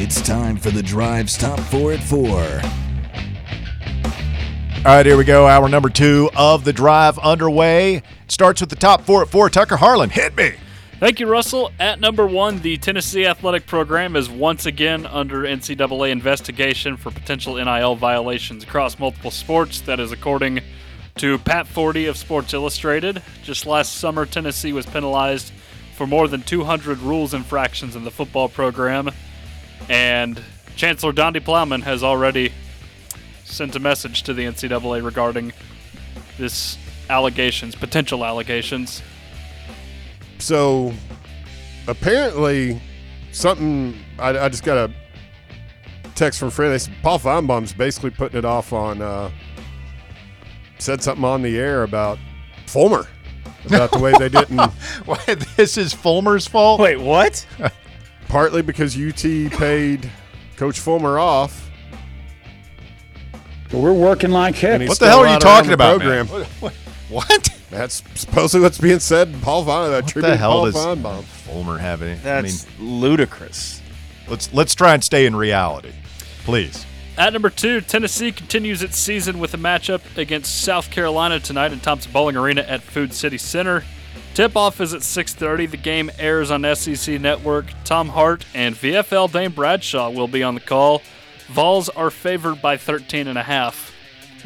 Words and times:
It's 0.00 0.22
time 0.22 0.56
for 0.56 0.70
the 0.70 0.80
Drive 0.80 1.28
Stop 1.28 1.58
4 1.58 1.94
at 1.94 2.04
4. 2.04 2.20
All 4.86 4.94
right, 4.94 5.04
here 5.04 5.16
we 5.16 5.24
go. 5.24 5.48
Hour 5.48 5.68
number 5.68 5.88
two 5.88 6.30
of 6.36 6.62
the 6.62 6.72
drive 6.72 7.18
underway. 7.18 7.96
It 7.96 8.04
starts 8.28 8.60
with 8.60 8.70
the 8.70 8.76
top 8.76 9.02
four 9.02 9.22
at 9.22 9.28
four. 9.28 9.50
Tucker 9.50 9.76
Harlan, 9.76 10.10
hit 10.10 10.36
me. 10.36 10.52
Thank 11.00 11.18
you, 11.18 11.26
Russell. 11.26 11.72
At 11.80 11.98
number 11.98 12.28
one, 12.28 12.60
the 12.60 12.76
Tennessee 12.76 13.26
Athletic 13.26 13.66
Program 13.66 14.14
is 14.14 14.30
once 14.30 14.66
again 14.66 15.04
under 15.04 15.42
NCAA 15.42 16.10
investigation 16.10 16.96
for 16.96 17.10
potential 17.10 17.56
NIL 17.56 17.96
violations 17.96 18.62
across 18.62 19.00
multiple 19.00 19.32
sports. 19.32 19.80
That 19.80 19.98
is 19.98 20.12
according 20.12 20.60
to 21.16 21.38
Pat 21.38 21.66
Forde 21.66 22.08
of 22.08 22.16
Sports 22.16 22.54
Illustrated. 22.54 23.20
Just 23.42 23.66
last 23.66 23.96
summer, 23.96 24.26
Tennessee 24.26 24.72
was 24.72 24.86
penalized 24.86 25.52
for 25.96 26.06
more 26.06 26.28
than 26.28 26.42
200 26.42 27.00
rules 27.00 27.34
infractions 27.34 27.96
in 27.96 28.04
the 28.04 28.10
football 28.12 28.48
program, 28.48 29.10
and 29.88 30.42
Chancellor 30.76 31.12
Donde 31.12 31.44
Plowman 31.44 31.82
has 31.82 32.02
already 32.02 32.52
sent 33.44 33.74
a 33.74 33.80
message 33.80 34.22
to 34.24 34.34
the 34.34 34.44
NCAA 34.44 35.04
regarding 35.04 35.52
this 36.36 36.78
allegations, 37.10 37.74
potential 37.74 38.24
allegations. 38.24 39.02
So 40.38 40.92
apparently, 41.86 42.80
something 43.32 43.96
I, 44.18 44.38
I 44.38 44.48
just 44.48 44.64
got 44.64 44.90
a 44.90 44.92
text 46.14 46.38
from 46.38 46.48
a 46.48 46.50
friend. 46.50 46.72
They 46.72 46.78
said 46.78 46.94
Paul 47.02 47.18
Finebaum's 47.18 47.72
basically 47.72 48.10
putting 48.10 48.38
it 48.38 48.44
off 48.44 48.72
on. 48.72 49.02
Uh, 49.02 49.30
said 50.78 51.02
something 51.02 51.24
on 51.24 51.42
the 51.42 51.58
air 51.58 51.82
about 51.82 52.18
Fulmer 52.66 53.08
about 53.66 53.90
the 53.90 53.98
way 53.98 54.12
they 54.18 54.28
didn't. 54.28 54.58
Why, 55.04 55.18
this 55.56 55.76
is 55.76 55.92
Fulmer's 55.92 56.46
fault? 56.46 56.80
Wait, 56.80 57.00
what? 57.00 57.44
partly 58.28 58.62
because 58.62 58.96
UT 58.96 59.22
paid 59.52 60.10
Coach 60.56 60.80
Fulmer 60.80 61.18
off. 61.18 61.70
but 63.70 63.78
We're 63.78 63.92
working 63.92 64.30
like 64.30 64.54
heck. 64.56 64.86
What 64.88 64.98
the 64.98 65.08
hell 65.08 65.20
are 65.20 65.32
you 65.32 65.38
talking 65.38 65.72
about, 65.72 66.00
Program. 66.00 66.26
man? 66.60 66.72
What? 67.08 67.48
That's 67.70 68.02
supposedly 68.14 68.62
what's 68.64 68.78
being 68.78 68.98
said. 68.98 69.34
Paul 69.42 69.64
Finebaum, 69.64 69.92
What 69.92 70.08
tribute 70.08 70.28
the 70.30 70.36
hell 70.36 70.50
Paul 70.52 70.64
does 70.66 70.74
Finebaum. 70.74 71.22
Fulmer 71.24 71.78
have 71.78 72.02
any? 72.02 72.12
I 72.12 72.14
mean, 72.14 72.22
That's 72.52 72.66
ludicrous. 72.78 73.80
let's 74.28 74.52
let's 74.52 74.74
try 74.74 74.94
and 74.94 75.02
stay 75.04 75.24
in 75.26 75.34
reality, 75.36 75.92
please. 76.44 76.84
At 77.16 77.32
number 77.32 77.50
two, 77.50 77.80
Tennessee 77.80 78.30
continues 78.30 78.80
its 78.82 78.96
season 78.96 79.38
with 79.40 79.52
a 79.52 79.56
matchup 79.56 80.16
against 80.16 80.62
South 80.62 80.90
Carolina 80.90 81.40
tonight 81.40 81.72
in 81.72 81.80
Thompson 81.80 82.12
Boling 82.12 82.36
Arena 82.36 82.60
at 82.62 82.80
Food 82.82 83.12
City 83.12 83.38
Center. 83.38 83.84
Tip-off 84.34 84.80
is 84.80 84.94
at 84.94 85.02
6:30. 85.02 85.66
The 85.66 85.76
game 85.76 86.10
airs 86.18 86.50
on 86.50 86.64
SEC 86.76 87.18
Network. 87.20 87.66
Tom 87.84 88.08
Hart 88.10 88.44
and 88.54 88.74
VFL 88.76 89.28
Dane 89.30 89.50
Bradshaw 89.50 90.10
will 90.10 90.28
be 90.28 90.42
on 90.42 90.54
the 90.54 90.60
call. 90.60 91.02
Vols 91.48 91.88
are 91.90 92.10
favored 92.10 92.62
by 92.62 92.76
13 92.76 93.26
and 93.26 93.38
a 93.38 93.42
half. 93.42 93.92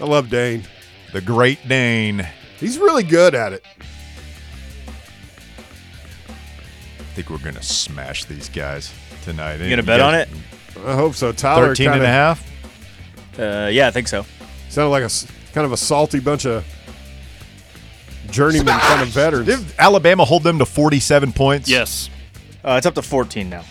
I 0.00 0.05
love 0.05 0.30
Dane. 0.30 0.64
The 1.12 1.20
Great 1.20 1.69
Dane. 1.69 2.27
He's 2.58 2.78
really 2.78 3.03
good 3.03 3.34
at 3.34 3.53
it. 3.53 3.64
I 6.98 7.14
think 7.14 7.28
we're 7.28 7.38
gonna 7.38 7.62
smash 7.62 8.25
these 8.25 8.48
guys 8.48 8.91
tonight. 9.25 9.60
You 9.60 9.69
gonna 9.69 9.83
bet 9.83 10.00
on 10.00 10.14
it? 10.14 10.28
I 10.86 10.94
hope 10.94 11.14
so. 11.14 11.33
Tyler 11.33 11.66
13 11.69 11.88
and 11.88 11.94
kinda 11.97 12.08
a 12.08 12.10
half? 12.10 12.50
Uh, 13.38 13.69
yeah, 13.70 13.88
I 13.88 13.91
think 13.91 14.08
so. 14.08 14.25
sounded 14.70 14.91
like 14.91 15.05
a 15.05 15.10
kind 15.53 15.66
of 15.66 15.72
a 15.72 15.77
salty 15.77 16.20
bunch 16.20 16.47
of 16.47 16.64
journeyman 18.33 18.78
kind 18.80 19.02
of 19.02 19.08
veterans. 19.14 19.47
Did 19.47 19.75
Alabama 19.78 20.25
hold 20.25 20.42
them 20.42 20.58
to 20.58 20.66
47 20.66 21.33
points? 21.33 21.69
Yes. 21.69 22.11
Uh, 22.64 22.75
it's 22.78 22.86
up 22.86 22.94
to 22.94 23.02
14 23.02 23.48
now. 23.48 23.64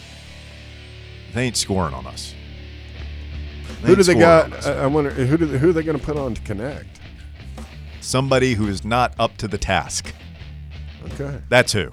They 1.33 1.43
ain't 1.43 1.57
scoring 1.57 1.93
on 1.93 2.05
us. 2.07 2.33
who 3.83 3.95
do 3.95 4.03
they 4.03 4.15
got? 4.15 4.65
I 4.65 4.83
I 4.83 4.85
wonder 4.87 5.09
who 5.11 5.37
do 5.37 5.45
they, 5.45 5.57
who 5.57 5.69
are 5.69 5.73
they 5.73 5.83
going 5.83 5.97
to 5.97 6.03
put 6.05 6.17
on 6.17 6.33
to 6.35 6.41
connect? 6.41 6.99
Somebody 8.01 8.53
who 8.55 8.67
is 8.67 8.83
not 8.83 9.13
up 9.19 9.37
to 9.37 9.47
the 9.47 9.57
task. 9.57 10.13
Okay. 11.13 11.39
That's 11.49 11.71
who. 11.73 11.89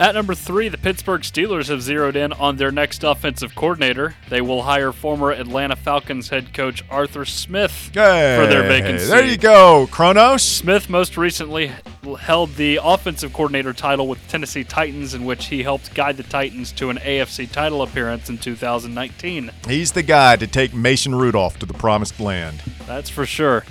At 0.00 0.14
number 0.14 0.34
three, 0.34 0.70
the 0.70 0.78
Pittsburgh 0.78 1.20
Steelers 1.20 1.68
have 1.68 1.82
zeroed 1.82 2.16
in 2.16 2.32
on 2.32 2.56
their 2.56 2.72
next 2.72 3.04
offensive 3.04 3.54
coordinator. 3.54 4.14
They 4.30 4.40
will 4.40 4.62
hire 4.62 4.92
former 4.92 5.30
Atlanta 5.30 5.76
Falcons 5.76 6.30
head 6.30 6.54
coach 6.54 6.82
Arthur 6.88 7.26
Smith 7.26 7.70
for 7.92 7.92
their 7.92 8.62
Hey, 8.62 8.80
vacancy. 8.80 9.04
There 9.08 9.26
you 9.26 9.36
go, 9.36 9.86
Kronos. 9.90 10.42
Smith 10.42 10.88
most 10.88 11.18
recently 11.18 11.72
held 12.18 12.54
the 12.54 12.80
offensive 12.82 13.34
coordinator 13.34 13.74
title 13.74 14.08
with 14.08 14.26
Tennessee 14.26 14.64
Titans, 14.64 15.12
in 15.12 15.26
which 15.26 15.48
he 15.48 15.62
helped 15.62 15.92
guide 15.94 16.16
the 16.16 16.22
Titans 16.22 16.72
to 16.72 16.88
an 16.88 16.96
AFC 16.96 17.52
title 17.52 17.82
appearance 17.82 18.30
in 18.30 18.38
2019. 18.38 19.50
He's 19.68 19.92
the 19.92 20.02
guy 20.02 20.36
to 20.36 20.46
take 20.46 20.72
Mason 20.72 21.14
Rudolph 21.14 21.58
to 21.58 21.66
the 21.66 21.74
promised 21.74 22.18
land. 22.18 22.62
That's 22.86 23.10
for 23.10 23.26
sure. 23.26 23.66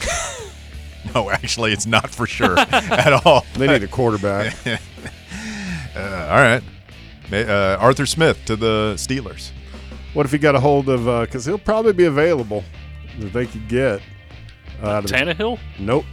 No, 1.14 1.30
actually, 1.30 1.72
it's 1.72 1.84
not 1.84 2.10
for 2.10 2.26
sure 2.26 2.56
at 2.70 3.26
all. 3.26 3.44
They 3.54 3.66
need 3.66 3.82
a 3.82 3.88
quarterback. 3.88 4.54
Uh, 5.94 6.28
all 6.30 6.36
right. 6.40 6.62
Uh, 7.32 7.76
Arthur 7.80 8.06
Smith 8.06 8.38
to 8.46 8.56
the 8.56 8.94
Steelers. 8.96 9.52
what 10.14 10.26
if 10.26 10.32
he 10.32 10.38
got 10.38 10.54
a 10.54 10.60
hold 10.60 10.88
of? 10.88 11.04
Because 11.26 11.44
he'll 11.46 11.58
probably 11.58 11.92
be 11.92 12.04
available 12.04 12.62
that 13.18 13.32
they 13.32 13.46
could 13.46 13.68
get 13.68 14.00
out 14.82 15.04
of. 15.04 15.10
Tannehill? 15.10 15.58
Nope. 15.78 16.04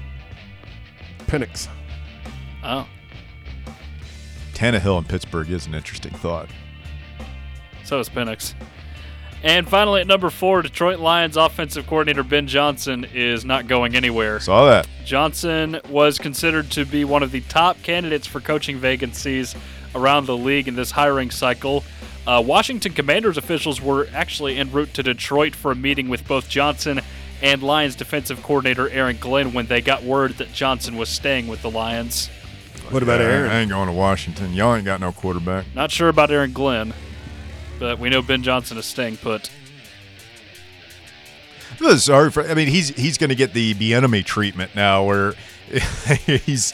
Penix. 1.28 1.68
Oh, 2.64 2.88
Tannehill 4.54 4.98
in 4.98 5.04
Pittsburgh 5.06 5.50
is 5.50 5.66
an 5.68 5.74
interesting 5.76 6.12
thought. 6.14 6.50
so 7.86 8.00
is 8.00 8.10
Penix. 8.10 8.54
And 9.42 9.68
finally, 9.68 10.02
at 10.02 10.08
number 10.08 10.30
four, 10.30 10.62
Detroit 10.62 11.00
Lions 11.00 11.38
offensive 11.38 11.88
coordinator 11.88 12.24
Ben 12.24 12.48
Johnson 12.48 13.06
is 13.14 13.46
not 13.46 13.68
going 13.68 13.96
anywhere. 13.96 14.40
Saw 14.40 14.66
that. 14.66 14.88
Johnson 15.06 15.80
was 15.90 16.18
considered 16.18 16.70
to 16.72 16.86
be 16.86 17.06
one 17.06 17.24
of 17.24 17.32
the 17.32 17.42
top 17.42 17.82
candidates 17.82 18.28
for 18.28 18.42
coaching 18.42 18.78
vacancies 18.78 19.56
around 19.96 20.26
the 20.26 20.36
league 20.36 20.68
in 20.68 20.76
this 20.76 20.92
hiring 20.92 21.32
cycle. 21.32 21.84
Uh, 22.28 22.44
Washington 22.46 22.94
Commanders 22.94 23.38
officials 23.38 23.82
were 23.82 24.08
actually 24.14 24.58
en 24.58 24.72
route 24.72 24.94
to 24.94 25.04
Detroit 25.04 25.56
for 25.56 25.72
a 25.72 25.76
meeting 25.76 26.10
with 26.10 26.28
both 26.28 26.50
Johnson 26.50 27.00
and 27.42 27.64
Lions 27.64 27.96
defensive 27.96 28.44
coordinator 28.44 28.90
Aaron 28.90 29.18
Glenn 29.18 29.54
when 29.54 29.68
they 29.68 29.82
got 29.82 30.04
word 30.04 30.32
that 30.34 30.52
Johnson 30.54 30.98
was 30.98 31.08
staying 31.08 31.48
with 31.48 31.62
the 31.62 31.72
Lions. 31.72 32.28
What 32.90 33.04
about 33.04 33.22
Aaron? 33.22 33.50
I 33.50 33.60
ain't 33.62 33.70
going 33.70 33.88
to 33.88 33.94
Washington. 33.94 34.54
Y'all 34.54 34.76
ain't 34.76 34.86
got 34.86 35.00
no 35.00 35.12
quarterback. 35.12 35.66
Not 35.74 35.92
sure 35.92 36.10
about 36.10 36.30
Aaron 36.32 36.52
Glenn, 36.52 36.94
but 37.80 37.98
we 38.00 38.10
know 38.10 38.22
Ben 38.22 38.44
Johnson 38.44 38.78
is 38.78 38.86
staying 38.86 39.18
put. 39.18 39.50
Sorry 41.98 42.30
for. 42.30 42.44
I 42.44 42.54
mean, 42.56 42.68
he's 42.68 42.90
he's 42.90 43.18
going 43.18 43.30
to 43.30 43.36
get 43.36 43.54
the 43.54 43.74
the 43.74 43.94
enemy 43.94 44.22
treatment 44.24 44.76
now, 44.76 45.06
where 45.06 45.34
he's. 46.26 46.74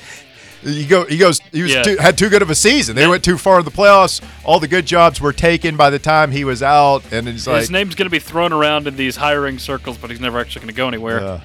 He 0.64 0.86
go. 0.88 1.06
He 1.06 1.18
goes. 1.18 1.40
He 1.52 1.62
was 1.62 1.72
Yeah. 1.74 1.84
too, 1.84 1.98
had 1.98 2.18
too 2.18 2.28
good 2.30 2.42
of 2.42 2.50
a 2.50 2.56
season. 2.56 2.96
They 2.96 3.06
went 3.06 3.24
too 3.24 3.38
far 3.38 3.60
in 3.60 3.66
the 3.66 3.72
playoffs. 3.72 4.20
All 4.44 4.60
the 4.60 4.68
good 4.68 4.88
jobs 4.88 5.22
were 5.22 5.34
taken 5.34 5.78
by 5.78 5.92
the 5.92 6.00
time 6.00 6.32
he 6.32 6.44
was 6.44 6.64
out, 6.64 7.04
and 7.14 7.28
it's 7.30 7.46
like 7.46 7.60
His 7.60 7.70
name's 7.70 7.94
going 7.94 8.08
to 8.08 8.12
be 8.12 8.18
thrown 8.18 8.52
around 8.52 8.88
in 8.88 8.96
these 8.96 9.16
hiring 9.16 9.60
circles, 9.60 10.00
but 10.00 10.10
he's 10.10 10.20
never 10.20 10.40
actually 10.40 10.62
going 10.62 10.74
to 10.74 10.78
go 10.78 10.88
anywhere. 10.88 11.20
uh, 11.20 11.42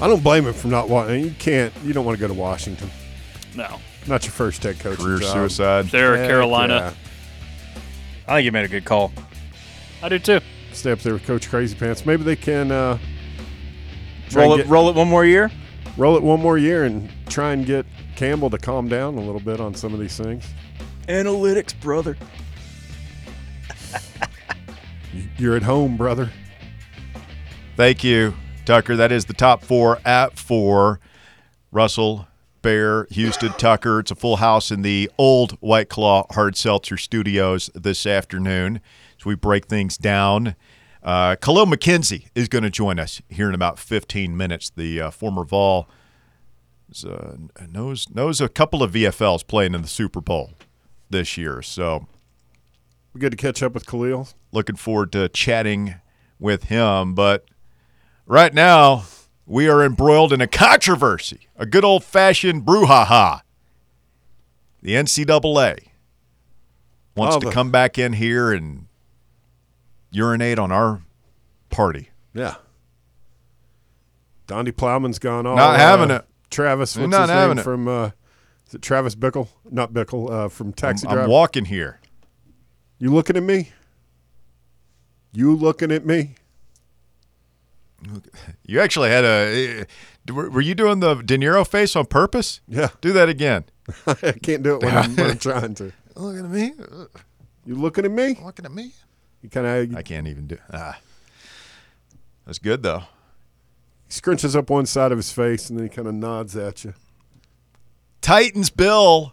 I 0.00 0.08
don't 0.08 0.22
blame 0.22 0.46
him 0.46 0.52
for 0.52 0.66
not 0.66 0.88
wanting. 0.88 1.24
You 1.26 1.34
can't. 1.38 1.72
You 1.84 1.92
don't 1.92 2.04
want 2.04 2.18
to 2.18 2.20
go 2.20 2.26
to 2.26 2.34
Washington. 2.34 2.90
no. 3.54 3.78
Not 4.08 4.24
your 4.24 4.32
first 4.32 4.62
head 4.62 4.78
coach. 4.78 4.98
career 4.98 5.18
job. 5.18 5.32
suicide. 5.32 5.84
There, 5.86 6.16
Heck 6.16 6.28
Carolina. 6.28 6.94
I 8.28 8.36
think 8.36 8.44
you 8.44 8.52
made 8.52 8.64
a 8.64 8.68
good 8.68 8.84
call. 8.84 9.12
I 10.02 10.08
do 10.08 10.18
too. 10.18 10.40
Stay 10.72 10.90
up 10.92 10.98
there 11.00 11.14
with 11.14 11.24
Coach 11.26 11.48
Crazy 11.48 11.74
Pants. 11.76 12.04
Maybe 12.04 12.22
they 12.22 12.36
can 12.36 12.70
uh, 12.70 12.98
Roll 14.34 14.54
it, 14.54 14.58
get- 14.58 14.66
roll 14.66 14.88
it 14.88 14.96
one 14.96 15.08
more 15.08 15.24
year. 15.24 15.50
roll 15.96 16.16
it 16.16 16.22
one 16.22 16.40
more 16.40 16.58
year 16.58 16.84
and 16.84 17.08
try 17.28 17.52
and 17.52 17.64
get 17.64 17.86
Campbell 18.16 18.50
to 18.50 18.58
calm 18.58 18.88
down 18.88 19.16
a 19.16 19.20
little 19.20 19.40
bit 19.40 19.60
on 19.60 19.74
some 19.74 19.94
of 19.94 20.00
these 20.00 20.16
things. 20.16 20.44
Analytics, 21.08 21.78
brother. 21.80 22.16
You're 25.38 25.56
at 25.56 25.62
home, 25.62 25.96
brother. 25.96 26.30
Thank 27.76 28.02
you, 28.04 28.34
Tucker. 28.64 28.96
That 28.96 29.12
is 29.12 29.26
the 29.26 29.32
top 29.34 29.62
four 29.62 29.98
at 30.04 30.38
four. 30.38 30.98
Russell, 31.72 32.26
Bear, 32.66 33.06
Houston, 33.12 33.52
Tucker. 33.52 34.00
It's 34.00 34.10
a 34.10 34.16
full 34.16 34.38
house 34.38 34.72
in 34.72 34.82
the 34.82 35.08
old 35.18 35.52
White 35.60 35.88
Claw 35.88 36.26
Hard 36.32 36.56
Seltzer 36.56 36.96
Studios 36.96 37.70
this 37.76 38.04
afternoon 38.06 38.80
as 39.16 39.24
we 39.24 39.36
break 39.36 39.66
things 39.66 39.96
down. 39.96 40.56
Uh, 41.00 41.36
Kahlil 41.36 41.72
McKenzie 41.72 42.26
is 42.34 42.48
going 42.48 42.64
to 42.64 42.70
join 42.70 42.98
us 42.98 43.22
here 43.28 43.48
in 43.48 43.54
about 43.54 43.78
15 43.78 44.36
minutes. 44.36 44.70
The 44.70 45.00
uh, 45.00 45.10
former 45.12 45.44
Vol 45.44 45.88
is, 46.90 47.04
uh, 47.04 47.36
knows 47.68 48.10
knows 48.10 48.40
a 48.40 48.48
couple 48.48 48.82
of 48.82 48.90
VFLs 48.90 49.46
playing 49.46 49.72
in 49.72 49.82
the 49.82 49.86
Super 49.86 50.20
Bowl 50.20 50.50
this 51.08 51.38
year, 51.38 51.62
so 51.62 52.08
we're 53.14 53.20
good 53.20 53.30
to 53.30 53.36
catch 53.36 53.62
up 53.62 53.74
with 53.74 53.86
Kahlil. 53.86 54.34
looking 54.50 54.74
forward 54.74 55.12
to 55.12 55.28
chatting 55.28 55.94
with 56.40 56.64
him. 56.64 57.14
But 57.14 57.44
right 58.26 58.52
now, 58.52 59.04
we 59.46 59.68
are 59.68 59.82
embroiled 59.84 60.32
in 60.32 60.40
a 60.40 60.46
controversy, 60.46 61.48
a 61.56 61.64
good 61.64 61.84
old 61.84 62.02
fashioned 62.04 62.64
brouhaha. 62.64 63.42
The 64.82 64.92
NCAA 64.92 65.88
wants 67.16 67.36
Oh, 67.36 67.40
to 67.40 67.50
come 67.50 67.70
back 67.70 67.98
in 67.98 68.14
here 68.14 68.52
and 68.52 68.86
urinate 70.10 70.58
on 70.58 70.70
our 70.72 71.02
party. 71.70 72.10
Yeah. 72.34 72.56
Donde 74.46 74.76
Plowman's 74.76 75.18
gone 75.18 75.46
all. 75.46 75.56
Not 75.56 75.78
having 75.78 76.10
uh, 76.10 76.16
it. 76.16 76.24
Travis, 76.50 76.96
what's 76.96 77.10
not 77.10 77.22
his 77.22 77.30
having 77.30 77.56
name 77.56 77.60
it. 77.60 77.64
from? 77.64 77.88
Uh, 77.88 78.10
is 78.68 78.74
it 78.74 78.82
Travis 78.82 79.14
Bickle? 79.14 79.48
Not 79.70 79.92
Bickle. 79.92 80.30
Uh, 80.30 80.48
from 80.48 80.72
Taxi 80.72 81.06
I'm, 81.06 81.14
Driver. 81.14 81.24
I'm 81.24 81.30
walking 81.30 81.64
here. 81.64 82.00
you 82.98 83.12
looking 83.12 83.36
at 83.36 83.42
me? 83.42 83.70
You 85.32 85.54
looking 85.56 85.90
at 85.90 86.06
me? 86.06 86.36
You 88.64 88.80
actually 88.80 89.10
had 89.10 89.24
a. 89.24 89.80
eh, 89.80 89.84
Were 90.32 90.50
were 90.50 90.60
you 90.60 90.74
doing 90.74 91.00
the 91.00 91.14
De 91.16 91.38
Niro 91.38 91.66
face 91.66 91.94
on 91.96 92.06
purpose? 92.06 92.60
Yeah. 92.68 92.88
Do 93.00 93.12
that 93.12 93.28
again. 93.28 93.64
I 94.06 94.32
can't 94.42 94.62
do 94.62 94.76
it 94.76 94.82
when 94.82 94.96
I'm, 94.96 95.14
when 95.16 95.30
I'm 95.30 95.38
trying 95.38 95.74
to. 95.76 95.92
Looking 96.16 96.44
at 96.46 96.50
me. 96.50 96.72
You 97.64 97.74
looking 97.76 98.04
at 98.04 98.10
me? 98.10 98.36
Looking 98.42 98.64
at 98.64 98.72
me. 98.72 98.92
You 99.42 99.48
kind 99.50 99.66
of 99.66 99.96
I 99.96 100.02
can't 100.02 100.26
even 100.26 100.46
do. 100.46 100.56
Ah. 100.72 100.98
That's 102.46 102.58
good 102.58 102.82
though. 102.82 103.02
He 104.08 104.12
scrunches 104.12 104.56
up 104.56 104.70
one 104.70 104.86
side 104.86 105.12
of 105.12 105.18
his 105.18 105.30
face 105.32 105.68
and 105.68 105.78
then 105.78 105.86
he 105.86 105.90
kind 105.90 106.08
of 106.08 106.14
nods 106.14 106.56
at 106.56 106.84
you. 106.84 106.94
Titans 108.20 108.70
Bill 108.70 109.32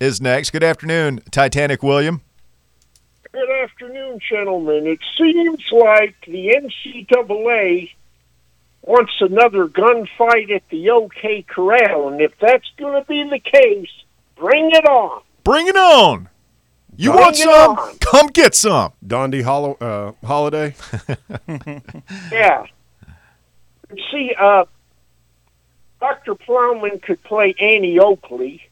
is 0.00 0.20
next. 0.20 0.50
Good 0.50 0.62
afternoon, 0.64 1.20
Titanic 1.30 1.82
William. 1.82 2.22
Good 3.36 3.50
afternoon, 3.64 4.18
gentlemen. 4.30 4.86
It 4.86 5.00
seems 5.18 5.62
like 5.70 6.16
the 6.26 6.54
NCAA 6.56 7.90
wants 8.80 9.12
another 9.20 9.68
gunfight 9.68 10.50
at 10.50 10.66
the 10.70 10.88
OK 10.88 11.42
Corral, 11.42 12.08
and 12.08 12.22
if 12.22 12.32
that's 12.40 12.64
going 12.78 12.94
to 12.98 13.06
be 13.06 13.28
the 13.28 13.38
case, 13.38 13.90
bring 14.36 14.70
it 14.70 14.86
on. 14.86 15.20
Bring 15.44 15.68
it 15.68 15.76
on. 15.76 16.30
You 16.96 17.10
Bring 17.10 17.20
want 17.24 17.36
some? 17.36 17.50
on. 17.78 17.98
Come 17.98 18.28
get 18.28 18.54
some. 18.54 18.92
Dondi 19.06 19.42
Hollow, 19.42 19.74
uh, 19.82 20.12
Holiday. 20.26 20.74
Yeah. 22.32 22.64
See, 24.10 24.34
uh, 24.40 24.64
Dr. 26.00 26.36
Plowman 26.36 27.00
could 27.00 27.22
play 27.22 27.54
Annie 27.60 27.98
Oakley. 27.98 28.62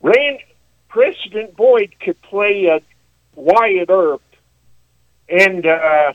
Rand 0.00 0.38
President 0.94 1.56
Boyd 1.56 1.92
could 1.98 2.22
play 2.22 2.70
uh, 2.70 2.78
Wyatt 3.34 3.90
Earp, 3.90 4.22
and 5.28 5.66
uh, 5.66 6.12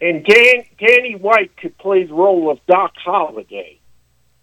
and 0.00 0.24
Dan, 0.24 0.64
Danny 0.78 1.14
White 1.14 1.54
could 1.58 1.76
play 1.76 2.04
the 2.04 2.14
role 2.14 2.50
of 2.50 2.58
Doc 2.66 2.94
Holliday. 2.96 3.78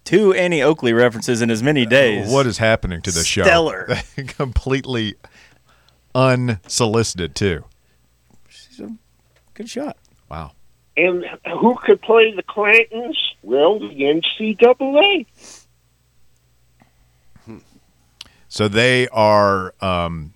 Two 0.04 0.32
Annie 0.34 0.62
Oakley 0.62 0.92
references 0.92 1.42
in 1.42 1.50
as 1.50 1.64
many 1.64 1.84
days. 1.84 2.30
What 2.30 2.46
is 2.46 2.58
happening 2.58 3.02
to 3.02 3.10
the 3.10 3.24
show? 3.24 3.42
Stellar. 3.42 3.88
Completely 4.28 5.16
unsolicited 6.14 7.34
too. 7.34 7.64
Good 9.54 9.68
shot. 9.68 9.96
Wow. 10.30 10.52
And 10.96 11.24
who 11.60 11.74
could 11.74 12.00
play 12.02 12.32
the 12.32 12.44
Clantons? 12.44 13.16
Well, 13.42 13.80
the 13.80 13.88
NCAA. 13.88 15.26
So 18.52 18.68
they 18.68 19.08
are 19.08 19.72
um, 19.80 20.34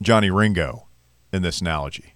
Johnny 0.00 0.30
Ringo 0.30 0.86
in 1.32 1.42
this 1.42 1.60
analogy, 1.60 2.14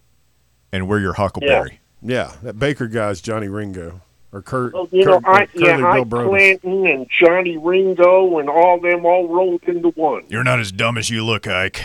and 0.71 0.87
we're 0.87 1.00
your 1.00 1.15
Huckleberry. 1.15 1.81
Yeah, 2.00 2.35
that 2.44 2.56
Baker 2.56 2.87
guy's 2.87 3.21
Johnny 3.21 3.49
Ringo 3.49 4.03
or 4.31 4.41
Kurt. 4.41 4.73
Oh, 4.77 4.88
you 4.93 5.05
Kurt, 5.05 5.25
know, 5.25 5.29
I 5.29 5.43
uh, 5.43 5.47
yeah, 5.55 5.77
Curly 5.79 5.82
I 5.82 5.94
Bill 5.94 6.05
Brocius. 6.05 6.29
Clanton 6.61 6.87
and 6.87 7.11
Johnny 7.11 7.56
Ringo 7.56 8.38
and 8.38 8.49
all 8.49 8.79
them 8.79 9.05
all 9.05 9.27
rolled 9.27 9.65
into 9.65 9.88
one. 9.88 10.23
You're 10.29 10.44
not 10.44 10.61
as 10.61 10.71
dumb 10.71 10.97
as 10.97 11.11
you 11.11 11.25
look, 11.25 11.49
Ike. 11.49 11.82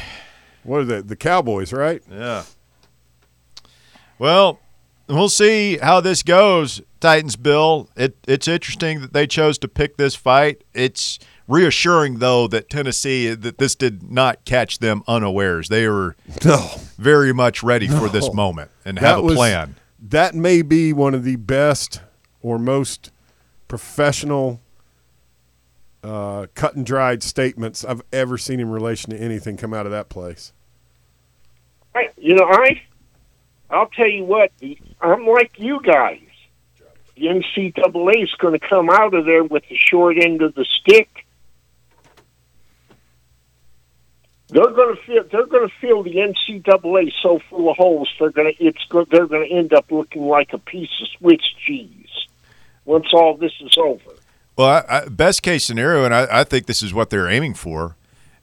What 0.61 0.81
are 0.81 0.85
they? 0.85 1.01
The 1.01 1.15
Cowboys, 1.15 1.73
right? 1.73 2.03
Yeah. 2.11 2.43
Well, 4.19 4.59
we'll 5.07 5.29
see 5.29 5.79
how 5.79 5.99
this 5.99 6.21
goes, 6.21 6.83
Titans 6.99 7.37
Bill. 7.37 7.89
It 7.95 8.15
it's 8.27 8.47
interesting 8.47 9.01
that 9.01 9.13
they 9.13 9.25
chose 9.25 9.57
to 9.57 9.67
pick 9.67 9.97
this 9.97 10.13
fight. 10.13 10.63
It's 10.75 11.17
reassuring 11.47 12.19
though 12.19 12.47
that 12.47 12.69
Tennessee 12.69 13.33
that 13.33 13.57
this 13.57 13.75
did 13.75 14.11
not 14.11 14.43
catch 14.45 14.79
them 14.79 15.03
unawares. 15.07 15.69
They 15.69 15.87
were 15.87 16.15
No. 16.43 16.57
very 16.97 17.33
much 17.33 17.63
ready 17.63 17.87
for 17.87 18.09
this 18.09 18.33
moment 18.33 18.71
and 18.83 18.99
have 18.99 19.19
a 19.19 19.21
was, 19.21 19.35
plan. 19.35 19.75
That 19.99 20.35
may 20.35 20.61
be 20.61 20.93
one 20.93 21.13
of 21.13 21.23
the 21.23 21.35
best 21.35 22.01
or 22.41 22.59
most 22.59 23.11
professional 23.67 24.61
uh, 26.03 26.45
cut 26.53 26.75
and 26.75 26.85
dried 26.85 27.23
statements 27.23 27.83
I've 27.83 28.03
ever 28.13 28.37
seen 28.37 28.59
in 28.59 28.69
relation 28.69 29.09
to 29.11 29.17
anything 29.17 29.57
come 29.57 29.73
out 29.73 29.85
of 29.87 29.91
that 29.91 30.07
place. 30.09 30.53
I, 31.95 32.09
you 32.17 32.35
know, 32.35 32.45
I 32.45 32.81
I'll 33.69 33.87
tell 33.87 34.07
you 34.07 34.23
what, 34.23 34.51
I'm 35.01 35.25
like 35.25 35.53
you 35.57 35.79
guys. 35.81 36.19
The 37.15 37.27
NCAA 37.27 38.23
is 38.23 38.33
going 38.39 38.59
to 38.59 38.67
come 38.67 38.89
out 38.89 39.13
of 39.13 39.25
there 39.25 39.43
with 39.43 39.63
the 39.69 39.75
short 39.77 40.17
end 40.17 40.41
of 40.41 40.53
the 40.53 40.65
stick. 40.81 41.24
They're 44.55 44.71
going 44.71 44.95
to 44.95 45.01
feel 45.01 45.23
they're 45.29 45.47
going 45.47 45.67
to 45.67 45.75
feel 45.81 46.01
the 46.01 46.15
NCAA 46.15 47.11
so 47.21 47.39
full 47.49 47.69
of 47.69 47.75
holes. 47.75 48.09
They're 48.17 48.29
going 48.29 48.53
to 48.55 48.63
it's 48.63 48.79
they're 48.89 49.27
going 49.27 49.49
to 49.49 49.53
end 49.53 49.73
up 49.73 49.91
looking 49.91 50.21
like 50.27 50.53
a 50.53 50.57
piece 50.57 50.89
of 51.01 51.09
Swiss 51.19 51.41
cheese 51.67 52.07
once 52.85 53.07
all 53.11 53.35
this 53.35 53.51
is 53.59 53.77
over. 53.77 54.11
Well, 54.57 54.67
I, 54.67 54.99
I, 54.99 55.09
best 55.09 55.43
case 55.43 55.65
scenario, 55.65 56.05
and 56.05 56.15
I, 56.15 56.27
I 56.31 56.43
think 56.45 56.67
this 56.67 56.81
is 56.81 56.93
what 56.93 57.09
they're 57.09 57.27
aiming 57.27 57.55
for, 57.55 57.97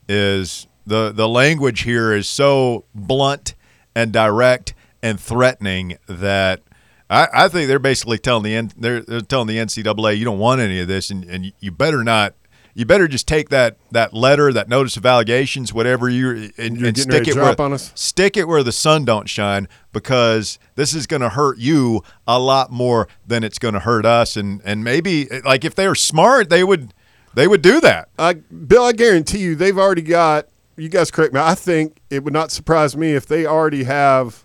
is 0.06 0.66
the 0.86 1.12
the 1.12 1.26
language 1.26 1.80
here 1.80 2.12
is 2.12 2.28
so 2.28 2.84
blunt 2.94 3.54
and 3.94 4.12
direct 4.12 4.74
and 5.02 5.18
threatening 5.18 5.96
that 6.08 6.60
I, 7.08 7.28
I 7.32 7.48
think 7.48 7.68
they're 7.68 7.78
basically 7.78 8.18
telling 8.18 8.42
the 8.42 8.74
they're, 8.76 9.00
they're 9.00 9.20
telling 9.22 9.46
the 9.46 9.56
NCAA 9.56 10.18
you 10.18 10.26
don't 10.26 10.38
want 10.38 10.60
any 10.60 10.78
of 10.78 10.88
this, 10.88 11.10
and, 11.10 11.24
and 11.24 11.54
you 11.58 11.70
better 11.70 12.04
not. 12.04 12.34
You 12.74 12.86
better 12.86 13.06
just 13.06 13.28
take 13.28 13.50
that, 13.50 13.76
that 13.90 14.14
letter, 14.14 14.52
that 14.52 14.68
notice 14.68 14.96
of 14.96 15.04
allegations, 15.04 15.74
whatever 15.74 16.08
you 16.08 16.50
and, 16.56 16.78
You're 16.78 16.88
and 16.88 16.98
stick 16.98 17.28
it 17.28 17.34
where, 17.34 17.60
on 17.60 17.72
us? 17.74 17.92
stick 17.94 18.36
it 18.36 18.48
where 18.48 18.62
the 18.62 18.72
sun 18.72 19.04
don't 19.04 19.28
shine 19.28 19.68
because 19.92 20.58
this 20.74 20.94
is 20.94 21.06
going 21.06 21.20
to 21.20 21.28
hurt 21.28 21.58
you 21.58 22.02
a 22.26 22.38
lot 22.38 22.70
more 22.72 23.08
than 23.26 23.44
it's 23.44 23.58
going 23.58 23.74
to 23.74 23.80
hurt 23.80 24.06
us 24.06 24.36
and 24.36 24.62
and 24.64 24.82
maybe 24.82 25.28
like 25.44 25.64
if 25.66 25.74
they 25.74 25.86
were 25.86 25.94
smart 25.94 26.48
they 26.48 26.64
would 26.64 26.94
they 27.34 27.46
would 27.46 27.60
do 27.60 27.78
that 27.80 28.08
I, 28.18 28.34
Bill, 28.34 28.84
I 28.84 28.92
guarantee 28.92 29.38
you, 29.40 29.54
they've 29.54 29.78
already 29.78 30.02
got. 30.02 30.48
You 30.74 30.88
guys 30.88 31.10
correct 31.10 31.34
me. 31.34 31.40
I 31.40 31.54
think 31.54 32.00
it 32.08 32.24
would 32.24 32.32
not 32.32 32.50
surprise 32.50 32.96
me 32.96 33.12
if 33.12 33.26
they 33.26 33.44
already 33.44 33.84
have 33.84 34.44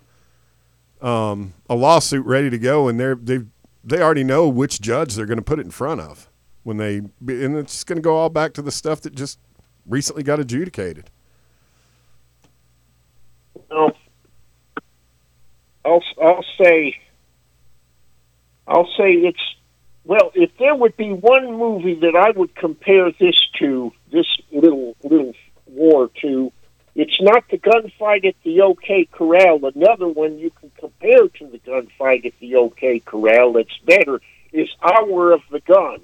um, 1.00 1.54
a 1.70 1.74
lawsuit 1.74 2.26
ready 2.26 2.50
to 2.50 2.58
go, 2.58 2.86
and 2.88 3.00
they're 3.00 3.14
they 3.14 3.38
they 3.82 4.02
already 4.02 4.24
know 4.24 4.46
which 4.46 4.80
judge 4.80 5.14
they're 5.14 5.26
going 5.26 5.38
to 5.38 5.42
put 5.42 5.58
it 5.58 5.64
in 5.64 5.70
front 5.70 6.02
of 6.02 6.27
when 6.68 6.76
they, 6.76 6.98
and 6.98 7.56
it's 7.56 7.82
going 7.82 7.96
to 7.96 8.02
go 8.02 8.14
all 8.14 8.28
back 8.28 8.52
to 8.52 8.60
the 8.60 8.70
stuff 8.70 9.00
that 9.00 9.14
just 9.14 9.38
recently 9.86 10.22
got 10.22 10.38
adjudicated. 10.38 11.08
Well, 13.70 13.92
I'll 15.82 16.02
I'll 16.22 16.44
say 16.62 16.98
I'll 18.66 18.88
say 18.98 19.12
it's 19.12 19.40
well. 20.04 20.30
If 20.34 20.50
there 20.58 20.74
would 20.74 20.94
be 20.98 21.10
one 21.10 21.56
movie 21.56 21.94
that 22.00 22.14
I 22.14 22.38
would 22.38 22.54
compare 22.54 23.12
this 23.12 23.48
to, 23.60 23.90
this 24.12 24.26
little 24.52 24.94
little 25.02 25.32
war 25.68 26.10
to, 26.20 26.52
it's 26.94 27.18
not 27.22 27.44
the 27.50 27.56
gunfight 27.56 28.26
at 28.26 28.34
the 28.44 28.60
OK 28.60 29.08
Corral. 29.10 29.64
Another 29.74 30.06
one 30.06 30.38
you 30.38 30.50
can 30.50 30.70
compare 30.78 31.28
to 31.28 31.46
the 31.46 31.60
gunfight 31.60 32.26
at 32.26 32.34
the 32.40 32.56
OK 32.56 33.00
Corral 33.00 33.54
that's 33.54 33.78
better 33.86 34.20
is 34.52 34.68
Hour 34.82 35.32
of 35.32 35.40
the 35.50 35.60
Gun. 35.60 36.00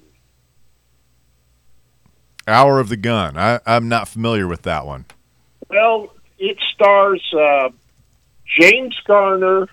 Hour 2.47 2.81
of 2.81 2.89
the 2.89 2.97
gun. 2.97 3.37
I, 3.37 3.61
i'm 3.67 3.89
not 3.89 4.09
familiar 4.09 4.47
with 4.47 4.63
that 4.63 4.87
one. 4.87 5.07
Well, 5.69 6.13
it 6.39 6.59
stars 6.75 7.23
uh, 7.37 7.71
James 8.47 8.99
Garner, 9.07 9.69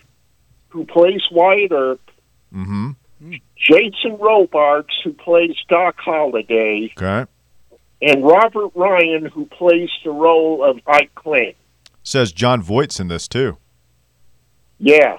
who 0.70 0.86
plays 0.86 1.22
Wyatt 1.32 1.72
Earp, 1.72 2.02
mm-hmm. 2.54 2.92
Jason 3.58 4.18
Robards, 4.18 5.00
who 5.04 5.14
plays 5.14 5.56
Doc 5.68 5.96
Holliday, 6.00 6.92
okay. 6.98 7.30
And 8.02 8.26
Robert 8.26 8.72
Ryan, 8.74 9.26
who 9.26 9.46
plays 9.46 9.90
the 10.04 10.10
role 10.10 10.64
of 10.64 10.80
Ike 10.88 11.14
Clanton. 11.14 11.54
says 12.02 12.32
john 12.32 12.62
voight's 12.62 13.00
in 13.00 13.10
this 13.10 13.28
too. 13.28 13.58
Yeah. 14.80 15.18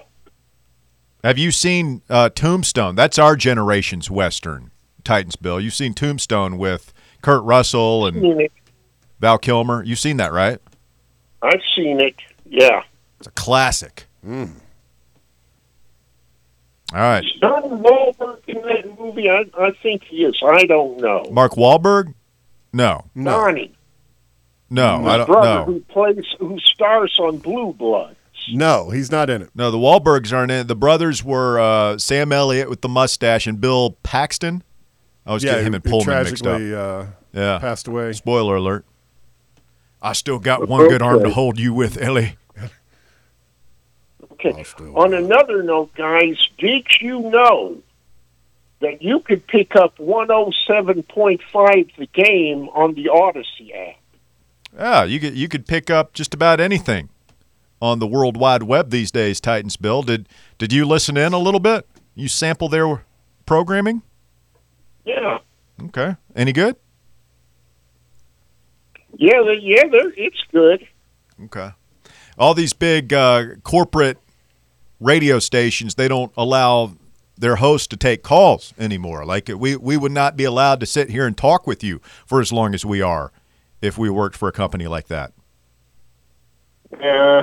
have 1.22 1.38
you 1.38 1.52
seen 1.52 2.02
uh, 2.10 2.30
tombstone? 2.30 2.96
That's 2.96 3.18
our 3.18 3.36
generation's 3.36 4.10
western 4.10 4.72
titans 5.04 5.36
bill. 5.36 5.60
You've 5.60 5.74
seen 5.74 5.94
tombstone 5.94 6.58
with 6.58 6.91
kurt 7.22 7.42
russell 7.44 8.06
and 8.06 8.48
val 9.20 9.38
kilmer 9.38 9.82
you've 9.84 9.98
seen 9.98 10.16
that 10.18 10.32
right 10.32 10.58
I've 11.42 11.60
seen 11.74 12.00
it. 12.00 12.14
Yeah. 12.44 12.82
it's 13.18 13.26
a 13.28 13.30
classic 13.32 14.06
all 16.94 17.00
right 17.00 17.24
Is 17.24 17.30
Don 17.40 17.82
Wahlberg 17.82 18.40
in 18.46 18.60
that 18.62 18.98
movie? 18.98 19.28
I, 19.30 19.44
I 19.58 19.70
think 19.82 20.04
he 20.04 20.24
is. 20.24 20.40
I 20.46 20.64
don't 20.66 20.98
know. 21.00 21.24
mark 21.30 21.52
Wahlberg? 21.52 22.14
no 22.72 23.04
No, 23.14 23.30
Donnie. 23.30 23.72
No, 24.70 24.98
His 25.00 25.08
I 25.08 25.16
don't 25.18 25.26
brother 25.26 25.48
know. 25.48 25.64
who 25.64 25.80
plays, 25.80 26.24
who 26.38 26.58
stars 26.60 27.14
on 27.20 27.38
Blue 27.38 27.72
Blood. 27.74 28.16
No, 28.50 28.88
he's 28.90 29.10
not 29.10 29.28
in 29.30 29.42
it. 29.42 29.50
No, 29.54 29.70
the 29.70 29.76
Wahlbergs 29.78 30.32
aren't 30.32 30.50
in. 30.50 30.60
it. 30.60 30.68
The 30.68 30.74
brothers 30.76 31.22
were 31.22 31.60
uh, 31.60 31.98
Sam 31.98 32.32
Elliott 32.32 32.68
with 32.70 32.80
the 32.80 32.88
mustache 32.88 33.46
and 33.46 33.60
Bill 33.60 33.98
Paxton. 34.02 34.62
I 35.24 35.30
always 35.30 35.44
yeah, 35.44 35.52
get 35.52 35.60
him 35.64 35.72
who- 35.72 35.76
and 35.76 35.84
who 35.84 35.90
Pullman 35.90 36.24
mixed 36.24 36.46
up. 36.46 36.60
uh, 36.60 37.06
Yeah. 37.32 37.58
passed 37.58 37.86
away. 37.88 38.12
Spoiler 38.12 38.56
alert. 38.56 38.84
I 40.00 40.12
still 40.14 40.38
got 40.40 40.68
one 40.68 40.88
good 40.88 41.00
arm 41.02 41.22
to 41.22 41.30
hold 41.30 41.60
you 41.60 41.72
with, 41.72 41.96
Ellie. 42.00 42.36
Okay. 44.32 44.62
Still. 44.64 44.98
On 44.98 45.14
another 45.14 45.62
note, 45.62 45.94
guys, 45.94 46.36
did 46.58 46.86
you 47.00 47.20
know 47.30 47.76
that 48.80 49.00
you 49.00 49.20
could 49.20 49.46
pick 49.46 49.76
up 49.76 49.96
107.5 49.98 51.90
the 51.96 52.06
game 52.12 52.68
on 52.70 52.94
the 52.94 53.04
Audacy 53.06 53.72
app? 53.74 53.96
Yeah, 54.76 55.04
you 55.04 55.20
could 55.20 55.36
you 55.36 55.46
could 55.48 55.66
pick 55.66 55.90
up 55.90 56.12
just 56.14 56.32
about 56.34 56.58
anything 56.58 57.10
on 57.80 57.98
the 58.00 58.06
World 58.06 58.36
Wide 58.36 58.62
Web 58.64 58.90
these 58.90 59.10
days. 59.12 59.40
Titans 59.40 59.76
Bill, 59.76 60.02
did 60.02 60.28
did 60.58 60.72
you 60.72 60.84
listen 60.86 61.16
in 61.16 61.32
a 61.32 61.38
little 61.38 61.60
bit? 61.60 61.86
You 62.16 62.26
sample 62.26 62.68
their 62.68 63.04
programming? 63.46 64.02
Yeah. 65.04 65.38
Okay, 65.84 66.16
any 66.36 66.52
good? 66.52 66.76
Yeah, 69.16 69.42
they, 69.44 69.58
yeah, 69.60 69.84
they're, 69.90 70.12
it's 70.16 70.42
good. 70.52 70.86
Okay. 71.44 71.70
All 72.38 72.54
these 72.54 72.72
big 72.72 73.12
uh, 73.12 73.56
corporate 73.62 74.18
radio 75.00 75.38
stations, 75.38 75.96
they 75.96 76.08
don't 76.08 76.32
allow 76.36 76.92
their 77.36 77.56
hosts 77.56 77.88
to 77.88 77.96
take 77.96 78.22
calls 78.22 78.72
anymore. 78.78 79.24
Like 79.24 79.48
we 79.48 79.76
we 79.76 79.96
would 79.96 80.12
not 80.12 80.36
be 80.36 80.44
allowed 80.44 80.80
to 80.80 80.86
sit 80.86 81.10
here 81.10 81.26
and 81.26 81.36
talk 81.36 81.66
with 81.66 81.82
you 81.82 82.00
for 82.26 82.40
as 82.40 82.52
long 82.52 82.74
as 82.74 82.84
we 82.84 83.02
are 83.02 83.32
if 83.80 83.98
we 83.98 84.08
worked 84.08 84.36
for 84.36 84.48
a 84.48 84.52
company 84.52 84.86
like 84.86 85.08
that. 85.08 85.32
Uh, 86.92 87.42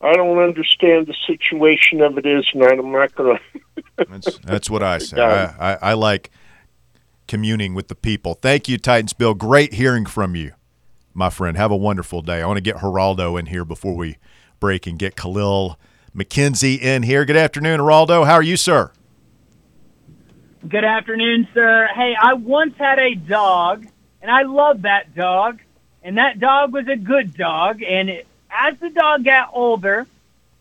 I 0.00 0.12
don't 0.12 0.38
understand 0.38 1.06
the 1.06 1.14
situation 1.26 2.02
of 2.02 2.18
it 2.18 2.26
is, 2.26 2.46
and 2.52 2.62
I'm 2.62 2.92
not 2.92 3.14
going 3.14 3.38
to. 3.38 4.06
That's 4.08 4.38
that's 4.38 4.70
what 4.70 4.82
I 4.82 4.98
say. 4.98 5.20
I, 5.20 5.72
I, 5.72 5.78
I 5.82 5.92
like 5.94 6.30
communing 7.26 7.74
with 7.74 7.88
the 7.88 7.94
people. 7.94 8.34
Thank 8.34 8.68
you, 8.68 8.78
Titans 8.78 9.12
Bill. 9.12 9.34
Great 9.34 9.74
hearing 9.74 10.06
from 10.06 10.34
you, 10.34 10.52
my 11.12 11.30
friend. 11.30 11.56
Have 11.56 11.70
a 11.70 11.76
wonderful 11.76 12.22
day. 12.22 12.42
I 12.42 12.46
want 12.46 12.58
to 12.58 12.62
get 12.62 12.76
Geraldo 12.76 13.38
in 13.38 13.46
here 13.46 13.64
before 13.64 13.96
we 13.96 14.16
break 14.60 14.86
and 14.86 14.98
get 14.98 15.16
Kahlil 15.16 15.76
McKenzie 16.14 16.80
in 16.80 17.02
here. 17.02 17.24
Good 17.24 17.36
afternoon, 17.36 17.80
Geraldo. 17.80 18.26
How 18.26 18.34
are 18.34 18.42
you, 18.42 18.56
sir? 18.56 18.92
Good 20.66 20.84
afternoon, 20.84 21.46
sir. 21.52 21.88
Hey, 21.94 22.14
I 22.18 22.34
once 22.34 22.74
had 22.78 22.98
a 22.98 23.14
dog, 23.14 23.86
and 24.22 24.30
I 24.30 24.42
loved 24.42 24.82
that 24.82 25.14
dog, 25.14 25.60
and 26.02 26.16
that 26.16 26.40
dog 26.40 26.72
was 26.72 26.88
a 26.88 26.96
good 26.96 27.36
dog. 27.36 27.82
And 27.82 28.08
it, 28.08 28.26
as 28.50 28.78
the 28.78 28.88
dog 28.88 29.24
got 29.24 29.50
older, 29.52 30.06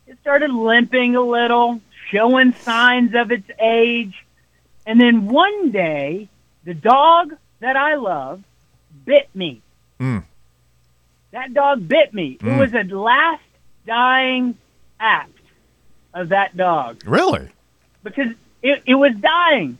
it 0.06 0.18
started 0.20 0.52
limping 0.52 1.16
a 1.16 1.22
little, 1.22 1.80
showing 2.10 2.52
signs 2.54 3.16
of 3.16 3.32
its 3.32 3.50
age. 3.62 4.26
And 4.86 5.00
then 5.00 5.28
one 5.28 5.72
day, 5.72 6.28
the 6.66 6.74
dog 6.74 7.36
that 7.60 7.76
I 7.76 7.96
love 7.96 8.44
bit 9.06 9.30
me. 9.34 9.62
Mm. 10.00 10.24
That 11.32 11.54
dog 11.54 11.88
bit 11.88 12.14
me. 12.14 12.34
It 12.34 12.40
Mm. 12.42 12.60
was 12.60 12.74
a 12.74 12.84
last 12.96 13.42
dying 13.86 14.58
act 15.00 15.30
of 16.14 16.30
that 16.30 16.56
dog 16.56 17.02
Really? 17.06 17.50
because 18.04 18.32
it, 18.62 18.84
it 18.86 18.96
was 18.96 19.14
dying. 19.16 19.78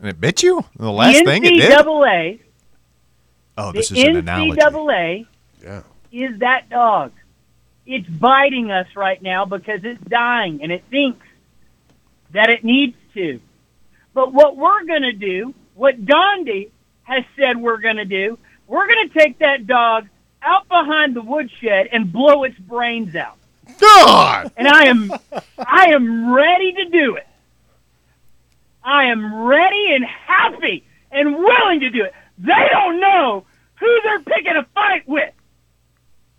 And 0.00 0.08
it 0.08 0.20
bit 0.20 0.42
you? 0.42 0.64
The 0.76 0.90
last 0.92 1.18
the 1.18 1.24
thing 1.24 1.44
it 1.44 1.50
did? 1.50 1.70
NCAA, 1.72 2.38
Oh, 3.56 3.72
the 3.72 3.78
this 3.78 3.90
is 3.90 4.04
an 4.04 4.16
analogy. 4.16 4.52
NCAA 4.60 5.26
Yeah. 5.62 5.82
is 6.12 6.38
that 6.38 6.68
dog. 6.68 7.12
It's 7.86 8.06
biting 8.08 8.70
us 8.70 8.86
right 8.94 9.20
now 9.20 9.44
because 9.46 9.82
it's 9.82 10.02
dying 10.04 10.60
and 10.62 10.70
it 10.70 10.84
thinks 10.90 11.26
that 12.32 12.50
it 12.50 12.62
needs 12.62 12.96
to. 13.14 13.40
But 14.14 14.32
what 14.32 14.56
we're 14.56 14.84
going 14.84 15.02
to 15.02 15.12
do, 15.12 15.54
what 15.74 16.04
Gandhi 16.04 16.70
has 17.02 17.24
said 17.36 17.56
we're 17.56 17.78
going 17.78 17.96
to 17.96 18.04
do, 18.04 18.38
we're 18.66 18.86
going 18.86 19.08
to 19.08 19.18
take 19.18 19.38
that 19.38 19.66
dog 19.66 20.08
out 20.42 20.68
behind 20.68 21.16
the 21.16 21.22
woodshed 21.22 21.88
and 21.92 22.12
blow 22.12 22.44
its 22.44 22.58
brains 22.58 23.14
out. 23.14 23.36
God! 23.80 24.52
And 24.56 24.66
I 24.66 24.84
am 24.84 25.12
I 25.58 25.86
am 25.92 26.32
ready 26.32 26.72
to 26.72 26.84
do 26.86 27.16
it. 27.16 27.26
I 28.82 29.06
am 29.06 29.42
ready 29.44 29.94
and 29.94 30.04
happy 30.04 30.84
and 31.10 31.36
willing 31.36 31.80
to 31.80 31.90
do 31.90 32.04
it. 32.04 32.14
They 32.38 32.68
don't 32.70 33.00
know 33.00 33.44
who 33.78 34.00
they're 34.04 34.20
picking 34.20 34.56
a 34.56 34.64
fight 34.74 35.06
with. 35.06 35.32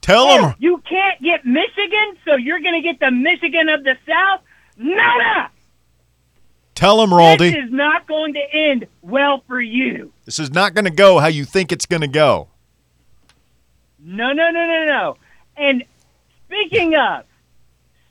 Tell 0.01 0.27
them 0.27 0.55
You 0.59 0.81
can't 0.89 1.21
get 1.21 1.45
Michigan, 1.45 2.17
so 2.25 2.35
you're 2.35 2.59
going 2.59 2.81
to 2.81 2.87
get 2.87 2.99
the 2.99 3.11
Michigan 3.11 3.69
of 3.69 3.83
the 3.83 3.95
South? 4.07 4.41
Nada! 4.77 5.51
Tell 6.79 7.03
him, 7.03 7.11
This 7.51 7.65
is 7.65 7.73
not 7.73 8.07
going 8.07 8.35
to 8.35 8.55
end 8.55 8.87
well 9.01 9.43
for 9.49 9.59
you. 9.59 10.13
This 10.23 10.39
is 10.39 10.49
not 10.49 10.73
going 10.73 10.85
to 10.85 10.91
go 10.91 11.19
how 11.19 11.27
you 11.27 11.43
think 11.43 11.73
it's 11.73 11.85
going 11.85 11.99
to 11.99 12.07
go. 12.07 12.47
No, 13.99 14.31
no, 14.31 14.49
no, 14.49 14.65
no, 14.65 14.85
no. 14.85 15.17
And 15.57 15.83
speaking 16.45 16.95
of, 16.95 17.25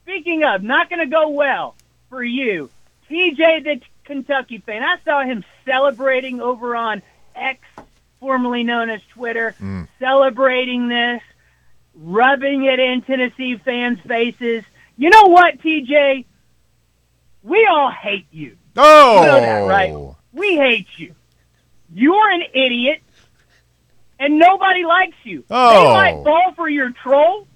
speaking 0.02 0.44
of, 0.44 0.62
not 0.62 0.90
going 0.90 0.98
to 0.98 1.10
go 1.10 1.30
well 1.30 1.76
for 2.10 2.22
you. 2.22 2.68
TJ, 3.10 3.64
the 3.64 3.80
Kentucky 4.04 4.58
fan, 4.58 4.82
I 4.82 4.98
saw 5.02 5.24
him 5.24 5.46
celebrating 5.64 6.42
over 6.42 6.76
on 6.76 7.00
X, 7.34 7.66
formerly 8.20 8.64
known 8.64 8.90
as 8.90 9.00
Twitter, 9.14 9.52
hmm. 9.52 9.84
celebrating 9.98 10.88
this, 10.88 11.22
rubbing 11.94 12.66
it 12.66 12.78
in 12.78 13.00
Tennessee 13.00 13.56
fans' 13.56 14.00
faces. 14.00 14.62
You 14.98 15.08
know 15.08 15.28
what, 15.28 15.58
TJ? 15.62 16.26
We 17.42 17.66
all 17.70 17.90
hate 17.90 18.26
you. 18.30 18.57
Oh! 18.76 19.20
You 19.20 19.26
know 19.26 19.40
that, 19.40 19.60
right? 19.60 20.14
We 20.32 20.56
hate 20.56 20.86
you. 20.96 21.14
You're 21.92 22.30
an 22.30 22.42
idiot, 22.54 23.02
and 24.18 24.38
nobody 24.38 24.84
likes 24.84 25.16
you. 25.24 25.44
Oh. 25.50 25.70
They 25.70 25.92
might 25.92 26.24
fall 26.24 26.52
for 26.54 26.68
your 26.68 26.90
troll, 26.90 27.46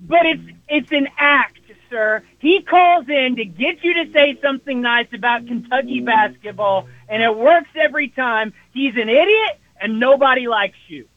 but 0.00 0.26
it's 0.26 0.42
it's 0.68 0.92
an 0.92 1.08
act, 1.18 1.60
sir. 1.90 2.22
He 2.38 2.62
calls 2.62 3.08
in 3.08 3.36
to 3.36 3.44
get 3.44 3.82
you 3.84 4.04
to 4.04 4.12
say 4.12 4.38
something 4.40 4.80
nice 4.80 5.08
about 5.12 5.46
Kentucky 5.46 6.00
basketball, 6.00 6.88
and 7.08 7.22
it 7.22 7.36
works 7.36 7.70
every 7.74 8.08
time. 8.08 8.54
He's 8.72 8.94
an 8.94 9.08
idiot, 9.08 9.60
and 9.80 10.00
nobody 10.00 10.46
likes 10.46 10.78
you. 10.88 11.08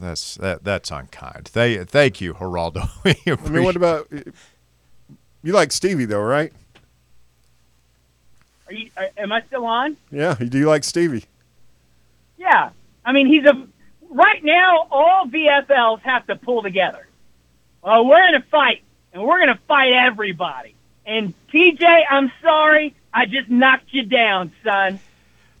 That's 0.00 0.34
that. 0.36 0.64
That's 0.64 0.90
unkind. 0.90 1.48
Thank, 1.48 1.88
thank 1.88 2.20
you, 2.20 2.34
Geraldo. 2.34 2.88
I 3.44 3.50
mean, 3.50 3.64
what 3.64 3.76
about 3.76 4.08
you? 5.42 5.52
Like 5.52 5.70
Stevie 5.70 6.06
though, 6.06 6.22
right? 6.22 6.52
Are 8.72 8.74
you? 8.74 8.90
Are, 8.96 9.08
am 9.18 9.32
I 9.32 9.42
still 9.42 9.66
on? 9.66 9.96
Yeah. 10.10 10.34
Do 10.34 10.58
you 10.58 10.66
like 10.66 10.82
Stevie? 10.84 11.24
Yeah. 12.38 12.70
I 13.04 13.12
mean, 13.12 13.26
he's 13.26 13.44
a. 13.44 13.66
Right 14.08 14.42
now, 14.44 14.86
all 14.90 15.26
VFLs 15.26 16.00
have 16.00 16.26
to 16.26 16.36
pull 16.36 16.62
together. 16.62 17.06
Well, 17.82 18.06
we're 18.06 18.26
in 18.28 18.34
a 18.34 18.42
fight, 18.42 18.82
and 19.12 19.22
we're 19.22 19.38
going 19.38 19.54
to 19.54 19.60
fight 19.66 19.92
everybody. 19.92 20.74
And 21.06 21.34
TJ, 21.52 22.02
I'm 22.10 22.30
sorry, 22.42 22.94
I 23.12 23.26
just 23.26 23.48
knocked 23.48 23.92
you 23.92 24.04
down, 24.04 24.52
son. 24.62 25.00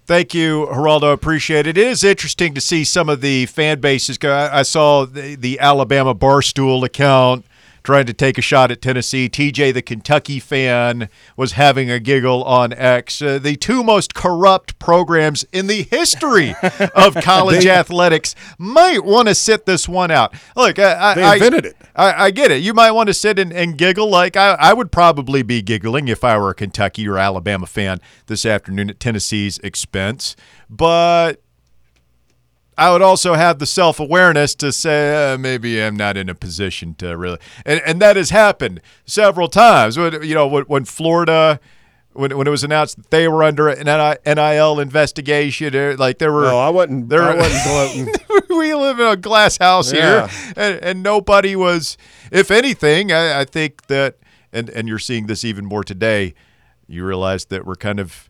Thank 0.04 0.34
you, 0.34 0.66
Geraldo. 0.66 1.12
Appreciate 1.12 1.66
it. 1.66 1.78
It 1.78 1.86
is 1.86 2.04
interesting 2.04 2.54
to 2.54 2.60
see 2.60 2.84
some 2.84 3.08
of 3.08 3.22
the 3.22 3.46
fan 3.46 3.80
bases 3.80 4.18
go. 4.18 4.32
I, 4.32 4.60
I 4.60 4.62
saw 4.62 5.06
the, 5.06 5.34
the 5.34 5.58
Alabama 5.58 6.14
Barstool 6.14 6.84
account 6.84 7.46
trying 7.82 8.06
to 8.06 8.12
take 8.12 8.38
a 8.38 8.42
shot 8.42 8.70
at 8.70 8.80
Tennessee. 8.80 9.28
TJ, 9.28 9.74
the 9.74 9.82
Kentucky 9.82 10.38
fan, 10.40 11.08
was 11.36 11.52
having 11.52 11.90
a 11.90 11.98
giggle 11.98 12.44
on 12.44 12.72
X. 12.72 13.20
Uh, 13.20 13.38
the 13.38 13.56
two 13.56 13.82
most 13.82 14.14
corrupt 14.14 14.78
programs 14.78 15.44
in 15.52 15.66
the 15.66 15.82
history 15.82 16.54
of 16.94 17.14
college 17.22 17.64
They- 17.64 17.70
athletics 17.70 18.34
might 18.58 19.04
want 19.04 19.28
to 19.28 19.34
sit 19.34 19.66
this 19.66 19.88
one 19.88 20.10
out. 20.10 20.34
Look, 20.56 20.78
I, 20.78 20.92
I, 21.10 21.14
They 21.14 21.22
I- 21.22 21.34
invented 21.34 21.66
it. 21.66 21.76
I, 21.94 22.24
I 22.26 22.30
get 22.30 22.50
it. 22.50 22.62
You 22.62 22.72
might 22.72 22.92
want 22.92 23.08
to 23.08 23.14
sit 23.14 23.38
and, 23.38 23.52
and 23.52 23.76
giggle. 23.76 24.08
Like 24.08 24.34
I, 24.36 24.52
I 24.58 24.72
would 24.72 24.90
probably 24.90 25.42
be 25.42 25.60
giggling 25.60 26.08
if 26.08 26.24
I 26.24 26.38
were 26.38 26.50
a 26.50 26.54
Kentucky 26.54 27.06
or 27.06 27.18
Alabama 27.18 27.66
fan 27.66 28.00
this 28.28 28.46
afternoon 28.46 28.88
at 28.88 28.98
Tennessee's 28.98 29.58
expense. 29.58 30.34
But 30.70 31.41
I 32.88 32.92
would 32.92 33.02
also 33.02 33.34
have 33.34 33.58
the 33.58 33.66
self 33.66 34.00
awareness 34.00 34.54
to 34.56 34.72
say 34.72 35.32
uh, 35.34 35.38
maybe 35.38 35.80
I'm 35.82 35.96
not 35.96 36.16
in 36.16 36.28
a 36.28 36.34
position 36.34 36.94
to 36.96 37.16
really, 37.16 37.38
and 37.64 37.80
and 37.86 38.00
that 38.02 38.16
has 38.16 38.30
happened 38.30 38.80
several 39.06 39.48
times. 39.48 39.96
When, 39.98 40.22
you 40.22 40.34
know, 40.34 40.46
when, 40.46 40.64
when 40.64 40.84
Florida. 40.84 41.60
When, 42.14 42.36
when 42.36 42.46
it 42.46 42.50
was 42.50 42.62
announced 42.62 42.96
that 42.98 43.10
they 43.10 43.26
were 43.26 43.42
under 43.42 43.68
an 43.70 43.86
NIL 44.26 44.80
investigation, 44.80 45.74
uh, 45.74 45.96
like 45.98 46.18
there 46.18 46.30
were 46.30 46.42
No, 46.42 46.58
I 46.58 46.68
wasn't. 46.68 47.08
there- 47.08 47.22
I 47.22 47.34
wasn't 47.36 47.64
gloating. 48.28 48.58
we 48.58 48.74
live 48.74 49.00
in 49.00 49.06
a 49.06 49.16
glass 49.16 49.56
house 49.56 49.90
Yeah. 49.94 50.28
here, 50.28 50.52
and, 50.56 50.74
and 50.84 51.02
nobody 51.02 51.56
was. 51.56 51.96
If 52.30 52.50
anything, 52.50 53.12
I, 53.12 53.40
I 53.40 53.44
think 53.46 53.86
that, 53.86 54.18
and 54.52 54.68
and 54.68 54.88
you're 54.88 54.98
seeing 54.98 55.26
this 55.26 55.42
even 55.42 55.64
more 55.64 55.82
today. 55.82 56.34
You 56.86 57.06
realize 57.06 57.46
that 57.46 57.64
we're 57.64 57.76
kind 57.76 57.98
of 57.98 58.28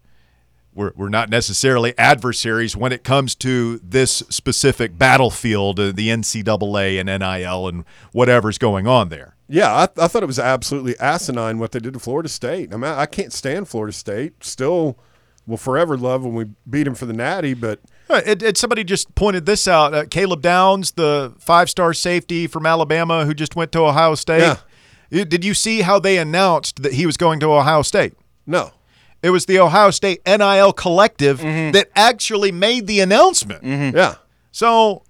we're, 0.74 0.92
we're 0.96 1.08
not 1.08 1.28
necessarily 1.28 1.96
adversaries 1.98 2.76
when 2.76 2.92
it 2.92 3.04
comes 3.04 3.34
to 3.36 3.78
this 3.82 4.22
specific 4.30 4.96
battlefield, 4.98 5.78
uh, 5.78 5.92
the 5.92 6.08
NCAA 6.08 6.98
and 7.00 7.06
NIL 7.20 7.68
and 7.68 7.84
whatever's 8.12 8.58
going 8.58 8.86
on 8.86 9.08
there. 9.08 9.36
Yeah, 9.48 9.72
I, 9.72 9.82
I 10.04 10.08
thought 10.08 10.22
it 10.22 10.26
was 10.26 10.38
absolutely 10.38 10.98
asinine 10.98 11.58
what 11.58 11.72
they 11.72 11.78
did 11.78 11.92
to 11.92 11.98
Florida 11.98 12.28
State. 12.28 12.72
I 12.72 12.76
mean, 12.76 12.90
I 12.90 13.06
can't 13.06 13.32
stand 13.32 13.68
Florida 13.68 13.92
State. 13.92 14.42
Still, 14.42 14.96
will 15.46 15.56
forever 15.56 15.96
love 15.98 16.24
when 16.24 16.34
we 16.34 16.46
beat 16.68 16.84
them 16.84 16.94
for 16.94 17.04
the 17.06 17.12
Natty, 17.12 17.52
but 17.54 17.80
Uh, 18.08 18.22
It, 18.24 18.42
it, 18.42 18.56
somebody 18.56 18.84
just 18.84 19.14
pointed 19.14 19.44
this 19.44 19.68
out. 19.68 19.92
Uh, 19.92 20.04
Caleb 20.06 20.40
Downs, 20.40 20.92
the 20.92 21.34
five-star 21.38 21.92
safety 21.94 22.46
from 22.46 22.64
Alabama 22.64 23.24
who 23.26 23.34
just 23.34 23.56
went 23.56 23.72
to 23.72 23.80
Ohio 23.80 24.14
State. 24.14 24.56
Yeah. 25.10 25.24
Did 25.24 25.44
you 25.44 25.52
see 25.52 25.82
how 25.82 25.98
they 25.98 26.16
announced 26.16 26.82
that 26.82 26.94
he 26.94 27.04
was 27.04 27.16
going 27.18 27.40
to 27.40 27.52
Ohio 27.52 27.82
State? 27.82 28.14
no. 28.46 28.70
It 29.22 29.30
was 29.30 29.46
the 29.46 29.60
Ohio 29.60 29.90
State 29.90 30.20
NIL 30.26 30.72
collective 30.72 31.40
mm-hmm. 31.40 31.72
that 31.72 31.90
actually 31.94 32.52
made 32.52 32.86
the 32.86 33.00
announcement. 33.00 33.62
Mm-hmm. 33.62 33.96
Yeah. 33.96 34.16
So 34.50 35.04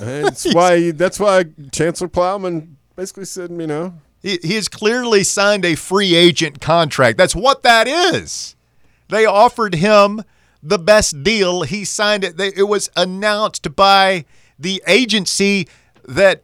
That's 0.00 0.52
why 0.52 0.90
that's 0.90 1.20
why 1.20 1.44
Chancellor 1.72 2.08
Plowman 2.08 2.76
basically 2.96 3.24
said, 3.24 3.50
you 3.50 3.66
know, 3.66 3.94
he, 4.20 4.38
he 4.42 4.54
has 4.54 4.68
clearly 4.68 5.22
signed 5.22 5.64
a 5.64 5.74
free 5.74 6.14
agent 6.14 6.60
contract. 6.60 7.16
That's 7.16 7.34
what 7.34 7.62
that 7.62 7.86
is. 7.86 8.56
They 9.08 9.24
offered 9.24 9.76
him 9.76 10.22
the 10.62 10.78
best 10.78 11.22
deal. 11.22 11.62
He 11.62 11.84
signed 11.84 12.24
it. 12.24 12.36
They, 12.36 12.48
it 12.56 12.68
was 12.68 12.90
announced 12.96 13.76
by 13.76 14.24
the 14.58 14.82
agency 14.86 15.68
that 16.06 16.42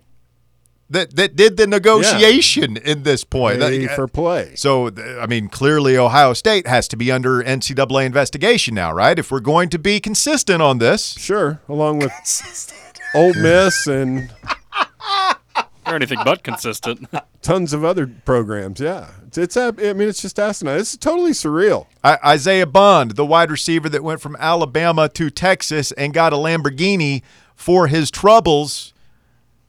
that 0.91 1.17
that 1.17 1.37
did 1.37 1.57
the 1.57 1.67
negotiation 1.67 2.77
in 2.77 3.03
this 3.05 3.25
point. 3.25 3.61
pay 3.61 3.87
That- 3.87 3.95
for 3.97 4.09
play. 4.09 4.51
Uh, 4.53 4.57
so, 4.57 4.91
I 5.21 5.27
mean, 5.27 5.49
clearly 5.49 5.97
Ohio 5.97 6.33
State 6.33 6.67
has 6.67 6.89
to 6.89 6.97
be 6.97 7.11
under 7.13 7.43
NCAA 7.43 8.05
investigation 8.07 8.75
now, 8.75 8.93
right? 8.93 9.19
If 9.19 9.31
we're 9.31 9.41
going 9.41 9.69
to 9.71 9.79
be 9.79 10.01
consistent 10.01 10.61
on 10.61 10.79
this. 10.79 11.13
Sure, 11.19 11.61
along 11.69 12.01
with 12.01 12.13
Ole 13.15 13.35
Miss 13.35 13.87
and 13.87 14.31
Or 15.87 15.97
anything 15.97 16.19
but 16.25 16.45
consistent. 16.45 17.09
tons 17.43 17.73
of 17.73 17.85
other 17.85 18.07
programs. 18.25 18.79
Yeah, 18.79 19.09
it's, 19.27 19.39
it's 19.39 19.57
a- 19.57 19.75
I 19.79 19.93
mean, 19.95 20.09
it's 20.09 20.23
just 20.23 20.39
asinine. 20.39 20.79
It's 20.79 20.97
totally 20.97 21.33
surreal. 21.33 21.87
I- 22.05 22.19
Isaiah 22.25 22.67
Bond, 22.67 23.13
the 23.13 23.27
wide 23.27 23.51
receiver 23.51 23.89
that 23.89 24.05
went 24.05 24.21
from 24.21 24.37
Alabama 24.39 25.09
to 25.09 25.31
Texas 25.31 25.91
and 25.93 26.15
got 26.15 26.33
a 26.33 26.37
Lamborghini 26.37 27.23
for 27.57 27.89
his 27.89 28.11
troubles, 28.11 28.93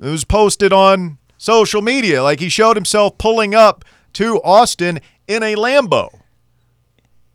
it 0.02 0.10
was 0.10 0.24
posted 0.24 0.74
on 0.74 1.20
social 1.38 1.82
media. 1.82 2.24
Like 2.24 2.40
he 2.40 2.50
showed 2.50 2.76
himself 2.76 3.18
pulling 3.18 3.56
up 3.56 3.86
to 4.14 4.42
Austin 4.44 5.00
in 5.28 5.44
a 5.44 5.56
Lambo. 5.56 6.22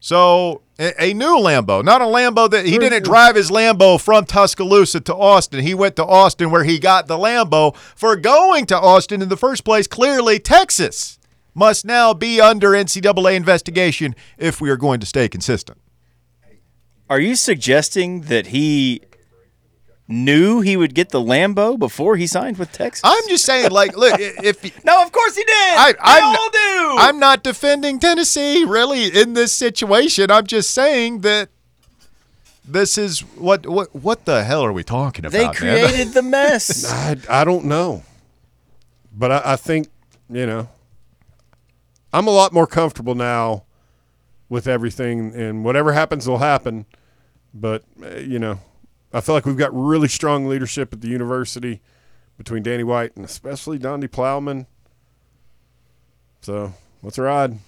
So 0.01 0.63
a, 0.79 1.03
a 1.03 1.15
new 1.15 1.39
Lambo, 1.39 1.83
not 1.83 2.03
a 2.03 2.05
Lambo 2.05 2.51
that 2.51 2.67
he 2.67 2.79
didn't 2.79 3.05
drive 3.05 3.37
his 3.37 3.51
Lambo 3.51 4.01
from 4.01 4.25
Tuscaloosa 4.25 5.01
to 5.01 5.15
Austin. 5.15 5.61
He 5.61 5.75
went 5.75 5.97
to 5.97 6.05
Austin 6.05 6.51
where 6.51 6.65
he 6.65 6.79
got 6.79 7.07
the 7.07 7.17
Lambo 7.17 7.75
for 7.77 8.17
going 8.17 8.67
to 8.67 8.79
Austin 8.79 9.23
in 9.23 9.29
the 9.29 9.37
first 9.37 9.65
place. 9.65 9.87
Clearly, 9.87 10.39
Texas 10.39 11.19
must 11.55 11.87
now 11.87 12.13
be 12.13 12.41
under 12.41 12.73
NCAA 12.73 13.35
investigation 13.35 14.15
if 14.37 14.61
we 14.61 14.69
are 14.69 14.77
going 14.77 15.01
to 15.01 15.07
stay 15.07 15.29
consistent. 15.29 15.79
Are 17.09 17.21
you 17.21 17.37
suggesting 17.37 18.23
that 18.23 18.49
he 18.49 19.01
knew 20.09 20.61
he 20.61 20.77
would 20.77 20.95
get 20.95 21.11
the 21.11 21.21
Lambo 21.21 21.79
before 21.79 22.17
he 22.17 22.27
signed 22.27 22.59
with 22.59 22.73
Texas? 22.73 23.03
I'm 23.05 23.29
just 23.29 23.45
saying, 23.45 23.71
like, 23.71 23.97
look, 23.97 24.15
if 24.19 24.63
no, 24.85 25.03
of 25.03 25.13
course 25.13 25.37
he 25.37 25.45
did. 25.45 25.53
I, 25.53 25.95
I'm, 26.01 26.25
all 26.25 26.51
do. 26.51 26.97
I'm 26.99 27.19
not 27.19 27.43
defending 27.43 27.99
Tennessee 27.99 28.65
really 28.65 29.09
in 29.09 29.35
this 29.35 29.53
situation. 29.53 30.31
I'm 30.31 30.47
just 30.47 30.71
saying 30.71 31.21
that 31.21 31.49
this 32.69 32.99
is 32.99 33.21
what 33.21 33.67
what 33.67 33.95
what 33.95 34.25
the 34.25 34.43
hell 34.43 34.65
are 34.65 34.73
we 34.73 34.83
talking 34.83 35.25
about? 35.25 35.33
they 35.33 35.45
man? 35.45 35.55
created 35.55 36.09
the 36.09 36.23
mess. 36.23 36.91
I, 36.93 37.17
I 37.29 37.45
don't 37.45 37.67
know, 37.67 38.03
but 39.13 39.31
I, 39.31 39.43
I 39.53 39.57
think 39.57 39.89
you 40.29 40.47
know, 40.47 40.69
I'm 42.13 42.27
a 42.27 42.33
lot 42.33 42.53
more 42.53 42.67
comfortable 42.67 43.15
now 43.15 43.65
with 44.49 44.67
everything, 44.67 45.35
and 45.35 45.65
whatever 45.65 45.93
happens 45.93 46.29
will 46.29 46.39
happen. 46.39 46.87
But 47.55 47.85
uh, 48.03 48.17
you 48.17 48.39
know, 48.39 48.59
I 49.17 49.23
feel 49.23 49.35
like 49.35 49.47
we've 49.47 49.57
got 49.57 49.71
really 49.75 50.09
strong 50.09 50.47
leadership 50.47 50.93
at 50.93 51.01
the 51.01 51.09
university 51.09 51.81
between 52.37 52.63
Danny 52.63 52.85
White 52.85 53.17
and 53.17 53.25
especially 53.25 53.79
Donde 53.79 54.13
Plowman. 54.13 54.67
So 56.43 56.75
let's 57.03 57.19
ride. 57.19 57.59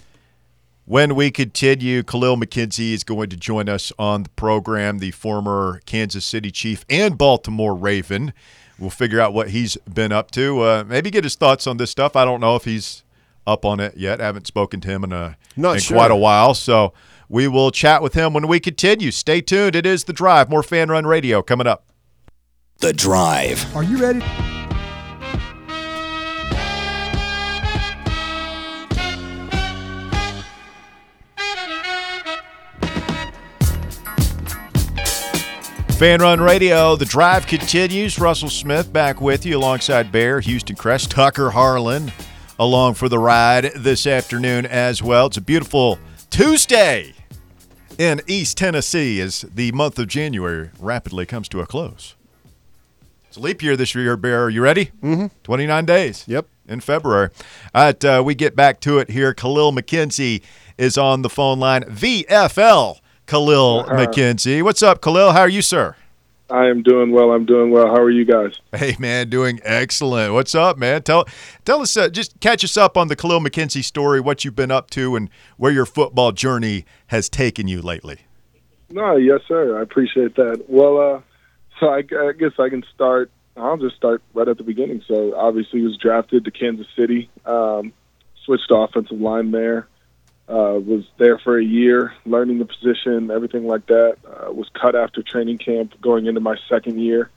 When 0.84 1.14
we 1.14 1.30
continue, 1.30 2.02
Kahlil 2.02 2.36
McKenzie 2.42 2.92
is 2.92 3.02
going 3.02 3.30
to 3.30 3.36
join 3.36 3.66
us 3.66 3.92
on 3.98 4.24
the 4.24 4.28
program, 4.30 4.98
the 4.98 5.10
former 5.10 5.80
Kansas 5.86 6.26
City 6.26 6.50
Chief 6.50 6.84
and 6.90 7.16
Baltimore 7.16 7.74
Raven. 7.74 8.34
We'll 8.78 8.90
figure 8.90 9.18
out 9.18 9.32
what 9.32 9.48
he's 9.48 9.76
been 9.92 10.12
up 10.12 10.30
to. 10.32 10.60
Uh, 10.60 10.84
maybe 10.86 11.10
get 11.10 11.24
his 11.24 11.34
thoughts 11.34 11.66
on 11.66 11.78
this 11.78 11.90
stuff. 11.90 12.14
I 12.14 12.26
don't 12.26 12.40
know 12.40 12.56
if 12.56 12.64
he's 12.64 13.04
up 13.46 13.64
on 13.64 13.80
it 13.80 13.96
yet. 13.96 14.20
I 14.20 14.24
haven't 14.26 14.46
spoken 14.46 14.82
to 14.82 14.88
him 14.88 15.02
in 15.02 15.12
a 15.12 15.38
Not 15.56 15.76
in 15.76 15.80
sure. 15.80 15.96
quite 15.96 16.10
a 16.10 16.16
while. 16.16 16.52
So 16.52 16.92
we 17.28 17.48
will 17.48 17.70
chat 17.70 18.02
with 18.02 18.14
him 18.14 18.32
when 18.32 18.46
we 18.46 18.60
continue. 18.60 19.10
Stay 19.10 19.40
tuned. 19.40 19.76
It 19.76 19.86
is 19.86 20.04
the 20.04 20.12
drive. 20.12 20.48
More 20.48 20.62
fan 20.62 20.88
run 20.88 21.06
radio 21.06 21.42
coming 21.42 21.66
up. 21.66 21.84
The 22.80 22.92
Drive. 22.92 23.74
Are 23.74 23.82
you 23.82 23.98
ready? 23.98 24.20
Fan 35.98 36.20
Run 36.20 36.40
Radio, 36.40 36.94
the 36.94 37.04
drive 37.04 37.48
continues. 37.48 38.20
Russell 38.20 38.48
Smith 38.48 38.92
back 38.92 39.20
with 39.20 39.44
you 39.44 39.58
alongside 39.58 40.12
Bear, 40.12 40.38
Houston 40.38 40.76
Crest, 40.76 41.10
Tucker 41.10 41.50
Harlan 41.50 42.12
along 42.60 42.94
for 42.94 43.08
the 43.08 43.18
ride 43.18 43.72
this 43.74 44.06
afternoon 44.06 44.66
as 44.66 45.02
well. 45.02 45.26
It's 45.26 45.36
a 45.36 45.40
beautiful 45.40 45.98
Tuesday 46.30 47.14
in 47.98 48.22
East 48.26 48.56
Tennessee 48.56 49.20
as 49.20 49.42
the 49.42 49.72
month 49.72 49.98
of 49.98 50.06
January 50.06 50.70
rapidly 50.78 51.26
comes 51.26 51.48
to 51.50 51.60
a 51.60 51.66
close. 51.66 52.14
It's 53.26 53.36
a 53.36 53.40
leap 53.40 53.62
year 53.62 53.76
this 53.76 53.94
year, 53.94 54.16
Bear. 54.16 54.44
Are 54.44 54.50
you 54.50 54.62
ready? 54.62 54.86
Mm-hmm. 55.02 55.26
29 55.42 55.84
days. 55.84 56.24
Yep. 56.26 56.46
In 56.66 56.80
February. 56.80 57.30
All 57.74 57.84
right, 57.84 58.04
uh, 58.04 58.22
we 58.24 58.34
get 58.34 58.54
back 58.54 58.80
to 58.80 58.98
it 58.98 59.10
here. 59.10 59.32
Kahlil 59.34 59.72
McKenzie 59.76 60.42
is 60.76 60.98
on 60.98 61.22
the 61.22 61.30
phone 61.30 61.58
line. 61.58 61.82
VFL 61.84 63.00
Kahlil 63.26 63.86
McKenzie. 63.88 64.62
What's 64.62 64.82
up, 64.82 65.00
Kahlil? 65.00 65.32
How 65.32 65.40
are 65.40 65.48
you, 65.48 65.62
sir? 65.62 65.96
I 66.50 66.66
am 66.66 66.82
doing 66.82 67.12
well. 67.12 67.32
I'm 67.32 67.44
doing 67.44 67.70
well. 67.70 67.88
How 67.88 68.00
are 68.00 68.10
you 68.10 68.24
guys? 68.24 68.58
Hey, 68.74 68.96
man, 68.98 69.28
doing 69.28 69.60
excellent. 69.64 70.32
What's 70.32 70.54
up, 70.54 70.78
man? 70.78 71.02
Tell 71.02 71.26
tell 71.64 71.82
us, 71.82 71.96
uh, 71.96 72.08
just 72.08 72.40
catch 72.40 72.64
us 72.64 72.76
up 72.76 72.96
on 72.96 73.08
the 73.08 73.16
Kahlil 73.16 73.46
McKenzie 73.46 73.84
story, 73.84 74.20
what 74.20 74.44
you've 74.44 74.56
been 74.56 74.70
up 74.70 74.88
to, 74.90 75.16
and 75.16 75.28
where 75.56 75.72
your 75.72 75.86
football 75.86 76.32
journey 76.32 76.86
has 77.08 77.28
taken 77.28 77.68
you 77.68 77.82
lately. 77.82 78.20
No, 78.90 79.16
yes, 79.16 79.40
sir. 79.46 79.78
I 79.78 79.82
appreciate 79.82 80.36
that. 80.36 80.64
Well, 80.68 80.98
uh, 80.98 81.20
so 81.80 81.88
I, 81.88 81.98
I 81.98 82.32
guess 82.32 82.52
I 82.58 82.70
can 82.70 82.84
start. 82.94 83.30
I'll 83.56 83.76
just 83.76 83.96
start 83.96 84.22
right 84.32 84.48
at 84.48 84.56
the 84.56 84.64
beginning. 84.64 85.02
So 85.06 85.34
obviously, 85.36 85.82
was 85.82 85.98
drafted 85.98 86.44
to 86.46 86.50
Kansas 86.50 86.86
City. 86.96 87.28
Um, 87.44 87.92
switched 88.44 88.70
offensive 88.70 89.20
line 89.20 89.50
there. 89.50 89.86
Uh, 90.48 90.80
was 90.80 91.04
there 91.18 91.38
for 91.38 91.58
a 91.58 91.64
year, 91.64 92.14
learning 92.24 92.58
the 92.58 92.64
position, 92.64 93.30
everything 93.30 93.66
like 93.66 93.86
that. 93.86 94.16
Uh, 94.26 94.50
was 94.50 94.68
cut 94.80 94.94
after 94.94 95.22
training 95.22 95.58
camp, 95.58 95.92
going 96.00 96.26
into 96.26 96.40
my 96.40 96.56
second 96.68 96.98
year. 96.98 97.30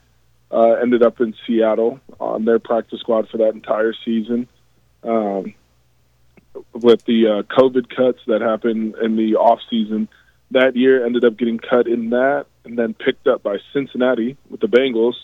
Uh, 0.50 0.72
ended 0.82 1.02
up 1.02 1.20
in 1.20 1.34
Seattle 1.46 2.00
on 2.18 2.44
their 2.44 2.58
practice 2.58 3.00
squad 3.00 3.28
for 3.28 3.38
that 3.38 3.54
entire 3.54 3.94
season. 4.04 4.48
Um, 5.02 5.54
with 6.72 7.04
the 7.04 7.26
uh, 7.26 7.42
COVID 7.54 7.94
cuts 7.94 8.20
that 8.26 8.40
happened 8.40 8.94
in 9.02 9.16
the 9.16 9.36
off 9.36 9.60
season 9.68 10.08
that 10.52 10.76
year, 10.76 11.04
ended 11.04 11.24
up 11.24 11.36
getting 11.36 11.58
cut 11.58 11.86
in 11.86 12.10
that, 12.10 12.46
and 12.64 12.78
then 12.78 12.94
picked 12.94 13.26
up 13.26 13.42
by 13.42 13.58
Cincinnati 13.72 14.36
with 14.48 14.60
the 14.60 14.68
Bengals. 14.68 15.14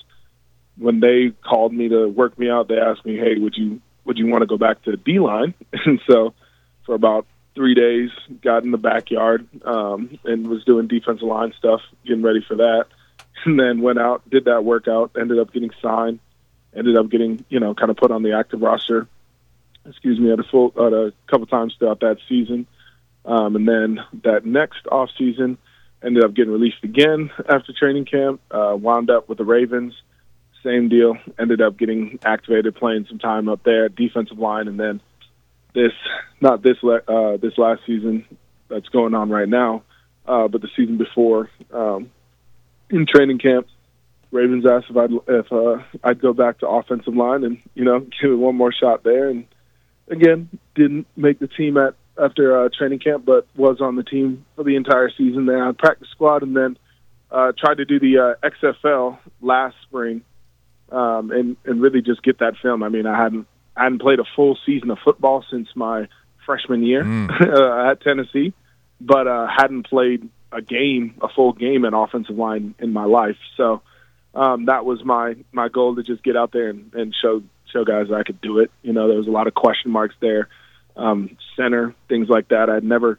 When 0.76 1.00
they 1.00 1.32
called 1.44 1.72
me 1.72 1.88
to 1.88 2.08
work 2.08 2.38
me 2.38 2.50
out, 2.50 2.68
they 2.68 2.78
asked 2.78 3.04
me, 3.04 3.16
"Hey, 3.16 3.38
would 3.38 3.56
you 3.56 3.80
would 4.04 4.18
you 4.18 4.26
want 4.26 4.42
to 4.42 4.46
go 4.46 4.56
back 4.56 4.82
to 4.82 4.90
the 4.90 4.96
D 4.96 5.18
line?" 5.18 5.54
And 5.72 6.00
so, 6.08 6.34
for 6.84 6.94
about 6.94 7.26
three 7.58 7.74
days, 7.74 8.10
got 8.40 8.62
in 8.62 8.70
the 8.70 8.78
backyard 8.78 9.44
um, 9.64 10.16
and 10.24 10.46
was 10.46 10.62
doing 10.62 10.86
defensive 10.86 11.26
line 11.26 11.52
stuff, 11.58 11.80
getting 12.06 12.22
ready 12.22 12.44
for 12.46 12.56
that. 12.56 12.86
And 13.44 13.58
then 13.58 13.82
went 13.82 14.00
out, 14.00 14.28
did 14.28 14.46
that 14.46 14.64
workout, 14.64 15.12
ended 15.16 15.38
up 15.38 15.52
getting 15.52 15.70
signed, 15.80 16.18
ended 16.74 16.96
up 16.96 17.08
getting 17.08 17.44
you 17.48 17.60
know 17.60 17.72
kind 17.72 17.88
of 17.88 17.96
put 17.96 18.10
on 18.10 18.24
the 18.24 18.32
active 18.32 18.60
roster. 18.60 19.06
Excuse 19.86 20.18
me, 20.18 20.32
at 20.32 20.40
a 20.40 20.42
full 20.42 20.72
at 20.76 20.92
a 20.92 21.12
couple 21.28 21.46
times 21.46 21.76
throughout 21.78 22.00
that 22.00 22.18
season. 22.28 22.66
Um, 23.24 23.54
and 23.54 23.68
then 23.68 24.00
that 24.24 24.44
next 24.44 24.88
off 24.90 25.10
season, 25.16 25.56
ended 26.02 26.24
up 26.24 26.34
getting 26.34 26.52
released 26.52 26.82
again 26.82 27.30
after 27.48 27.72
training 27.72 28.06
camp. 28.06 28.40
Uh, 28.50 28.76
wound 28.76 29.08
up 29.08 29.28
with 29.28 29.38
the 29.38 29.44
Ravens, 29.44 29.94
same 30.64 30.88
deal. 30.88 31.16
Ended 31.38 31.62
up 31.62 31.78
getting 31.78 32.18
activated, 32.24 32.74
playing 32.74 33.06
some 33.08 33.20
time 33.20 33.48
up 33.48 33.62
there, 33.62 33.88
defensive 33.88 34.40
line, 34.40 34.66
and 34.66 34.80
then 34.80 35.00
this 35.78 35.92
not 36.40 36.62
this 36.62 36.76
uh, 36.84 37.36
this 37.36 37.56
last 37.56 37.82
season 37.86 38.24
that's 38.68 38.88
going 38.88 39.14
on 39.14 39.30
right 39.30 39.48
now. 39.48 39.82
uh, 40.26 40.46
but 40.46 40.60
the 40.60 40.68
season 40.76 40.98
before 40.98 41.50
um, 41.72 42.10
in 42.90 43.06
training 43.06 43.38
camp, 43.38 43.66
Ravens 44.30 44.64
asked 44.70 44.86
if 44.90 44.96
I'd 44.96 45.10
if 45.26 45.52
uh, 45.52 45.82
I'd 46.04 46.20
go 46.20 46.32
back 46.32 46.58
to 46.58 46.68
offensive 46.68 47.16
line 47.16 47.44
and 47.44 47.58
you 47.74 47.84
know 47.84 48.00
give 48.22 48.30
it 48.30 48.34
one 48.34 48.56
more 48.56 48.72
shot 48.72 49.02
there. 49.02 49.30
And 49.30 49.46
again, 50.08 50.50
didn't 50.74 51.06
make 51.16 51.38
the 51.38 51.48
team 51.48 51.78
at 51.78 51.94
after 52.22 52.64
uh, 52.64 52.68
training 52.76 52.98
camp, 52.98 53.24
but 53.24 53.46
was 53.56 53.80
on 53.80 53.96
the 53.96 54.02
team 54.02 54.44
for 54.56 54.64
the 54.64 54.76
entire 54.76 55.10
season 55.16 55.46
there 55.46 55.62
on 55.64 55.74
practice 55.74 56.08
squad, 56.10 56.42
and 56.42 56.54
then 56.54 56.76
uh, 57.30 57.52
tried 57.58 57.76
to 57.76 57.84
do 57.84 57.98
the 57.98 58.36
uh, 58.42 58.48
XFL 58.48 59.18
last 59.40 59.76
spring, 59.82 60.22
um, 60.92 61.30
and 61.30 61.56
and 61.64 61.80
really 61.80 62.02
just 62.02 62.22
get 62.22 62.40
that 62.40 62.54
film. 62.60 62.82
I 62.82 62.90
mean, 62.90 63.06
I 63.06 63.16
hadn't 63.20 63.46
I 63.78 63.84
hadn't 63.84 64.00
played 64.00 64.18
a 64.18 64.24
full 64.36 64.58
season 64.66 64.90
of 64.90 64.98
football 65.04 65.44
since 65.50 65.68
my 65.74 66.08
freshman 66.44 66.82
year 66.82 67.02
uh, 67.30 67.90
at 67.90 68.00
Tennessee, 68.00 68.52
but 69.00 69.26
uh, 69.26 69.46
hadn't 69.46 69.86
played 69.86 70.28
a 70.50 70.62
game, 70.62 71.14
a 71.20 71.28
full 71.28 71.52
game 71.52 71.84
in 71.84 71.94
offensive 71.94 72.36
line 72.36 72.74
in 72.78 72.92
my 72.92 73.04
life. 73.04 73.36
So 73.56 73.82
um, 74.34 74.66
that 74.66 74.84
was 74.84 75.04
my 75.04 75.36
my 75.52 75.68
goal 75.68 75.96
to 75.96 76.02
just 76.02 76.22
get 76.22 76.36
out 76.36 76.52
there 76.52 76.70
and, 76.70 76.92
and 76.94 77.14
show 77.14 77.42
show 77.72 77.84
guys 77.84 78.08
that 78.08 78.14
I 78.14 78.22
could 78.22 78.40
do 78.40 78.60
it. 78.60 78.70
You 78.82 78.92
know, 78.92 79.08
there 79.08 79.18
was 79.18 79.26
a 79.26 79.32
lot 79.32 79.46
of 79.46 79.54
question 79.54 79.90
marks 79.90 80.14
there, 80.20 80.48
um, 80.96 81.36
center 81.56 81.94
things 82.08 82.28
like 82.28 82.48
that. 82.48 82.70
I'd 82.70 82.84
never 82.84 83.18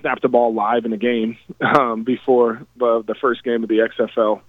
snapped 0.00 0.24
a 0.24 0.28
ball 0.28 0.54
live 0.54 0.84
in 0.84 0.92
a 0.92 0.98
game 0.98 1.38
um, 1.60 2.04
before 2.04 2.62
the, 2.76 3.02
the 3.06 3.14
first 3.14 3.42
game 3.42 3.62
of 3.62 3.68
the 3.68 3.88
XFL. 3.98 4.40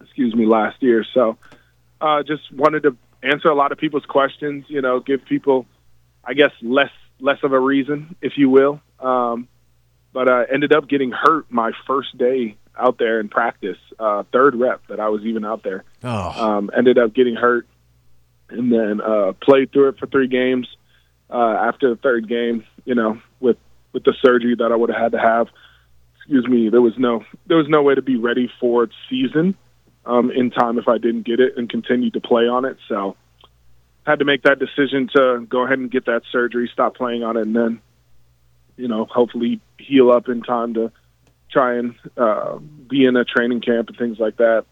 Excuse 0.00 0.34
me, 0.34 0.46
last 0.46 0.82
year. 0.82 1.04
So 1.14 1.36
uh, 2.00 2.22
just 2.22 2.52
wanted 2.52 2.82
to 2.84 2.96
answer 3.22 3.48
a 3.48 3.54
lot 3.54 3.72
of 3.72 3.78
people's 3.78 4.06
questions. 4.06 4.64
You 4.68 4.82
know, 4.82 5.00
give 5.00 5.24
people, 5.24 5.66
I 6.24 6.34
guess, 6.34 6.52
less 6.60 6.90
less 7.20 7.38
of 7.42 7.52
a 7.52 7.60
reason, 7.60 8.16
if 8.20 8.32
you 8.36 8.50
will. 8.50 8.80
Um, 9.00 9.48
but 10.12 10.28
I 10.28 10.44
ended 10.52 10.74
up 10.74 10.88
getting 10.88 11.10
hurt 11.10 11.50
my 11.50 11.72
first 11.86 12.16
day 12.18 12.56
out 12.78 12.98
there 12.98 13.20
in 13.20 13.28
practice, 13.28 13.78
uh, 13.98 14.24
third 14.32 14.54
rep 14.54 14.86
that 14.88 14.98
I 14.98 15.08
was 15.08 15.22
even 15.22 15.44
out 15.44 15.62
there. 15.62 15.84
Oh. 16.02 16.48
Um, 16.48 16.70
ended 16.76 16.98
up 16.98 17.14
getting 17.14 17.34
hurt, 17.34 17.66
and 18.48 18.72
then 18.72 19.00
uh, 19.00 19.32
played 19.40 19.72
through 19.72 19.90
it 19.90 19.98
for 19.98 20.06
three 20.06 20.28
games. 20.28 20.68
Uh, 21.30 21.56
after 21.66 21.88
the 21.88 21.96
third 21.96 22.28
game, 22.28 22.64
you 22.84 22.94
know, 22.94 23.20
with 23.40 23.56
with 23.92 24.04
the 24.04 24.14
surgery 24.20 24.54
that 24.58 24.70
I 24.70 24.76
would 24.76 24.90
have 24.90 25.00
had 25.00 25.12
to 25.12 25.18
have, 25.18 25.48
excuse 26.16 26.46
me, 26.46 26.68
there 26.68 26.82
was 26.82 26.94
no 26.98 27.24
there 27.46 27.56
was 27.56 27.68
no 27.68 27.82
way 27.82 27.94
to 27.94 28.02
be 28.02 28.16
ready 28.16 28.50
for 28.60 28.88
season 29.08 29.56
um, 30.04 30.30
in 30.30 30.50
time 30.50 30.78
if 30.78 30.88
I 30.88 30.98
didn't 30.98 31.26
get 31.26 31.40
it 31.40 31.56
and 31.56 31.68
continue 31.68 32.10
to 32.10 32.20
play 32.20 32.48
on 32.48 32.64
it. 32.64 32.76
So 32.88 33.16
had 34.06 34.18
to 34.18 34.24
make 34.24 34.42
that 34.42 34.58
decision 34.58 35.08
to 35.14 35.46
go 35.48 35.64
ahead 35.64 35.78
and 35.78 35.90
get 35.90 36.06
that 36.06 36.22
surgery, 36.30 36.68
stop 36.72 36.96
playing 36.96 37.22
on 37.22 37.36
it, 37.36 37.42
and 37.42 37.54
then 37.54 37.80
you 38.76 38.88
know 38.88 39.04
hopefully 39.04 39.60
heal 39.78 40.10
up 40.10 40.28
in 40.28 40.42
time 40.42 40.74
to 40.74 40.92
try 41.50 41.74
and 41.76 41.94
uh, 42.16 42.58
be 42.88 43.04
in 43.04 43.16
a 43.16 43.24
training 43.24 43.60
camp 43.60 43.88
and 43.88 43.98
things 43.98 44.18
like 44.18 44.38
that. 44.38 44.64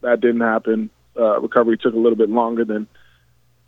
That 0.00 0.20
didn't 0.20 0.40
happen. 0.40 0.90
Uh, 1.16 1.40
recovery 1.40 1.76
took 1.78 1.94
a 1.94 1.98
little 1.98 2.16
bit 2.16 2.30
longer 2.30 2.64
than 2.64 2.88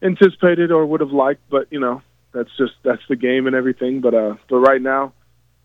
anticipated 0.03 0.73
or 0.73 0.85
would 0.87 1.01
have 1.01 1.13
liked, 1.13 1.43
but 1.49 1.69
you 1.71 1.79
know 1.79 2.03
that's 2.33 2.51
just 2.59 2.73
that's 2.83 3.03
the 3.09 3.17
game 3.17 3.47
and 3.47 3.55
everything. 3.55 4.01
But 4.01 4.15
uh, 4.15 4.35
but 4.49 4.57
right 4.57 4.83
now, 4.83 5.13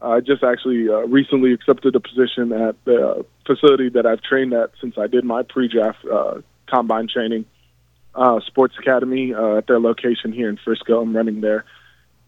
I 0.02 0.22
just 0.22 0.44
actually 0.44 0.88
uh, 0.90 1.00
recently 1.08 1.54
accepted 1.54 1.96
a 1.96 2.00
position 2.00 2.52
at 2.54 2.76
the 2.86 3.26
facility 3.46 3.90
that 3.90 4.06
I've 4.06 4.22
trained 4.22 4.54
at 4.54 4.72
since 4.80 4.98
I 4.98 5.08
did 5.08 5.26
my 5.26 5.44
pre-draft 5.44 6.06
uh, 6.06 6.42
combine 6.68 7.08
training, 7.08 7.46
uh, 8.16 8.40
Sports 8.48 8.76
Academy 8.80 9.34
uh, 9.34 9.58
at 9.58 9.68
their 9.68 9.80
location 9.80 10.32
here 10.32 10.50
in 10.50 10.58
Frisco. 10.58 11.02
I'm 11.02 11.16
running 11.16 11.42
their 11.42 11.66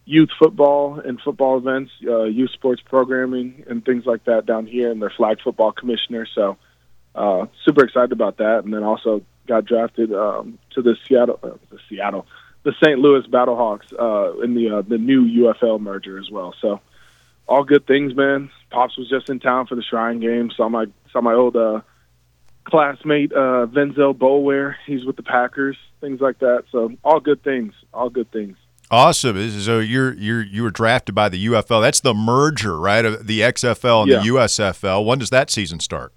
youth 0.06 0.30
football 0.38 1.00
and 1.00 1.20
football 1.22 1.58
events, 1.58 1.92
uh, 2.06 2.24
youth 2.24 2.52
sports 2.52 2.82
programming, 2.84 3.64
and 3.70 3.86
things 3.86 4.06
like 4.06 4.26
that 4.26 4.46
down 4.46 4.66
here, 4.66 4.92
and 4.92 5.02
their 5.02 5.14
flag 5.16 5.38
football 5.42 5.72
commissioner. 5.72 6.28
So, 6.34 6.58
uh, 7.16 7.46
super 7.66 7.86
excited 7.86 8.12
about 8.12 8.38
that. 8.38 8.64
And 8.64 8.74
then 8.74 8.84
also 8.84 9.22
got 9.48 9.66
drafted 9.66 10.14
um, 10.14 10.60
to 10.72 10.82
the 10.82 10.96
Seattle, 11.08 11.40
the 11.42 11.80
Seattle, 11.90 12.26
the 12.64 12.74
St. 12.84 13.00
Louis 13.00 13.26
Battlehawks 13.28 13.92
in 14.44 14.56
the 14.56 14.84
the 14.88 14.98
new 14.98 15.24
UFL 15.46 15.80
merger 15.80 16.20
as 16.20 16.30
well. 16.30 16.54
So, 16.62 16.82
all 17.52 17.64
good 17.64 17.86
things, 17.86 18.16
man. 18.16 18.50
Pops 18.70 18.98
was 18.98 19.10
just 19.10 19.30
in 19.30 19.40
town 19.40 19.68
for 19.68 19.76
the 19.76 19.84
Shrine 19.84 20.20
game. 20.22 20.50
Saw 20.56 20.70
my 20.70 20.86
saw 21.12 21.20
my 21.22 21.34
old 21.34 21.56
uh, 21.58 21.82
classmate 22.64 23.32
uh, 23.34 23.68
Venzel 23.68 24.14
Boulware. 24.16 24.76
He's 24.86 25.04
with 25.06 25.18
the 25.18 25.24
Packers. 25.24 25.78
Things 26.00 26.22
like 26.22 26.40
that. 26.40 26.64
So, 26.72 26.92
all 27.04 27.20
good 27.20 27.44
things. 27.44 27.74
All 27.94 28.10
good 28.10 28.32
things. 28.32 28.58
Awesome. 28.90 29.50
So 29.62 29.80
you're 29.80 30.14
you're 30.14 30.42
you 30.44 30.64
were 30.64 30.72
drafted 30.72 31.16
by 31.16 31.30
the 31.30 31.46
UFL. 31.48 31.82
That's 31.82 32.00
the 32.02 32.14
merger, 32.14 32.78
right? 32.80 33.06
Of 33.06 33.28
the 33.28 33.40
XFL 33.42 34.04
and 34.04 34.12
Yeah. 34.12 34.18
the 34.20 34.26
USFL. 34.28 35.06
When 35.06 35.20
does 35.20 35.30
that 35.30 35.50
season 35.50 35.80
start? 35.80 36.14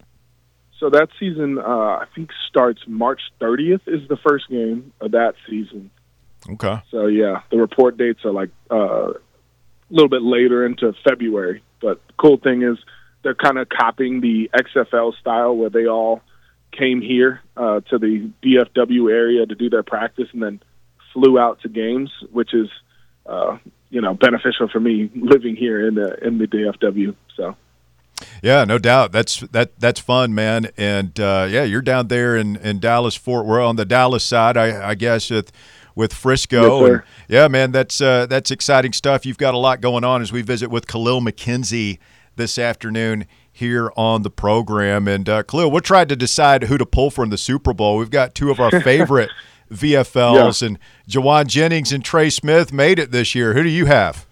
So 0.81 0.91
that 0.91 1.09
season, 1.21 1.59
uh, 1.59 1.63
I 1.63 2.05
think, 2.15 2.31
starts 2.49 2.81
March 2.87 3.21
30th 3.41 3.81
is 3.87 4.07
the 4.09 4.17
first 4.17 4.49
game 4.51 4.93
of 5.01 5.13
that 5.13 5.35
season. 5.49 5.91
Okay. 6.51 6.81
So 6.91 7.07
yeah, 7.07 7.41
the 7.51 7.59
report 7.59 7.97
dates 7.97 8.25
are 8.25 8.33
like 8.33 8.51
uh, 8.71 9.13
a 9.91 9.95
little 9.95 10.09
bit 10.09 10.23
later 10.23 10.65
into 10.65 10.93
February. 11.09 11.63
But 11.81 12.01
the 12.07 12.13
cool 12.15 12.39
thing 12.39 12.63
is 12.63 12.79
they're 13.23 13.35
kind 13.35 13.59
of 13.59 13.69
copying 13.69 14.21
the 14.21 14.51
XFL 14.55 15.19
style 15.19 15.57
where 15.57 15.71
they 15.71 15.87
all 15.87 16.23
came 16.73 17.01
here 17.01 17.41
uh, 17.57 17.81
to 17.81 17.99
the 17.99 18.31
DFW 18.43 19.11
area 19.11 19.47
to 19.47 19.55
do 19.55 19.71
their 19.71 19.83
practice 19.83 20.29
and 20.33 20.43
then 20.43 20.61
flew 21.13 21.39
out 21.39 21.61
to 21.63 21.69
games, 21.69 22.11
which 22.33 22.53
is 22.55 22.69
uh, 23.27 23.59
you 23.91 24.01
know 24.01 24.15
beneficial 24.15 24.69
for 24.69 24.81
me 24.81 25.11
living 25.15 25.57
here 25.57 25.87
in 25.87 25.95
the 25.95 26.27
in 26.27 26.39
the 26.39 26.47
DFW. 26.47 27.15
So. 27.37 27.57
Yeah, 28.43 28.65
no 28.65 28.79
doubt. 28.79 29.13
That's 29.13 29.41
that 29.41 29.79
that's 29.79 30.01
fun, 30.01 30.35
man. 30.35 30.69
And 30.77 31.19
uh, 31.19 31.49
yeah, 31.51 31.65
you're 31.65 31.83
down 31.83 32.09
there 32.09 32.37
in, 32.37 32.57
in 32.57 32.79
Dallas 32.79 33.15
Fort. 33.17 33.45
We're 33.45 33.61
on 33.61 33.77
the 33.77 33.85
Dallas 33.85 34.23
side, 34.25 34.57
I, 34.57 34.91
I 34.91 34.95
guess, 34.95 35.31
with 35.31 35.51
with 35.95 36.13
Frisco. 36.13 36.81
Yes, 36.81 36.91
and 36.91 37.03
yeah, 37.29 37.49
man, 37.49 37.73
that's 37.73 38.01
uh, 38.01 38.27
that's 38.27 38.51
exciting 38.51 38.93
stuff. 38.93 39.25
You've 39.25 39.39
got 39.39 39.55
a 39.55 39.59
lot 39.59 39.81
going 39.81 40.05
on 40.05 40.23
as 40.23 40.33
we 40.33 40.43
visit 40.43 40.71
with 40.71 40.87
Kahlil 40.87 41.27
McKenzie 41.27 41.99
this 42.37 42.59
afternoon 42.59 43.27
here 43.51 43.93
on 43.97 44.23
the 44.23 44.31
program. 44.31 45.07
And 45.07 45.29
uh, 45.29 45.43
Kahlil, 45.45 45.71
we're 45.71 45.81
trying 45.81 46.09
to 46.09 46.17
decide 46.17 46.65
who 46.65 46.79
to 46.79 46.87
pull 46.87 47.11
for 47.11 47.25
in 47.25 47.31
the 47.31 47.39
Super 47.39 47.73
Bowl. 47.73 47.97
We've 47.97 48.11
got 48.11 48.35
two 48.35 48.51
of 48.51 48.61
our 48.61 48.71
favorite 48.81 49.31
VFLs, 49.73 50.67
and 50.67 50.79
Jauan 51.09 51.47
Jennings 51.47 51.93
and 51.93 52.05
Trey 52.05 52.31
Smith 52.31 52.73
made 52.73 52.99
it 52.99 53.11
this 53.11 53.35
year. 53.35 53.55
Who 53.55 53.63
do 53.63 53.69
you 53.69 53.87
have? 53.87 54.27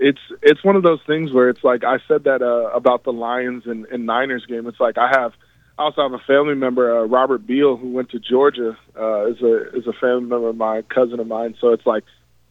it's 0.00 0.20
it's 0.42 0.64
one 0.64 0.76
of 0.76 0.82
those 0.82 1.00
things 1.06 1.30
where 1.30 1.50
it's 1.50 1.62
like 1.62 1.84
I 1.84 1.98
said 2.08 2.24
that 2.24 2.42
uh, 2.42 2.74
about 2.74 3.04
the 3.04 3.12
Lions 3.12 3.64
and, 3.66 3.84
and 3.86 4.06
Niners 4.06 4.46
game. 4.46 4.66
It's 4.66 4.80
like 4.80 4.96
I 4.98 5.10
have 5.14 5.32
also 5.80 6.02
have 6.02 6.12
a 6.12 6.18
family 6.18 6.54
member, 6.54 7.00
uh, 7.00 7.04
Robert 7.04 7.46
Beal, 7.46 7.76
who 7.76 7.90
went 7.90 8.10
to 8.10 8.18
Georgia, 8.18 8.76
uh, 8.98 9.26
is 9.26 9.40
a 9.42 9.76
is 9.76 9.86
a 9.86 9.92
family 9.92 10.28
member 10.28 10.48
of 10.48 10.56
my 10.56 10.82
cousin 10.82 11.20
of 11.20 11.26
mine. 11.26 11.56
So 11.60 11.72
it's 11.72 11.86
like, 11.86 12.04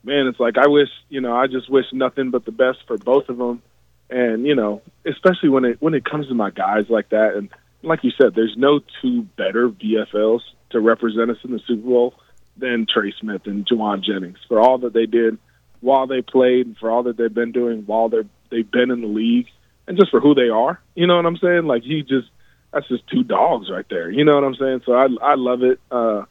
man, 0.03 0.27
it's 0.27 0.39
like 0.39 0.57
I 0.57 0.67
wish 0.67 0.89
you 1.09 1.21
know 1.21 1.35
I 1.35 1.47
just 1.47 1.69
wish 1.69 1.85
nothing 1.93 2.31
but 2.31 2.45
the 2.45 2.51
best 2.51 2.79
for 2.87 2.97
both 2.97 3.29
of 3.29 3.37
them, 3.37 3.61
and 4.09 4.45
you 4.45 4.55
know 4.55 4.81
especially 5.05 5.49
when 5.49 5.65
it 5.65 5.77
when 5.81 5.93
it 5.93 6.05
comes 6.05 6.27
to 6.27 6.33
my 6.33 6.49
guys 6.49 6.85
like 6.89 7.09
that, 7.09 7.35
and 7.35 7.49
like 7.83 8.03
you 8.03 8.11
said, 8.19 8.35
there's 8.35 8.55
no 8.57 8.81
two 9.01 9.23
better 9.37 9.69
VFLs 9.69 10.41
to 10.71 10.79
represent 10.79 11.31
us 11.31 11.37
in 11.43 11.51
the 11.51 11.59
Super 11.65 11.87
Bowl 11.87 12.13
than 12.57 12.85
Trey 12.85 13.13
Smith 13.19 13.43
and 13.45 13.65
Jauan 13.65 14.03
Jennings 14.03 14.39
for 14.47 14.59
all 14.59 14.79
that 14.79 14.93
they 14.93 15.05
did 15.05 15.37
while 15.79 16.07
they 16.07 16.21
played 16.21 16.67
and 16.67 16.77
for 16.77 16.91
all 16.91 17.03
that 17.03 17.15
they've 17.15 17.33
been 17.33 17.51
doing 17.51 17.83
while 17.85 18.09
they're 18.09 18.27
they've 18.51 18.69
been 18.69 18.91
in 18.91 19.01
the 19.01 19.07
league 19.07 19.47
and 19.87 19.97
just 19.97 20.11
for 20.11 20.19
who 20.19 20.35
they 20.35 20.49
are. 20.49 20.81
You 20.95 21.07
know 21.07 21.15
what 21.15 21.25
I'm 21.25 21.37
saying? 21.37 21.65
Like 21.65 21.83
he 21.83 22.01
just 22.01 22.29
that's 22.71 22.87
just 22.87 23.07
two 23.07 23.23
dogs 23.23 23.69
right 23.69 23.85
there. 23.89 24.09
You 24.09 24.25
know 24.25 24.35
what 24.35 24.43
I'm 24.43 24.55
saying? 24.55 24.81
So 24.85 24.93
I 24.93 25.07
I 25.21 25.35
love 25.35 25.63
it. 25.63 25.79
Uh, 25.91 26.23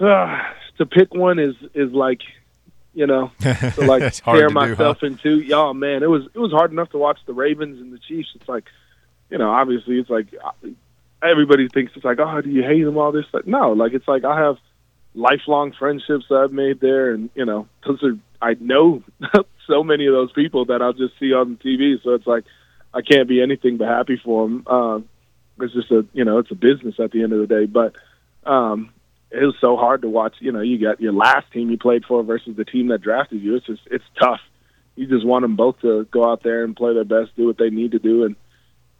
uh 0.00 0.42
to 0.78 0.86
pick 0.86 1.14
one 1.14 1.38
is 1.38 1.54
is 1.74 1.92
like 1.92 2.20
you 2.94 3.06
know 3.06 3.30
to 3.40 3.84
like 3.86 4.02
It's 4.02 4.20
hard 4.20 4.38
tear 4.38 4.48
to 4.48 4.54
do, 4.54 4.60
huh? 4.60 4.68
myself 4.68 5.02
into. 5.02 5.40
Y'all, 5.40 5.74
man, 5.74 6.02
it 6.02 6.10
was 6.10 6.24
it 6.34 6.38
was 6.38 6.52
hard 6.52 6.72
enough 6.72 6.90
to 6.90 6.98
watch 6.98 7.18
the 7.26 7.32
Ravens 7.32 7.80
and 7.80 7.92
the 7.92 7.98
Chiefs. 7.98 8.30
It's 8.34 8.48
like 8.48 8.64
you 9.30 9.38
know, 9.38 9.50
obviously, 9.50 9.98
it's 9.98 10.10
like 10.10 10.34
everybody 11.22 11.68
thinks 11.68 11.92
it's 11.94 12.04
like, 12.04 12.18
oh, 12.18 12.40
do 12.40 12.50
you 12.50 12.62
hate 12.62 12.82
them? 12.82 12.98
All 12.98 13.12
this, 13.12 13.26
like, 13.32 13.46
no, 13.46 13.72
like 13.72 13.92
it's 13.92 14.08
like 14.08 14.24
I 14.24 14.38
have 14.40 14.56
lifelong 15.14 15.72
friendships 15.72 16.26
that 16.28 16.36
I've 16.36 16.52
made 16.52 16.80
there, 16.80 17.12
and 17.12 17.30
you 17.34 17.44
know, 17.44 17.68
those 17.86 18.02
are 18.02 18.18
I 18.42 18.56
know 18.60 19.02
so 19.66 19.84
many 19.84 20.06
of 20.06 20.12
those 20.12 20.32
people 20.32 20.66
that 20.66 20.82
I'll 20.82 20.92
just 20.92 21.18
see 21.18 21.32
on 21.32 21.56
TV. 21.56 22.02
So 22.02 22.14
it's 22.14 22.26
like 22.26 22.44
I 22.92 23.02
can't 23.02 23.28
be 23.28 23.40
anything 23.40 23.76
but 23.76 23.88
happy 23.88 24.20
for 24.22 24.48
them. 24.48 24.66
Um, 24.66 25.08
it's 25.62 25.74
just 25.74 25.90
a 25.90 26.06
you 26.12 26.24
know, 26.24 26.38
it's 26.38 26.50
a 26.50 26.54
business 26.56 26.96
at 26.98 27.10
the 27.12 27.22
end 27.22 27.32
of 27.32 27.40
the 27.40 27.46
day, 27.46 27.66
but. 27.66 27.94
um 28.44 28.90
it 29.32 29.44
was 29.44 29.54
so 29.60 29.76
hard 29.76 30.02
to 30.02 30.08
watch. 30.08 30.34
You 30.40 30.50
know, 30.50 30.60
you 30.60 30.76
got 30.78 31.00
your 31.00 31.12
last 31.12 31.52
team 31.52 31.70
you 31.70 31.78
played 31.78 32.04
for 32.04 32.22
versus 32.24 32.56
the 32.56 32.64
team 32.64 32.88
that 32.88 33.00
drafted 33.00 33.40
you. 33.40 33.54
It's 33.54 33.66
just 33.66 33.82
it's 33.88 34.04
tough. 34.20 34.40
You 34.96 35.06
just 35.06 35.24
want 35.24 35.42
them 35.42 35.54
both 35.54 35.80
to 35.82 36.04
go 36.10 36.28
out 36.28 36.42
there 36.42 36.64
and 36.64 36.74
play 36.74 36.94
their 36.94 37.04
best, 37.04 37.36
do 37.36 37.46
what 37.46 37.56
they 37.56 37.70
need 37.70 37.92
to 37.92 38.00
do, 38.00 38.24
and 38.24 38.34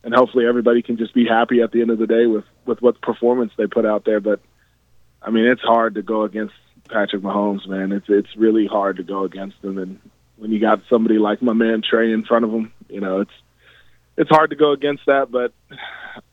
and 0.05 0.14
hopefully 0.14 0.46
everybody 0.46 0.83
can 0.83 0.96
just 0.96 1.14
be 1.14 1.27
happy 1.27 1.61
at 1.62 1.73
the 1.73 1.81
end 1.81 1.90
of 1.90 1.99
the 1.99 2.07
day 2.07 2.27
with 2.27 2.44
with 2.64 2.81
what 2.81 3.03
performance 3.03 3.53
they 3.57 3.66
put 3.66 3.85
out 3.85 4.05
there. 4.05 4.20
But 4.20 4.40
I 5.20 5.31
mean, 5.31 5.46
it's 5.46 5.62
hard 5.62 5.96
to 5.96 6.03
go 6.03 6.23
against 6.23 6.55
Patrick 6.88 7.23
Mahomes, 7.23 7.66
man. 7.66 7.90
It's 7.90 8.07
it's 8.09 8.37
really 8.37 8.68
hard 8.68 8.99
to 8.99 9.03
go 9.03 9.25
against 9.25 9.57
him, 9.64 9.79
and 9.79 9.99
when 10.37 10.53
you 10.53 10.61
got 10.61 10.81
somebody 10.88 11.18
like 11.18 11.42
my 11.42 11.55
man 11.55 11.83
Trey 11.83 12.12
in 12.12 12.25
front 12.25 12.44
of 12.44 12.53
him, 12.53 12.73
you 12.88 13.01
know, 13.01 13.20
it's 13.20 13.31
it's 14.16 14.31
hard 14.31 14.51
to 14.51 14.57
go 14.57 14.73
against 14.73 15.07
that. 15.07 15.31
But 15.31 15.53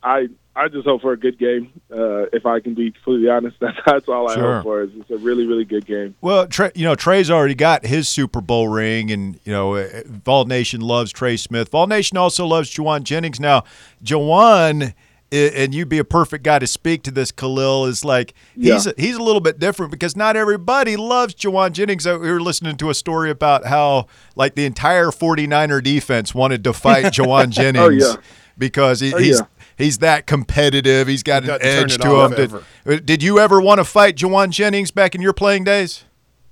I 0.03 0.27
I 0.55 0.69
just 0.69 0.85
hope 0.87 1.01
for 1.01 1.13
a 1.13 1.17
good 1.17 1.37
game. 1.37 1.71
Uh, 1.91 2.23
if 2.33 2.45
I 2.47 2.59
can 2.59 2.73
be 2.73 2.91
completely 2.91 3.29
honest, 3.29 3.57
that's 3.61 3.77
that's 3.85 4.07
all 4.07 4.29
I 4.29 4.35
Sure. 4.35 4.53
hope 4.55 4.63
for. 4.63 4.81
Is 4.81 4.89
it's 4.95 5.09
a 5.11 5.17
really 5.17 5.45
really 5.45 5.65
good 5.65 5.85
game. 5.85 6.15
Well, 6.21 6.47
Trey, 6.47 6.71
you 6.75 6.83
know, 6.85 6.95
Trey's 6.95 7.29
already 7.29 7.55
got 7.55 7.85
his 7.85 8.09
Super 8.09 8.41
Bowl 8.41 8.67
ring, 8.67 9.11
and 9.11 9.39
you 9.43 9.51
know, 9.51 9.75
uh, 9.75 9.87
Vol 10.05 10.45
Nation 10.45 10.81
loves 10.81 11.11
Trey 11.11 11.37
Smith. 11.37 11.69
Vol 11.69 11.87
Nation 11.87 12.17
also 12.17 12.45
loves 12.45 12.73
Jauan 12.73 13.03
Jennings. 13.03 13.39
Now, 13.39 13.63
Jauan, 14.03 14.93
and 15.31 15.73
you'd 15.75 15.89
be 15.89 15.97
a 15.97 16.03
perfect 16.05 16.43
guy 16.43 16.59
to 16.59 16.67
speak 16.67 17.03
to 17.03 17.11
this. 17.11 17.31
Kahlil 17.31 17.87
is 17.87 18.05
like 18.05 18.33
he's 18.55 18.85
Yeah. 18.85 18.91
he's 18.97 19.15
a 19.15 19.23
little 19.23 19.41
bit 19.41 19.59
different 19.59 19.91
because 19.91 20.15
not 20.15 20.35
everybody 20.37 20.95
loves 20.95 21.35
Jauan 21.35 21.71
Jennings. 21.73 22.07
Uh, 22.07 22.17
We 22.21 22.31
were 22.31 22.39
listening 22.41 22.77
to 22.77 22.89
a 22.89 22.93
story 22.93 23.29
about 23.29 23.65
how 23.65 24.07
like 24.35 24.55
the 24.55 24.65
entire 24.65 25.07
49er 25.11 25.83
defense 25.83 26.33
wanted 26.33 26.63
to 26.63 26.73
fight 26.73 27.05
Jauan 27.13 27.49
Jennings 27.49 28.03
yeah. 28.03 28.15
because 28.57 28.99
he, 29.01 29.13
Oh, 29.13 29.17
he's. 29.17 29.39
yeah. 29.39 29.45
He's 29.77 29.99
that 29.99 30.25
competitive. 30.25 31.07
He's 31.07 31.21
got 31.21 31.43
an 31.43 31.49
Doesn't 31.49 31.65
edge 31.67 31.97
to 31.99 32.21
him. 32.25 32.63
Did, 32.87 33.05
did 33.05 33.21
you 33.21 33.37
ever 33.37 33.61
want 33.61 33.77
to 33.77 33.83
fight 33.83 34.15
Jauan 34.15 34.49
Jennings 34.49 34.89
back 34.89 35.13
in 35.13 35.21
your 35.21 35.33
playing 35.33 35.65
days? 35.65 36.03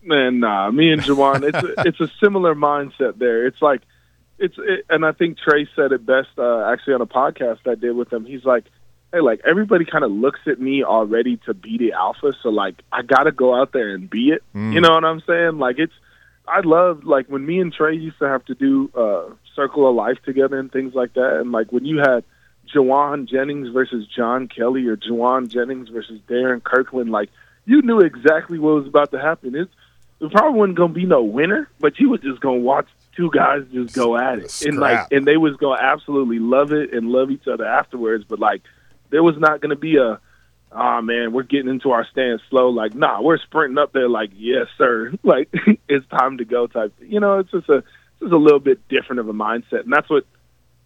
Man, 0.03 0.39
nah. 0.39 0.69
Me 0.69 0.91
and 0.91 1.01
Jauan, 1.01 1.41
it's 1.41 1.57
a, 1.57 1.87
it's 1.87 1.99
a 1.99 2.07
similar 2.23 2.53
mindset 2.53 3.17
there. 3.17 3.47
It's 3.47 3.63
like 3.63 3.81
it's 4.37 4.55
it, 4.57 4.85
and 4.89 5.05
I 5.05 5.11
think 5.11 5.37
Trey 5.37 5.67
said 5.75 5.91
it 5.91 6.05
best 6.05 6.29
uh, 6.37 6.65
actually 6.71 6.95
on 6.95 7.01
a 7.01 7.05
podcast 7.05 7.59
I 7.67 7.75
did 7.75 7.95
with 7.95 8.11
him. 8.11 8.25
He's 8.25 8.43
like, 8.43 8.65
hey, 9.13 9.21
like 9.21 9.41
everybody 9.45 9.85
kind 9.85 10.03
of 10.03 10.11
looks 10.11 10.41
at 10.47 10.59
me 10.59 10.83
already 10.83 11.37
to 11.45 11.53
be 11.53 11.77
the 11.77 11.93
alpha, 11.93 12.33
so 12.43 12.49
like 12.49 12.75
I 12.91 13.01
got 13.01 13.23
to 13.23 13.31
go 13.31 13.55
out 13.55 13.71
there 13.71 13.93
and 13.93 14.09
be 14.09 14.29
it. 14.29 14.43
You 14.73 14.81
know 14.81 14.93
what 14.93 15.05
I'm 15.05 15.21
saying? 15.25 15.57
Like 15.57 15.79
it's 15.79 15.93
I 16.47 16.61
love 16.61 17.03
like 17.05 17.27
when 17.27 17.45
me 17.45 17.59
and 17.59 17.73
Trey 17.73 17.95
used 17.95 18.19
to 18.19 18.27
have 18.27 18.43
to 18.45 18.55
do 18.55 18.91
uh 18.93 19.33
Circle 19.55 19.89
of 19.89 19.95
Life 19.95 20.17
together 20.25 20.59
and 20.59 20.71
things 20.71 20.93
like 20.93 21.13
that, 21.13 21.39
and 21.39 21.51
like 21.51 21.71
when 21.71 21.85
you 21.85 21.99
had 21.99 22.23
Jauan 22.73 23.27
Jennings 23.29 23.69
versus 23.69 24.05
John 24.07 24.47
Kelly 24.47 24.87
or 24.87 24.97
Jauan 24.97 25.47
Jennings 25.47 25.89
versus 25.89 26.19
Darrin 26.27 26.61
Kirkland, 26.61 27.09
like 27.11 27.29
you 27.65 27.81
knew 27.81 27.99
exactly 27.99 28.59
what 28.59 28.75
was 28.75 28.87
about 28.87 29.11
to 29.11 29.19
happen. 29.19 29.55
It's 29.55 29.71
there 30.19 30.29
probably 30.29 30.59
wasn't 30.59 30.77
gonna 30.77 30.93
be 30.93 31.05
no 31.05 31.23
winner, 31.23 31.69
but 31.79 31.99
you 31.99 32.09
was 32.09 32.21
just 32.21 32.41
gonna 32.41 32.57
watch 32.57 32.87
two 33.15 33.31
guys 33.31 33.63
just 33.71 33.95
go 33.95 34.17
at 34.17 34.39
it, 34.39 34.61
and 34.65 34.77
like 34.77 35.11
and 35.11 35.25
they 35.25 35.37
was 35.37 35.55
gonna 35.57 35.81
absolutely 35.81 36.39
love 36.39 36.71
it 36.71 36.93
and 36.93 37.09
love 37.09 37.31
each 37.31 37.47
other 37.47 37.65
afterwards. 37.65 38.25
But 38.27 38.39
like 38.39 38.61
there 39.09 39.23
was 39.23 39.37
not 39.37 39.61
gonna 39.61 39.75
be 39.75 39.97
a 39.97 40.19
ah 40.71 41.01
man, 41.01 41.31
we're 41.31 41.43
getting 41.43 41.69
into 41.69 41.91
our 41.91 42.05
stance 42.11 42.41
slow. 42.49 42.69
Like 42.69 42.93
nah, 42.93 43.21
we're 43.21 43.37
sprinting 43.39 43.77
up 43.77 43.93
there. 43.93 44.09
Like 44.09 44.31
yes 44.35 44.67
sir, 44.77 45.13
like 45.23 45.49
it's 45.87 46.07
time 46.07 46.37
to 46.37 46.45
go 46.45 46.67
type. 46.67 46.93
You 46.99 47.19
know, 47.19 47.39
it's 47.39 47.51
just 47.51 47.69
a 47.69 47.77
it's 47.77 48.21
just 48.21 48.33
a 48.33 48.37
little 48.37 48.59
bit 48.59 48.87
different 48.87 49.19
of 49.19 49.29
a 49.29 49.33
mindset, 49.33 49.83
and 49.83 49.93
that's 49.93 50.09
what 50.09 50.25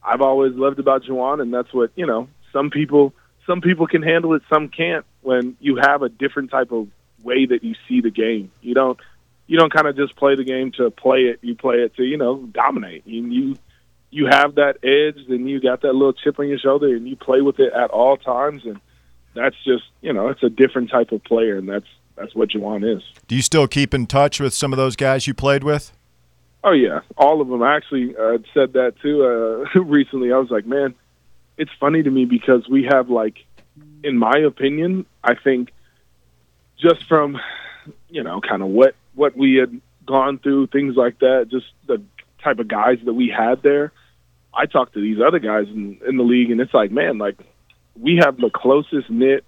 I've 0.04 0.22
always 0.22 0.54
loved 0.54 0.80
about 0.80 1.04
Jauan, 1.04 1.42
and 1.42 1.54
that's 1.54 1.74
what 1.74 1.92
you 1.96 2.06
know. 2.06 2.28
Some 2.52 2.72
people, 2.72 3.13
some 3.46 3.62
people 3.62 3.86
can 3.86 4.02
handle 4.02 4.34
it, 4.34 4.42
some 4.50 4.70
can't. 4.70 5.06
When 5.22 5.58
you 5.60 5.76
have 5.76 6.02
a 6.02 6.10
different 6.10 6.50
type 6.50 6.72
of 6.72 6.88
way 7.22 7.46
that 7.46 7.63
you 7.63 7.76
see 7.88 8.02
the 8.02 8.10
game, 8.10 8.52
you 8.62 8.74
don't, 8.74 8.98
you 9.49 9.57
don't 9.57 9.73
kind 9.73 9.88
of 9.88 9.95
just 9.97 10.15
play 10.15 10.35
the 10.35 10.43
game 10.43 10.71
to 10.73 10.91
play 10.91 11.21
it. 11.21 11.39
You 11.41 11.55
play 11.55 11.77
it 11.77 11.95
to 11.95 12.03
you 12.03 12.17
know 12.17 12.38
dominate. 12.53 13.05
You 13.07 13.25
you, 13.25 13.57
you 14.12 14.27
have 14.27 14.55
that 14.55 14.77
edge, 14.83 15.27
and 15.27 15.49
you 15.49 15.59
got 15.59 15.81
that 15.81 15.93
little 15.93 16.13
chip 16.13 16.39
on 16.39 16.47
your 16.47 16.59
shoulder, 16.59 16.95
and 16.95 17.07
you 17.09 17.15
play 17.15 17.41
with 17.41 17.59
it 17.59 17.73
at 17.73 17.89
all 17.89 18.15
times. 18.15 18.63
And 18.63 18.79
that's 19.33 19.55
just 19.65 19.85
you 20.01 20.13
know, 20.13 20.27
it's 20.27 20.43
a 20.43 20.49
different 20.49 20.91
type 20.91 21.12
of 21.12 21.23
player, 21.23 21.57
and 21.57 21.67
that's 21.67 21.88
that's 22.15 22.35
what 22.35 22.49
Jauan 22.49 22.95
is. 22.95 23.01
Do 23.27 23.35
you 23.35 23.41
still 23.41 23.67
keep 23.67 23.95
in 23.95 24.05
touch 24.05 24.39
with 24.39 24.53
some 24.53 24.71
of 24.71 24.77
those 24.77 24.95
guys 24.95 25.25
you 25.25 25.33
played 25.33 25.63
with? 25.63 25.91
Oh 26.63 26.73
yeah, 26.73 26.99
all 27.17 27.41
of 27.41 27.47
them. 27.47 27.63
I 27.63 27.75
actually 27.75 28.15
uh, 28.15 28.38
said 28.53 28.73
that 28.73 28.99
too 29.01 29.25
uh, 29.25 29.79
recently. 29.83 30.31
I 30.31 30.38
was 30.38 30.51
like, 30.51 30.67
man, 30.67 30.93
it's 31.57 31.71
funny 31.79 32.03
to 32.03 32.12
me 32.12 32.25
because 32.25 32.69
we 32.69 32.83
have 32.83 33.09
like, 33.09 33.43
in 34.03 34.15
my 34.19 34.38
opinion, 34.45 35.07
I 35.23 35.33
think, 35.33 35.71
just 36.77 37.07
from, 37.07 37.39
you 38.09 38.21
know, 38.21 38.41
kind 38.41 38.62
of 38.62 38.67
what 38.67 38.93
what 39.19 39.36
we 39.36 39.55
had 39.55 39.82
gone 40.05 40.39
through, 40.39 40.67
things 40.67 40.95
like 40.95 41.19
that, 41.19 41.47
just 41.51 41.65
the 41.88 42.01
type 42.41 42.60
of 42.60 42.69
guys 42.69 42.97
that 43.03 43.13
we 43.13 43.27
had 43.27 43.62
there. 43.62 43.91
I 44.53 44.65
talked 44.65 44.93
to 44.93 45.01
these 45.01 45.17
other 45.21 45.39
guys 45.39 45.67
in, 45.67 45.99
in 46.08 46.17
the 46.17 46.23
league, 46.23 46.49
and 46.49 46.62
it's 46.62 46.73
like, 46.73 46.89
man, 46.89 47.17
like 47.17 47.38
we 47.99 48.19
have 48.23 48.38
the 48.38 48.49
closest 48.49 49.10
knit, 49.10 49.43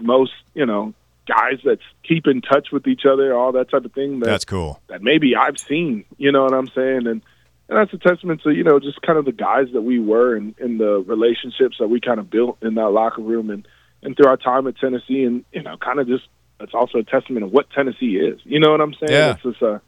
most, 0.00 0.32
you 0.54 0.64
know, 0.64 0.94
guys 1.28 1.60
that 1.64 1.78
keep 2.02 2.26
in 2.26 2.40
touch 2.40 2.68
with 2.72 2.88
each 2.88 3.02
other, 3.04 3.36
all 3.36 3.52
that 3.52 3.70
type 3.70 3.84
of 3.84 3.92
thing. 3.92 4.20
That, 4.20 4.26
That's 4.26 4.44
cool. 4.46 4.80
that 4.88 5.02
maybe 5.02 5.36
I've 5.36 5.58
seen. 5.58 6.04
You 6.16 6.32
know 6.32 6.42
what 6.44 6.54
I'm 6.54 6.68
saying? 6.68 7.06
And 7.06 7.22
and 7.68 7.78
that's 7.78 7.92
a 7.92 7.98
testament 7.98 8.42
to 8.42 8.50
you 8.50 8.64
know 8.64 8.80
just 8.80 9.00
kind 9.02 9.18
of 9.18 9.26
the 9.26 9.32
guys 9.32 9.68
that 9.74 9.82
we 9.82 10.00
were 10.00 10.34
and, 10.34 10.54
and 10.58 10.80
the 10.80 11.04
relationships 11.06 11.76
that 11.78 11.88
we 11.88 12.00
kind 12.00 12.18
of 12.18 12.28
built 12.30 12.58
in 12.62 12.74
that 12.74 12.88
locker 12.88 13.22
room 13.22 13.50
and 13.50 13.68
and 14.02 14.16
through 14.16 14.26
our 14.26 14.38
time 14.38 14.66
at 14.66 14.78
Tennessee 14.78 15.22
and 15.24 15.44
you 15.52 15.62
know 15.62 15.76
kind 15.76 16.00
of 16.00 16.08
just 16.08 16.24
that's 16.60 16.74
also 16.74 16.98
a 16.98 17.02
testament 17.02 17.44
of 17.44 17.52
what 17.52 17.70
Tennessee 17.70 18.16
is. 18.16 18.38
You 18.44 18.60
know 18.60 18.70
what 18.70 18.80
I'm 18.80 18.94
saying? 18.94 19.10
Yeah. 19.12 19.32
It's 19.32 19.42
just 19.42 19.62
a 19.62 19.80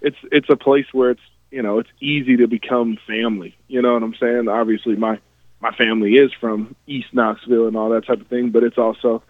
it's 0.00 0.16
it's 0.30 0.50
a 0.50 0.56
place 0.56 0.86
where 0.92 1.10
it's 1.10 1.22
you 1.50 1.62
know 1.62 1.78
it's 1.78 1.88
easy 2.00 2.36
to 2.36 2.46
become 2.46 2.98
family. 3.06 3.56
You 3.66 3.82
know 3.82 3.94
what 3.94 4.02
I'm 4.02 4.14
saying? 4.20 4.48
Obviously 4.48 4.94
my 4.94 5.18
my 5.60 5.72
family 5.72 6.12
is 6.12 6.30
from 6.38 6.76
East 6.86 7.08
Knoxville 7.12 7.66
and 7.66 7.76
all 7.76 7.88
that 7.90 8.06
type 8.06 8.20
of 8.20 8.28
thing, 8.28 8.50
but 8.50 8.62
it's 8.62 8.78
also 8.78 9.22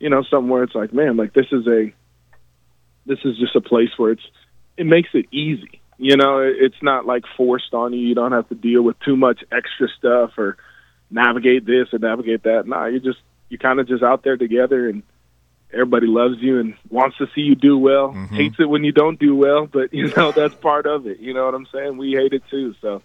you 0.00 0.08
know 0.08 0.22
somewhere 0.24 0.60
where 0.60 0.64
it's 0.64 0.74
like 0.74 0.92
man 0.92 1.16
like 1.16 1.34
this 1.34 1.46
is 1.52 1.66
a 1.66 1.92
this 3.06 3.18
is 3.24 3.38
just 3.38 3.54
a 3.54 3.60
place 3.60 3.90
where 3.96 4.12
it's 4.12 4.26
it 4.76 4.86
makes 4.86 5.10
it 5.12 5.26
easy. 5.30 5.80
You 5.98 6.16
know, 6.16 6.38
it's 6.38 6.80
not 6.80 7.06
like 7.06 7.24
forced 7.36 7.74
on 7.74 7.92
you. 7.92 7.98
You 7.98 8.14
don't 8.14 8.32
have 8.32 8.48
to 8.50 8.54
deal 8.54 8.82
with 8.82 8.98
too 9.00 9.16
much 9.16 9.42
extra 9.50 9.88
stuff 9.98 10.38
or 10.38 10.56
navigate 11.10 11.66
this 11.66 11.88
or 11.92 11.98
navigate 11.98 12.44
that. 12.44 12.68
Nah, 12.68 12.86
you 12.86 13.00
just 13.00 13.18
you're 13.48 13.58
kind 13.58 13.80
of 13.80 13.88
just 13.88 14.02
out 14.02 14.22
there 14.22 14.36
together 14.36 14.88
and 14.88 15.02
everybody 15.72 16.06
loves 16.06 16.38
you 16.38 16.60
and 16.60 16.74
wants 16.90 17.18
to 17.18 17.26
see 17.34 17.42
you 17.42 17.54
do 17.54 17.76
well. 17.78 18.12
Hates 18.30 18.56
it 18.58 18.68
when 18.68 18.84
you 18.84 18.92
don't 18.92 19.18
do 19.18 19.34
well, 19.34 19.66
but 19.66 19.92
you 19.92 20.08
know 20.16 20.32
that's 20.36 20.54
part 20.54 20.86
of 20.86 21.06
it. 21.06 21.20
You 21.20 21.34
know 21.34 21.44
what 21.44 21.54
I'm 21.54 21.66
saying? 21.72 21.96
We 21.96 22.12
hate 22.12 22.32
it 22.32 22.42
too. 22.50 22.74
So, 22.80 23.02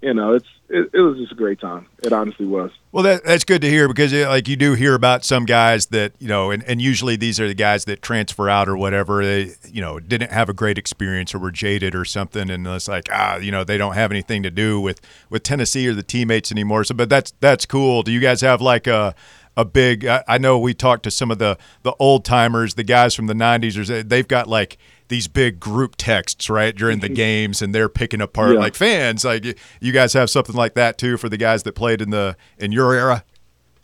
you 0.00 0.14
know, 0.14 0.34
it's 0.34 0.48
it, 0.68 0.90
it 0.92 1.00
was 1.00 1.18
just 1.18 1.32
a 1.32 1.34
great 1.34 1.60
time. 1.60 1.86
It 2.02 2.12
honestly 2.12 2.46
was. 2.46 2.70
Well, 2.92 3.02
that, 3.04 3.24
that's 3.24 3.44
good 3.44 3.60
to 3.62 3.68
hear 3.68 3.88
because, 3.88 4.12
uh, 4.14 4.28
like, 4.28 4.48
you 4.48 4.56
do 4.56 4.74
hear 4.74 4.94
about 4.94 5.24
some 5.24 5.44
guys 5.44 5.86
that 5.86 6.12
you 6.18 6.28
know, 6.28 6.50
and, 6.50 6.62
and 6.64 6.80
usually 6.80 7.16
these 7.16 7.38
are 7.40 7.48
the 7.48 7.54
guys 7.54 7.84
that 7.86 8.00
transfer 8.00 8.48
out 8.48 8.68
or 8.68 8.76
whatever. 8.76 9.24
They, 9.24 9.52
you 9.68 9.80
know, 9.80 10.00
didn't 10.00 10.30
have 10.30 10.48
a 10.48 10.52
great 10.52 10.78
experience 10.78 11.34
or 11.34 11.38
were 11.38 11.50
jaded 11.50 11.94
or 11.94 12.04
something, 12.04 12.50
and 12.50 12.66
it's 12.66 12.88
like, 12.88 13.08
ah, 13.12 13.36
you 13.36 13.50
know, 13.50 13.64
they 13.64 13.78
don't 13.78 13.94
have 13.94 14.10
anything 14.10 14.42
to 14.44 14.50
do 14.50 14.80
with 14.80 15.00
with 15.28 15.42
Tennessee 15.42 15.86
or 15.88 15.94
the 15.94 16.02
teammates 16.02 16.50
anymore. 16.50 16.84
So, 16.84 16.94
but 16.94 17.08
that's 17.08 17.32
that's 17.40 17.66
cool. 17.66 18.02
Do 18.02 18.12
you 18.12 18.20
guys 18.20 18.40
have 18.40 18.60
like 18.60 18.86
a 18.86 19.14
a 19.56 19.64
big? 19.64 20.06
I, 20.06 20.24
I 20.26 20.38
know 20.38 20.58
we 20.58 20.74
talked 20.74 21.02
to 21.04 21.10
some 21.10 21.30
of 21.30 21.38
the 21.38 21.58
the 21.82 21.94
old 21.98 22.24
timers, 22.24 22.74
the 22.74 22.84
guys 22.84 23.14
from 23.14 23.26
the 23.26 23.34
'90s. 23.34 23.76
Or 23.78 24.02
they've 24.02 24.28
got 24.28 24.48
like 24.48 24.78
these 25.08 25.28
big 25.28 25.60
group 25.60 25.96
texts 25.96 26.48
right 26.48 26.74
during 26.74 27.00
the 27.00 27.08
mm-hmm. 27.08 27.14
games, 27.14 27.62
and 27.62 27.74
they're 27.74 27.88
picking 27.88 28.20
apart 28.20 28.54
Yeah. 28.54 28.60
like 28.60 28.74
fans. 28.74 29.24
Like 29.24 29.58
you 29.80 29.92
guys 29.92 30.12
have 30.14 30.30
something 30.30 30.54
like 30.54 30.74
that 30.74 30.98
too 30.98 31.16
for 31.16 31.28
the 31.28 31.36
guys 31.36 31.62
that 31.64 31.74
played 31.74 32.00
in 32.00 32.10
the 32.10 32.36
in 32.58 32.72
your 32.72 32.94
era. 32.94 33.24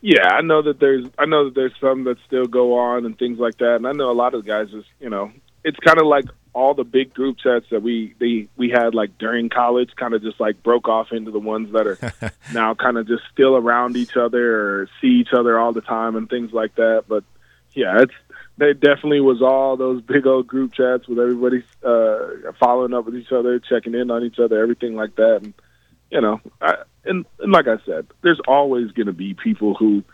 Yeah, 0.00 0.28
I 0.28 0.40
know 0.40 0.62
that 0.62 0.78
there's 0.78 1.06
I 1.18 1.26
know 1.26 1.46
that 1.46 1.54
there's 1.54 1.74
some 1.80 2.04
that 2.04 2.18
still 2.26 2.46
go 2.46 2.78
on 2.78 3.04
and 3.06 3.18
things 3.18 3.38
like 3.38 3.58
that, 3.58 3.76
and 3.76 3.86
I 3.86 3.92
know 3.92 4.10
a 4.10 4.12
lot 4.12 4.34
of 4.34 4.44
the 4.44 4.48
guys 4.48 4.70
just 4.70 4.88
you 5.00 5.10
know 5.10 5.32
it's 5.64 5.78
kind 5.80 5.98
of 5.98 6.06
like 6.06 6.26
all 6.56 6.72
the 6.72 6.84
big 6.84 7.12
group 7.12 7.36
chats 7.36 7.66
that 7.70 7.82
we 7.82 8.14
they 8.18 8.48
we 8.56 8.70
had 8.70 8.94
like 8.94 9.18
during 9.18 9.50
college 9.50 9.90
kind 9.94 10.14
of 10.14 10.22
just 10.22 10.40
like 10.40 10.62
broke 10.62 10.88
off 10.88 11.12
into 11.12 11.30
the 11.30 11.38
ones 11.38 11.70
that 11.72 11.86
are 11.86 12.32
now 12.54 12.72
kind 12.74 12.96
of 12.96 13.06
just 13.06 13.22
still 13.30 13.56
around 13.56 13.94
each 13.94 14.16
other 14.16 14.82
or 14.82 14.88
see 15.00 15.20
each 15.20 15.34
other 15.36 15.58
all 15.58 15.74
the 15.74 15.82
time 15.82 16.16
and 16.16 16.30
things 16.30 16.52
like 16.54 16.74
that. 16.76 17.04
But 17.06 17.24
yeah, 17.74 18.00
it's 18.00 18.14
they 18.56 18.72
definitely 18.72 19.20
was 19.20 19.42
all 19.42 19.76
those 19.76 20.00
big 20.00 20.26
old 20.26 20.46
group 20.46 20.72
chats 20.72 21.06
with 21.06 21.18
everybody 21.18 21.62
uh, 21.84 22.52
following 22.58 22.94
up 22.94 23.04
with 23.04 23.16
each 23.16 23.32
other, 23.32 23.58
checking 23.58 23.94
in 23.94 24.10
on 24.10 24.24
each 24.24 24.38
other, 24.38 24.58
everything 24.58 24.94
like 24.94 25.14
that, 25.16 25.40
and 25.42 25.52
you 26.10 26.22
know, 26.22 26.40
I, 26.62 26.76
and, 27.04 27.26
and 27.40 27.52
like 27.52 27.66
I 27.68 27.76
said, 27.84 28.06
there's 28.22 28.40
always 28.48 28.90
going 28.92 29.06
to 29.08 29.12
be 29.12 29.34
people 29.34 29.74
who, 29.74 30.04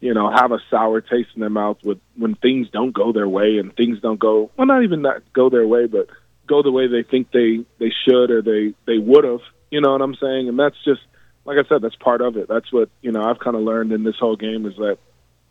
you 0.00 0.14
know, 0.14 0.30
have 0.30 0.52
a 0.52 0.58
sour 0.70 1.00
taste 1.00 1.30
in 1.34 1.40
their 1.40 1.50
mouth 1.50 1.78
with 1.82 1.98
when 2.16 2.34
things 2.36 2.68
don't 2.70 2.92
go 2.92 3.12
their 3.12 3.28
way 3.28 3.58
and 3.58 3.74
things 3.74 4.00
don't 4.00 4.20
go 4.20 4.50
well, 4.56 4.66
not 4.66 4.84
even 4.84 5.02
not 5.02 5.22
go 5.32 5.50
their 5.50 5.66
way, 5.66 5.86
but 5.86 6.08
go 6.46 6.62
the 6.62 6.70
way 6.70 6.86
they 6.86 7.02
think 7.02 7.30
they 7.32 7.64
they 7.78 7.92
should 8.04 8.30
or 8.30 8.42
they 8.42 8.74
they 8.86 8.98
would 8.98 9.24
have. 9.24 9.40
You 9.70 9.80
know 9.80 9.92
what 9.92 10.02
I'm 10.02 10.14
saying? 10.14 10.48
And 10.48 10.58
that's 10.58 10.76
just 10.84 11.00
like 11.44 11.58
I 11.58 11.68
said, 11.68 11.82
that's 11.82 11.96
part 11.96 12.20
of 12.20 12.36
it. 12.36 12.48
That's 12.48 12.72
what 12.72 12.90
you 13.02 13.12
know 13.12 13.22
I've 13.22 13.38
kind 13.38 13.56
of 13.56 13.62
learned 13.62 13.92
in 13.92 14.04
this 14.04 14.16
whole 14.18 14.36
game 14.36 14.66
is 14.66 14.76
that 14.76 14.98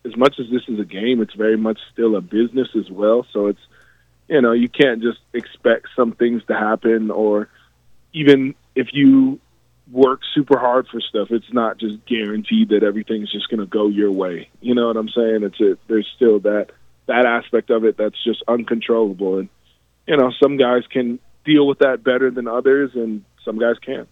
as 0.05 0.15
much 0.15 0.39
as 0.39 0.45
this 0.49 0.63
is 0.67 0.79
a 0.79 0.85
game, 0.85 1.21
it's 1.21 1.33
very 1.33 1.57
much 1.57 1.79
still 1.91 2.15
a 2.15 2.21
business 2.21 2.69
as 2.77 2.89
well. 2.89 3.25
So 3.33 3.47
it's 3.47 3.59
you 4.27 4.41
know 4.41 4.53
you 4.53 4.69
can't 4.69 5.01
just 5.01 5.19
expect 5.33 5.87
some 5.95 6.13
things 6.13 6.41
to 6.47 6.53
happen 6.53 7.11
or 7.11 7.49
even 8.13 8.55
if 8.75 8.87
you 8.93 9.39
work 9.91 10.21
super 10.33 10.59
hard 10.59 10.87
for 10.87 10.99
stuff, 11.01 11.29
it's 11.31 11.51
not 11.51 11.77
just 11.77 12.05
guaranteed 12.05 12.69
that 12.69 12.83
everything's 12.83 13.31
just 13.31 13.49
going 13.49 13.59
to 13.59 13.65
go 13.65 13.87
your 13.87 14.11
way. 14.11 14.49
You 14.61 14.75
know 14.75 14.87
what 14.87 14.97
I'm 14.97 15.09
saying? 15.09 15.43
It's 15.43 15.59
a, 15.61 15.77
there's 15.87 16.07
still 16.15 16.39
that 16.41 16.67
that 17.07 17.25
aspect 17.25 17.69
of 17.69 17.85
it 17.85 17.97
that's 17.97 18.21
just 18.23 18.43
uncontrollable, 18.47 19.39
and 19.39 19.49
you 20.07 20.17
know 20.17 20.31
some 20.41 20.57
guys 20.57 20.83
can 20.89 21.19
deal 21.45 21.65
with 21.65 21.79
that 21.79 22.03
better 22.03 22.29
than 22.29 22.47
others, 22.47 22.91
and 22.95 23.23
some 23.45 23.57
guys 23.57 23.75
can't. 23.79 24.09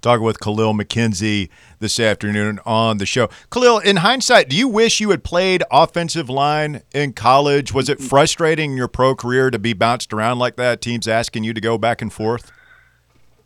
talking 0.00 0.24
with 0.24 0.38
Kahlil 0.40 0.74
McKenzie 0.74 1.50
this 1.78 2.00
afternoon 2.00 2.58
on 2.64 2.96
the 2.96 3.06
show. 3.06 3.28
Kahlil, 3.50 3.84
in 3.84 3.96
hindsight, 3.96 4.48
do 4.48 4.56
you 4.56 4.66
wish 4.66 4.98
you 4.98 5.10
had 5.10 5.22
played 5.24 5.62
offensive 5.70 6.30
line 6.30 6.82
in 6.94 7.12
college? 7.12 7.72
Was 7.74 7.90
it 7.90 8.00
frustrating 8.00 8.72
in 8.72 8.76
your 8.78 8.88
pro 8.88 9.14
career 9.14 9.50
to 9.50 9.58
be 9.58 9.74
bounced 9.74 10.12
around 10.12 10.38
like 10.38 10.56
that? 10.56 10.80
Teams 10.80 11.06
asking 11.06 11.44
you 11.44 11.52
to 11.52 11.60
go 11.60 11.76
back 11.76 12.00
and 12.00 12.12
forth? 12.12 12.50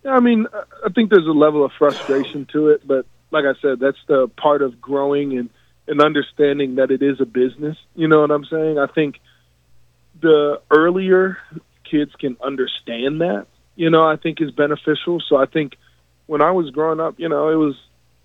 Yeah, 0.07 0.13
I 0.13 0.21
mean, 0.21 0.47
I 0.55 0.89
think 0.91 1.11
there's 1.11 1.27
a 1.27 1.33
level 1.33 1.65
of 1.65 1.73
frustration 1.77 2.47
to 2.53 2.69
it, 2.69 2.87
but 2.87 3.07
like 3.33 3.45
I 3.45 3.61
said, 3.61 3.81
that's 3.81 3.99
the 4.07 4.29
part 4.41 4.63
of 4.63 4.81
growing 4.81 5.37
and, 5.37 5.51
and 5.89 6.01
understanding 6.01 6.77
that 6.77 6.93
it 6.93 7.03
is 7.03 7.21
a 7.21 7.25
business. 7.27 7.77
You 7.97 8.07
know 8.07 8.21
what 8.21 8.31
I'm 8.31 8.45
saying? 8.45 8.79
I 8.79 8.87
think 8.87 9.17
the 10.23 10.61
earlier 10.71 11.39
kids 11.91 12.13
can 12.21 12.37
understand 12.41 13.21
that, 13.21 13.49
you 13.75 13.91
know, 13.91 14.07
I 14.07 14.15
think 14.15 14.41
is 14.41 14.53
beneficial. 14.53 15.21
So 15.29 15.35
I 15.35 15.47
think 15.47 15.73
when 16.27 16.41
I 16.41 16.53
was 16.53 16.71
growing 16.71 17.01
up, 17.01 17.17
you 17.19 17.29
know, 17.29 17.49
it 17.49 17.57
was 17.57 17.75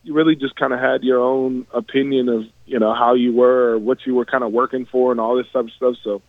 you 0.03 0.13
really 0.13 0.35
just 0.35 0.55
kind 0.55 0.73
of 0.73 0.79
had 0.79 1.01
your 1.01 1.19
own 1.19 1.65
opinion 1.73 2.29
of 2.29 2.43
you 2.67 2.77
know 2.77 2.93
how 2.93 3.15
you 3.15 3.33
were 3.33 3.71
or 3.71 3.79
what 3.79 3.99
you 4.05 4.13
were 4.13 4.25
kind 4.25 4.43
of 4.43 4.51
working 4.51 4.85
for 4.85 5.11
and 5.11 5.19
all 5.19 5.35
this 5.35 5.47
type 5.51 5.65
of 5.65 5.71
stuff. 5.71 5.95
So 6.03 6.21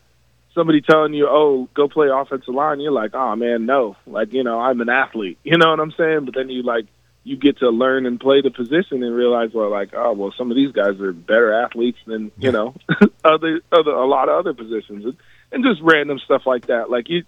somebody 0.54 0.80
telling 0.80 1.14
you, 1.14 1.28
"Oh, 1.28 1.68
go 1.74 1.88
play 1.88 2.08
offensive 2.12 2.54
line," 2.54 2.80
you're 2.80 2.92
like, 2.92 3.14
"Oh 3.14 3.36
man, 3.36 3.66
no!" 3.66 3.96
Like 4.06 4.32
you 4.32 4.44
know, 4.44 4.60
I'm 4.60 4.80
an 4.80 4.88
athlete. 4.88 5.38
You 5.44 5.58
know 5.58 5.70
what 5.70 5.80
I'm 5.80 5.92
saying? 5.92 6.24
But 6.24 6.34
then 6.34 6.48
you 6.48 6.62
like 6.62 6.86
you 7.24 7.36
get 7.36 7.58
to 7.58 7.70
learn 7.70 8.06
and 8.06 8.18
play 8.18 8.40
the 8.40 8.50
position 8.50 9.02
and 9.02 9.14
realize, 9.14 9.50
well, 9.54 9.70
like, 9.70 9.90
oh, 9.94 10.12
well, 10.12 10.34
some 10.36 10.50
of 10.50 10.56
these 10.56 10.72
guys 10.72 11.00
are 11.00 11.12
better 11.12 11.52
athletes 11.52 11.98
than 12.06 12.32
you 12.38 12.52
know 12.52 12.74
other 13.24 13.60
other 13.70 13.90
a 13.90 14.06
lot 14.06 14.28
of 14.28 14.38
other 14.38 14.54
positions, 14.54 15.04
and, 15.04 15.16
and 15.52 15.64
just 15.64 15.80
random 15.82 16.18
stuff 16.24 16.42
like 16.46 16.66
that. 16.66 16.90
Like 16.90 17.08
you 17.08 17.24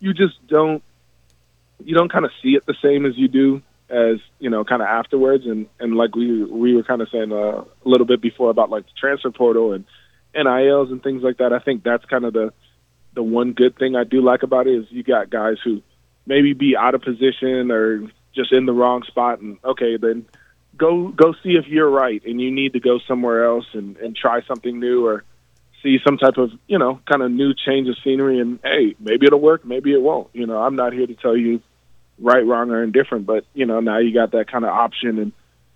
you 0.00 0.14
just 0.14 0.34
don't 0.46 0.82
you 1.84 1.94
don't 1.94 2.12
kind 2.12 2.24
of 2.24 2.30
see 2.42 2.50
it 2.50 2.64
the 2.66 2.74
same 2.82 3.06
as 3.06 3.16
you 3.16 3.28
do 3.28 3.62
as 3.90 4.16
you 4.38 4.48
know 4.48 4.64
kind 4.64 4.80
of 4.80 4.88
afterwards 4.88 5.44
and 5.46 5.66
and 5.78 5.94
like 5.94 6.14
we 6.16 6.42
we 6.44 6.74
were 6.74 6.82
kind 6.82 7.02
of 7.02 7.08
saying 7.10 7.32
uh, 7.32 7.62
a 7.62 7.88
little 7.88 8.06
bit 8.06 8.20
before 8.20 8.50
about 8.50 8.70
like 8.70 8.84
the 8.84 8.92
transfer 8.98 9.30
portal 9.30 9.72
and 9.72 9.84
NILs 10.34 10.90
and 10.90 11.02
things 11.02 11.22
like 11.22 11.38
that. 11.38 11.52
I 11.52 11.58
think 11.58 11.82
that's 11.84 12.04
kind 12.06 12.24
of 12.24 12.32
the 12.32 12.52
the 13.14 13.22
one 13.22 13.52
good 13.52 13.76
thing 13.76 13.96
I 13.96 14.04
do 14.04 14.20
like 14.20 14.42
about 14.42 14.66
it 14.66 14.74
is 14.74 14.86
you 14.90 15.02
got 15.02 15.30
guys 15.30 15.56
who 15.64 15.82
maybe 16.26 16.52
be 16.52 16.76
out 16.76 16.94
of 16.94 17.02
position 17.02 17.70
or 17.70 18.08
just 18.34 18.52
in 18.52 18.66
the 18.66 18.72
wrong 18.72 19.02
spot 19.04 19.40
and 19.40 19.58
okay 19.64 19.96
then 19.96 20.26
go 20.76 21.08
go 21.08 21.32
see 21.42 21.50
if 21.50 21.66
you're 21.66 21.88
right 21.88 22.22
and 22.24 22.40
you 22.40 22.50
need 22.50 22.72
to 22.72 22.80
go 22.80 22.98
somewhere 23.06 23.44
else 23.44 23.66
and 23.72 23.96
and 23.98 24.16
try 24.16 24.42
something 24.42 24.80
new 24.80 25.06
or 25.06 25.24
see 25.82 25.98
some 26.04 26.18
type 26.18 26.36
of 26.36 26.50
you 26.66 26.78
know 26.78 27.00
kind 27.08 27.22
of 27.22 27.30
new 27.30 27.54
change 27.54 27.88
of 27.88 27.96
scenery 28.02 28.40
and 28.40 28.58
hey 28.64 28.96
maybe 28.98 29.26
it'll 29.26 29.40
work 29.40 29.64
maybe 29.64 29.92
it 29.92 30.02
won't. 30.02 30.28
You 30.32 30.46
know 30.46 30.58
i'm 30.58 30.76
not 30.76 30.92
here 30.92 31.06
to 31.06 31.14
tell 31.14 31.36
you 31.36 31.60
right 32.18 32.44
wrong 32.44 32.70
or 32.70 32.82
indifferent 32.82 33.26
but 33.26 33.44
you 33.54 33.66
know 33.66 33.80
now 33.80 33.98
you 33.98 34.12
got 34.12 34.32
that 34.32 34.50
kind 34.50 34.64
of 34.64 34.70
option 34.70 35.18
and 35.18 35.32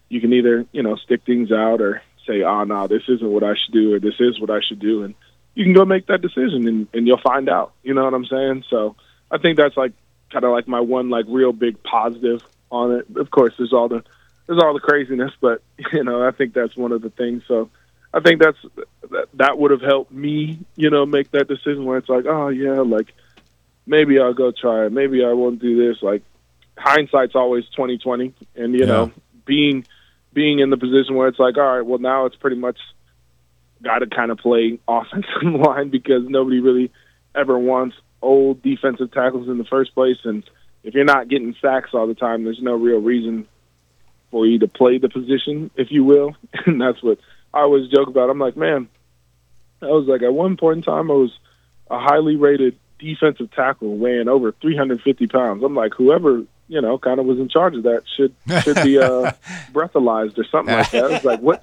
you 0.09 0.21
can 0.21 0.33
either 0.33 0.67
you 0.73 0.83
know 0.83 0.97
stick 0.97 1.23
things 1.25 1.53
out 1.53 1.81
or 1.81 2.03
say 2.27 2.43
ah, 2.43 2.61
oh 2.61 2.65
no 2.65 2.89
this 2.89 3.03
isn't 3.09 3.31
what 3.31 3.45
i 3.45 3.55
should 3.55 3.75
do 3.75 3.95
or 3.95 4.01
this 4.01 4.15
is 4.19 4.41
what 4.41 4.51
i 4.51 4.61
should 4.67 4.81
do. 4.81 5.05
And 5.05 5.15
you 5.59 5.65
can 5.65 5.75
go 5.75 5.85
make 5.85 6.07
that 6.07 6.23
decision 6.23 6.69
and, 6.69 6.87
and 6.95 7.07
you'll 7.07 7.21
find 7.21 7.49
out. 7.49 7.73
You 7.83 7.93
know 7.95 8.05
what 8.05 8.15
i'm 8.15 8.27
saying? 8.27 8.65
So 8.71 8.95
i 9.31 9.39
think 9.39 9.57
that's 9.59 9.77
like 9.77 9.93
kind 10.33 10.45
of 10.45 10.53
like 10.53 10.69
my 10.69 10.81
one 10.81 11.11
like 11.11 11.25
real 11.29 11.53
big 11.53 11.83
positive 11.83 12.41
on 12.71 12.93
it. 12.93 13.07
Of 13.17 13.31
course 13.31 13.55
there's 13.59 13.73
all 13.73 13.89
the 13.89 14.03
there's 14.47 14.63
all 14.63 14.73
the 14.75 14.81
craziness 14.81 15.33
but 15.41 15.63
you 15.93 16.05
know 16.05 16.27
i 16.27 16.31
think 16.31 16.55
that's 16.55 16.77
one 16.77 16.93
of 16.93 17.03
the 17.03 17.11
things. 17.11 17.43
So 17.49 17.71
I 18.15 18.21
think 18.21 18.41
that's 18.41 18.57
that, 19.11 19.29
that 19.35 19.59
would 19.59 19.71
have 19.71 19.83
helped 19.83 20.11
me, 20.13 20.61
you 20.77 20.89
know, 20.91 21.05
make 21.05 21.31
that 21.33 21.47
decision 21.49 21.85
where 21.85 21.99
it's 21.99 22.09
like, 22.09 22.25
oh 22.27 22.49
yeah, 22.49 22.81
like 22.81 23.09
maybe 23.87 24.19
I'll 24.19 24.33
go 24.35 24.51
try 24.51 24.87
it, 24.87 24.93
maybe 24.93 25.25
I 25.25 25.33
won't 25.33 25.61
do 25.61 25.77
this. 25.89 26.03
Like 26.03 26.23
hindsight's 26.79 27.35
always 27.35 27.65
twenty 27.77 27.99
twenty, 27.99 28.33
and 28.57 28.73
you 28.75 28.81
Yeah. 28.81 28.87
know, 28.87 29.13
being 29.45 29.87
being 30.33 30.61
in 30.61 30.71
the 30.71 30.77
position 30.77 31.17
where 31.17 31.29
it's 31.29 31.39
like, 31.39 31.57
all 31.59 31.77
right, 31.77 31.85
well 31.85 31.99
now 31.99 32.27
it's 32.27 32.37
pretty 32.37 32.57
much 32.57 32.79
got 33.83 34.01
to 34.01 34.07
kind 34.07 34.31
of 34.31 34.39
play 34.39 34.79
offensive 34.87 35.43
line 35.43 35.91
because 35.91 36.23
nobody 36.29 36.61
really 36.61 36.91
ever 37.35 37.59
wants 37.59 37.97
old 38.21 38.63
defensive 38.63 39.13
tackles 39.13 39.49
in 39.49 39.59
the 39.59 39.65
first 39.65 39.95
place, 39.95 40.19
and 40.25 40.49
if 40.83 40.95
you're 40.95 41.05
not 41.05 41.29
getting 41.29 41.55
sacks 41.61 41.91
all 41.93 42.07
the 42.07 42.15
time, 42.15 42.45
there's 42.45 42.63
no 42.63 42.75
real 42.75 43.01
reason 43.01 43.47
for 44.31 44.47
you 44.47 44.59
to 44.59 44.69
play 44.69 44.99
the 44.99 45.09
position, 45.09 45.71
if 45.77 45.91
you 45.91 46.05
will, 46.05 46.35
and 46.67 46.81
that's 46.81 47.03
what 47.03 47.19
I 47.53 47.61
always 47.61 47.91
joke 47.91 48.09
about. 48.09 48.31
I'm 48.31 48.39
like, 48.39 48.57
man, 48.57 48.89
I 49.83 49.87
was 49.87 50.07
like 50.07 50.23
at 50.23 50.33
one 50.33 50.57
point 50.57 50.79
in 50.79 50.83
time 50.83 51.11
I 51.11 51.15
was 51.15 51.33
a 51.91 51.99
highly 51.99 52.37
rated 52.37 52.79
defensive 52.99 53.51
tackle 53.53 53.97
weighing 53.97 54.29
over 54.29 54.53
350 54.53 55.27
pounds. 55.29 55.63
I'm 55.63 55.75
like, 55.75 55.95
whoever 55.95 56.45
you 56.69 56.81
know 56.83 56.99
kind 56.99 57.19
of 57.19 57.27
was 57.27 57.39
in 57.39 57.49
charge 57.49 57.75
of 57.75 57.85
that 57.85 58.03
should 58.17 58.35
should 58.63 58.77
be 58.83 58.99
uh, 58.99 59.33
breathalyzed 59.73 60.39
or 60.39 60.45
something 60.45 60.75
like 60.75 60.91
that. 60.91 61.11
It's 61.13 61.25
like 61.25 61.41
what 61.41 61.63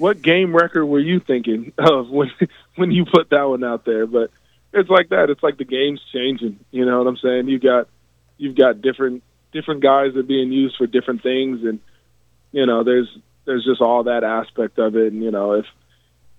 what 0.00 0.22
game 0.22 0.56
record 0.56 0.86
were 0.86 0.98
you 0.98 1.20
thinking 1.20 1.72
of 1.78 2.08
when 2.08 2.30
when 2.76 2.90
you 2.90 3.04
put 3.04 3.30
that 3.30 3.44
one 3.44 3.62
out 3.62 3.84
there? 3.84 4.06
But 4.06 4.30
it's 4.72 4.88
like 4.88 5.10
that. 5.10 5.30
It's 5.30 5.42
like 5.42 5.58
the 5.58 5.64
game's 5.64 6.00
changing. 6.12 6.58
You 6.70 6.86
know 6.86 6.98
what 6.98 7.06
I'm 7.06 7.18
saying? 7.18 7.48
You 7.48 7.58
got 7.58 7.88
you've 8.38 8.56
got 8.56 8.80
different 8.80 9.22
different 9.52 9.82
guys 9.82 10.14
that 10.14 10.20
are 10.20 10.24
being 10.24 10.52
used 10.52 10.76
for 10.76 10.86
different 10.86 11.22
things, 11.22 11.62
and 11.64 11.80
you 12.50 12.64
know 12.64 12.82
there's 12.82 13.08
there's 13.44 13.64
just 13.64 13.82
all 13.82 14.04
that 14.04 14.24
aspect 14.24 14.78
of 14.78 14.96
it. 14.96 15.12
And 15.12 15.22
you 15.22 15.30
know 15.30 15.52
if 15.52 15.66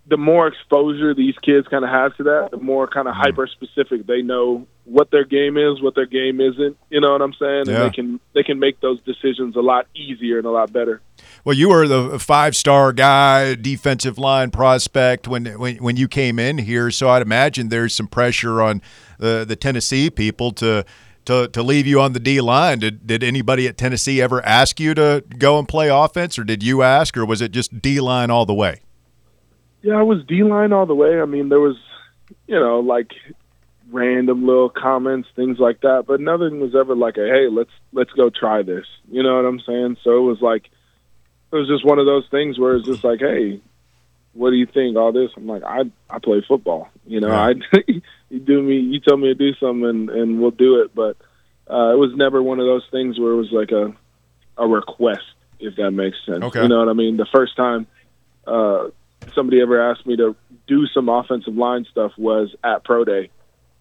the 0.08 0.18
more 0.18 0.48
exposure 0.48 1.14
these 1.14 1.36
kids 1.44 1.68
kind 1.68 1.86
of 1.86 1.92
have 1.92 2.18
to 2.18 2.24
that, 2.24 2.50
the 2.52 2.58
more 2.58 2.88
kind 2.88 3.08
of 3.08 3.14
mm-hmm. 3.14 3.22
hyper 3.22 3.48
specific 3.48 4.08
they 4.08 4.24
know 4.24 4.66
what 4.86 5.12
their 5.12 5.26
game 5.26 5.58
is, 5.58 5.82
what 5.82 5.96
their 5.96 6.06
game 6.06 6.42
isn't. 6.42 6.78
You 6.90 7.02
know 7.02 7.12
what 7.12 7.22
I'm 7.22 7.34
saying? 7.34 7.64
Yeah. 7.68 7.74
And 7.74 7.86
they 7.86 7.90
can 7.96 8.20
they 8.34 8.44
can 8.44 8.60
make 8.60 8.80
those 8.82 9.00
decisions 9.02 9.56
a 9.56 9.62
lot 9.62 9.88
easier 9.96 10.38
and 10.38 10.46
a 10.46 10.52
lot 10.52 10.74
better. 10.74 11.02
Well, 11.44 11.56
you 11.56 11.70
were 11.70 11.88
the 11.88 12.20
five 12.20 12.56
star 12.56 12.94
guy, 12.94 13.56
defensive 13.56 14.18
line 14.18 14.52
prospect 14.52 15.28
when, 15.28 15.46
when 15.60 15.78
when 15.78 15.98
you 15.98 16.08
came 16.08 16.40
in 16.40 16.60
here. 16.60 16.92
So 16.92 17.10
I'd 17.10 17.22
imagine 17.22 17.70
there's 17.70 17.94
some 17.94 18.08
pressure 18.08 18.62
on 18.62 18.82
the 19.18 19.46
the 19.48 19.56
Tennessee 19.56 20.10
people 20.10 20.52
to 20.54 20.86
to 21.26 21.48
to 21.48 21.64
leave 21.64 21.88
you 21.88 22.02
on 22.02 22.14
the 22.14 22.20
D 22.20 22.42
line. 22.42 22.80
Did 22.80 23.06
did 23.06 23.24
anybody 23.24 23.68
at 23.68 23.78
Tennessee 23.78 24.22
ever 24.22 24.44
ask 24.46 24.80
you 24.80 24.94
to 24.96 25.24
go 25.38 25.60
and 25.60 25.68
play 25.68 25.90
offense, 25.90 26.38
or 26.40 26.44
did 26.44 26.64
you 26.64 26.82
ask, 26.82 27.16
or 27.18 27.26
was 27.26 27.42
it 27.42 27.52
just 27.52 27.82
D 27.82 28.00
line 28.00 28.30
all 28.30 28.46
the 28.46 28.54
way? 28.54 28.82
Yeah, 29.82 29.96
I 29.96 30.04
was 30.04 30.24
D 30.26 30.44
line 30.44 30.74
all 30.74 30.86
the 30.86 30.96
way. 30.96 31.20
I 31.22 31.26
mean, 31.26 31.50
there 31.50 31.60
was, 31.60 31.76
you 32.48 32.60
know, 32.60 32.80
like 32.80 33.12
random 33.92 34.46
little 34.46 34.70
comments, 34.70 35.28
things 35.36 35.60
like 35.60 35.82
that, 35.82 36.06
but 36.08 36.20
nothing 36.20 36.60
was 36.60 36.76
ever 36.76 36.96
like 36.96 37.18
a 37.18 37.26
hey, 37.26 37.48
let's 37.52 37.72
let's 37.92 38.12
go 38.12 38.30
try 38.30 38.64
this. 38.64 38.86
You 39.10 39.24
know 39.24 39.36
what 39.36 39.46
I'm 39.46 39.60
saying? 39.60 39.98
So 40.04 40.18
it 40.18 40.22
was 40.22 40.42
like 40.42 40.70
it 41.52 41.56
was 41.56 41.68
just 41.68 41.86
one 41.86 42.00
of 42.00 42.06
those 42.06 42.26
things 42.32 42.58
where 42.58 42.76
it's 42.76 42.86
just 42.86 43.04
like, 43.04 43.20
hey, 43.20 43.60
what 44.34 44.52
do 44.52 44.56
you 44.56 44.66
think? 44.66 44.96
All 44.96 45.12
this? 45.12 45.32
I'm 45.36 45.48
like, 45.48 45.64
I 45.64 45.82
I 46.10 46.20
play 46.20 46.44
football. 46.48 46.90
You 47.06 47.20
know, 47.20 47.32
I 47.32 47.54
you 48.30 48.40
do 48.40 48.62
me, 48.62 48.78
you 48.78 49.00
tell 49.00 49.18
me 49.18 49.28
to 49.28 49.36
do 49.36 49.54
something, 49.56 49.88
and, 49.88 50.10
and 50.10 50.42
we'll 50.42 50.52
do 50.52 50.82
it. 50.82 50.96
But 50.96 51.18
uh, 51.70 51.94
it 51.94 51.98
was 51.98 52.14
never 52.16 52.42
one 52.42 52.60
of 52.60 52.66
those 52.66 52.88
things 52.92 53.20
where 53.20 53.32
it 53.32 53.38
was 53.38 53.52
like 53.52 53.72
a 53.72 53.94
a 54.58 54.68
request, 54.68 55.24
if 55.60 55.76
that 55.76 55.92
makes 55.92 56.18
sense. 56.26 56.44
Okay. 56.44 56.62
You 56.62 56.70
know 56.70 56.80
what 56.80 56.90
I 56.90 56.94
mean? 56.94 57.18
The 57.18 57.28
first 57.34 57.56
time 57.56 57.88
uh, 58.48 58.88
somebody 59.36 59.62
ever 59.62 59.92
asked 59.92 60.06
me 60.06 60.16
to 60.18 60.36
do 60.68 60.88
some 60.88 61.10
offensive 61.10 61.56
line 61.56 61.86
stuff 61.92 62.12
was 62.18 62.56
at 62.64 62.84
pro 62.84 63.04
day 63.04 63.30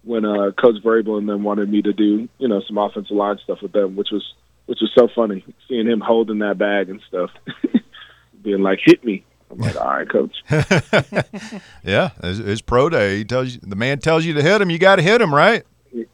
when 0.03 0.25
uh, 0.25 0.51
Coach 0.51 0.81
Vrabel 0.83 1.17
and 1.17 1.29
them 1.29 1.43
wanted 1.43 1.69
me 1.69 1.81
to 1.81 1.93
do 1.93 2.27
you 2.39 2.47
know 2.47 2.61
some 2.67 2.77
offensive 2.77 3.15
line 3.15 3.37
stuff 3.43 3.61
with 3.61 3.71
them, 3.71 3.95
which 3.95 4.09
was 4.11 4.33
which 4.65 4.79
was 4.81 4.91
so 4.97 5.07
funny 5.13 5.43
seeing 5.67 5.87
him 5.87 5.99
holding 5.99 6.39
that 6.39 6.57
bag 6.57 6.89
and 6.89 7.01
stuff, 7.07 7.29
being 8.43 8.61
like, 8.61 8.79
"Hit 8.83 9.03
me." 9.03 9.23
I'm 9.49 9.57
like, 9.57 9.75
"All 9.75 9.87
right, 9.87 10.09
coach." 10.09 10.35
Yeah, 11.83 12.09
his, 12.21 12.37
his 12.37 12.61
pro 12.61 12.89
day. 12.89 13.17
He 13.17 13.25
tells 13.25 13.53
you 13.55 13.59
the 13.63 13.75
man 13.75 13.99
tells 13.99 14.23
you 14.25 14.33
to 14.33 14.41
hit 14.41 14.61
him. 14.61 14.69
You 14.69 14.77
got 14.79 14.97
to 14.97 15.01
hit 15.01 15.19
him, 15.21 15.33
right? 15.33 15.63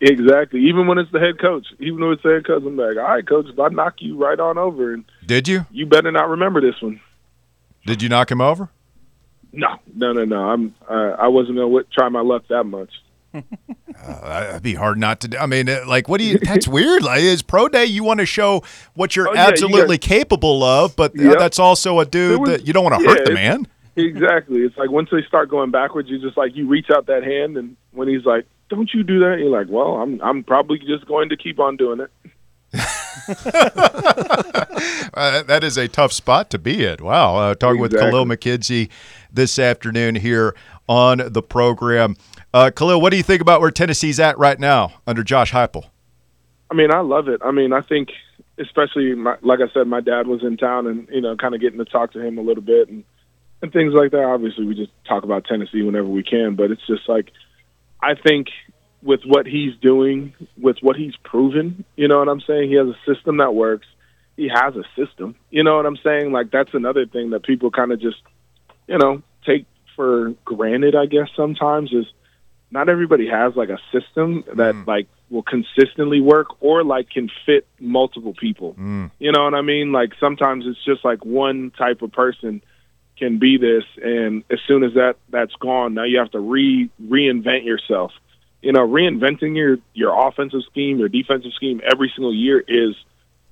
exactly. 0.01 0.61
Even 0.61 0.87
when 0.87 0.97
it's 0.97 1.11
the 1.11 1.19
head 1.19 1.39
coach, 1.39 1.67
even 1.79 1.99
when 2.01 2.13
it's 2.13 2.23
the 2.23 2.29
head 2.29 2.47
coach, 2.47 2.63
I'm 2.65 2.75
like, 2.77 2.97
"All 2.97 3.03
right, 3.03 3.27
coach, 3.27 3.45
if 3.47 3.59
I 3.59 3.67
knock 3.69 3.95
you 3.99 4.17
right 4.17 4.39
on 4.39 4.57
over, 4.57 4.93
and 4.93 5.05
Did 5.25 5.47
you? 5.47 5.65
you 5.71 5.85
better 5.85 6.11
not 6.11 6.29
remember 6.29 6.61
this 6.61 6.81
one." 6.81 6.99
Did 7.85 8.01
you 8.01 8.09
knock 8.09 8.31
him 8.31 8.41
over? 8.41 8.69
No, 9.53 9.77
no, 9.95 10.13
no, 10.13 10.25
no. 10.25 10.37
I'm 10.49 10.75
uh, 10.89 11.15
I 11.19 11.27
wasn't 11.27 11.57
gonna 11.57 11.67
w- 11.67 11.85
try 11.93 12.09
my 12.09 12.21
luck 12.21 12.43
that 12.49 12.63
much. 12.63 12.89
Uh, 13.37 14.21
that'd 14.21 14.63
be 14.63 14.73
hard 14.75 14.97
not 14.97 15.19
to 15.21 15.27
do. 15.27 15.37
I 15.37 15.45
mean, 15.47 15.67
like, 15.87 16.07
what 16.07 16.19
do 16.19 16.23
you? 16.25 16.37
That's 16.39 16.67
weird. 16.67 17.03
Like, 17.03 17.21
is 17.21 17.41
pro 17.41 17.67
day 17.67 17.85
you 17.85 18.03
want 18.03 18.19
to 18.19 18.25
show 18.25 18.63
what 18.93 19.15
you're 19.15 19.27
Oh, 19.29 19.33
yeah, 19.33 19.45
you 19.47 19.51
absolutely 19.51 19.97
capable 19.97 20.63
of, 20.63 20.95
but 20.95 21.11
uh, 21.19 21.23
Yep. 21.23 21.39
that's 21.39 21.59
also 21.59 21.99
a 21.99 22.05
dude 22.05 22.41
was- 22.41 22.49
that 22.49 22.67
you 22.67 22.73
don't 22.73 22.83
want 22.83 22.95
to 22.99 23.03
yeah, 23.03 23.09
hurt 23.15 23.25
the 23.25 23.33
man. 23.33 23.67
Exactly. 23.95 24.61
It's 24.61 24.77
like 24.77 24.91
once 24.91 25.09
they 25.11 25.23
start 25.27 25.49
going 25.49 25.71
backwards, 25.71 26.07
you 26.09 26.19
just 26.19 26.37
like 26.37 26.55
you 26.55 26.67
reach 26.67 26.91
out 26.95 27.07
that 27.07 27.23
hand, 27.23 27.57
and 27.57 27.75
when 27.93 28.07
he's 28.07 28.25
like, 28.25 28.45
"Don't 28.69 28.93
you 28.93 29.01
do 29.01 29.19
that?" 29.21 29.39
You're 29.39 29.49
like, 29.49 29.67
"Well, 29.69 29.95
I'm 29.95 30.21
I'm 30.21 30.43
probably 30.43 30.77
just 30.77 31.07
going 31.07 31.29
to 31.29 31.35
keep 31.37 31.59
on 31.59 31.77
doing 31.77 32.01
it." 32.01 32.11
Uh, 35.13 35.41
that 35.43 35.63
is 35.63 35.77
a 35.77 35.87
tough 35.87 36.11
spot 36.11 36.49
to 36.51 36.59
be 36.59 36.85
in. 36.85 37.03
Wow. 37.03 37.35
Uh, 37.37 37.55
talking 37.55 37.81
with 37.81 37.91
Exactly. 37.93 38.19
Kahlil 38.19 38.31
McKenzie 38.37 38.89
this 39.31 39.57
afternoon 39.57 40.13
here 40.15 40.55
on 40.87 41.21
the 41.31 41.41
program. 41.41 42.15
Uh, 42.53 42.71
Kahlil, 42.73 43.01
what 43.01 43.11
do 43.11 43.17
you 43.17 43.23
think 43.23 43.41
about 43.41 43.61
where 43.61 43.71
Tennessee's 43.71 44.19
at 44.19 44.37
right 44.37 44.59
now 44.59 44.93
under 45.05 45.23
Josh 45.23 45.51
Heupel? 45.51 45.89
I 46.71 46.75
mean, 46.75 46.93
I 46.93 46.99
love 46.99 47.27
it. 47.27 47.41
I 47.43 47.51
mean, 47.51 47.73
I 47.73 47.81
think 47.81 48.09
especially 48.57 49.13
my, 49.15 49.37
like 49.41 49.59
I 49.59 49.71
said, 49.73 49.87
my 49.87 50.01
dad 50.01 50.27
was 50.27 50.43
in 50.43 50.57
town, 50.57 50.87
and 50.87 51.07
you 51.09 51.21
know, 51.21 51.35
kind 51.35 51.55
of 51.55 51.61
getting 51.61 51.79
to 51.79 51.85
talk 51.85 52.13
to 52.13 52.21
him 52.21 52.37
a 52.37 52.41
little 52.41 52.63
bit 52.63 52.89
and 52.89 53.03
and 53.61 53.71
things 53.71 53.93
like 53.93 54.11
that. 54.11 54.23
Obviously, 54.23 54.65
we 54.65 54.75
just 54.75 54.91
talk 55.07 55.23
about 55.23 55.45
Tennessee 55.45 55.81
whenever 55.81 56.07
we 56.07 56.23
can, 56.23 56.55
but 56.55 56.71
it's 56.71 56.85
just 56.87 57.07
like 57.07 57.31
I 58.01 58.15
think 58.15 58.47
with 59.01 59.21
what 59.25 59.45
he's 59.45 59.75
doing, 59.81 60.33
with 60.59 60.77
what 60.81 60.95
he's 60.95 61.15
proven, 61.23 61.85
you 61.95 62.07
know 62.07 62.19
what 62.19 62.29
I'm 62.29 62.41
saying? 62.41 62.69
He 62.69 62.75
has 62.75 62.87
a 62.87 63.13
system 63.13 63.37
that 63.37 63.53
works. 63.53 63.87
He 64.35 64.49
has 64.53 64.75
a 64.75 64.83
system. 64.95 65.35
You 65.49 65.63
know 65.63 65.77
what 65.77 65.85
I'm 65.85 65.97
saying? 65.97 66.31
Like 66.31 66.51
that's 66.51 66.73
another 66.73 67.05
thing 67.05 67.31
that 67.31 67.43
people 67.43 67.71
kind 67.71 67.91
of 67.91 68.01
just, 68.01 68.17
you 68.87 68.97
know, 68.97 69.21
take 69.45 69.65
for 69.95 70.33
granted, 70.45 70.95
I 70.95 71.05
guess 71.05 71.27
sometimes 71.35 71.91
is 71.91 72.05
not 72.71 72.89
everybody 72.89 73.27
has 73.27 73.55
like 73.55 73.69
a 73.69 73.79
system 73.91 74.43
that 74.55 74.75
Mm. 74.75 74.87
like 74.87 75.07
will 75.29 75.43
consistently 75.43 76.21
work 76.21 76.47
or 76.61 76.83
like 76.83 77.09
can 77.09 77.29
fit 77.45 77.65
multiple 77.79 78.33
people. 78.33 78.75
Mm. 78.79 79.11
You 79.19 79.31
know 79.31 79.43
what 79.43 79.53
I 79.53 79.61
mean? 79.61 79.91
Like 79.91 80.13
sometimes 80.19 80.65
it's 80.65 80.83
just 80.83 81.03
like 81.03 81.25
one 81.25 81.71
type 81.71 82.01
of 82.01 82.11
person 82.11 82.61
can 83.17 83.39
be 83.39 83.57
this 83.57 83.83
and 84.01 84.43
as 84.51 84.59
soon 84.67 84.83
as 84.83 84.93
that 84.93 85.15
that's 85.29 85.55
gone, 85.55 85.93
now 85.95 86.03
you 86.03 86.19
have 86.19 86.31
to 86.31 86.39
re 86.39 86.89
reinvent 87.01 87.65
yourself. 87.65 88.11
You 88.61 88.71
know, 88.73 88.87
reinventing 88.87 89.55
your 89.55 89.77
your 89.93 90.27
offensive 90.27 90.61
scheme, 90.69 90.99
your 90.99 91.09
defensive 91.09 91.53
scheme 91.53 91.81
every 91.91 92.11
single 92.15 92.33
year 92.33 92.63
is 92.67 92.95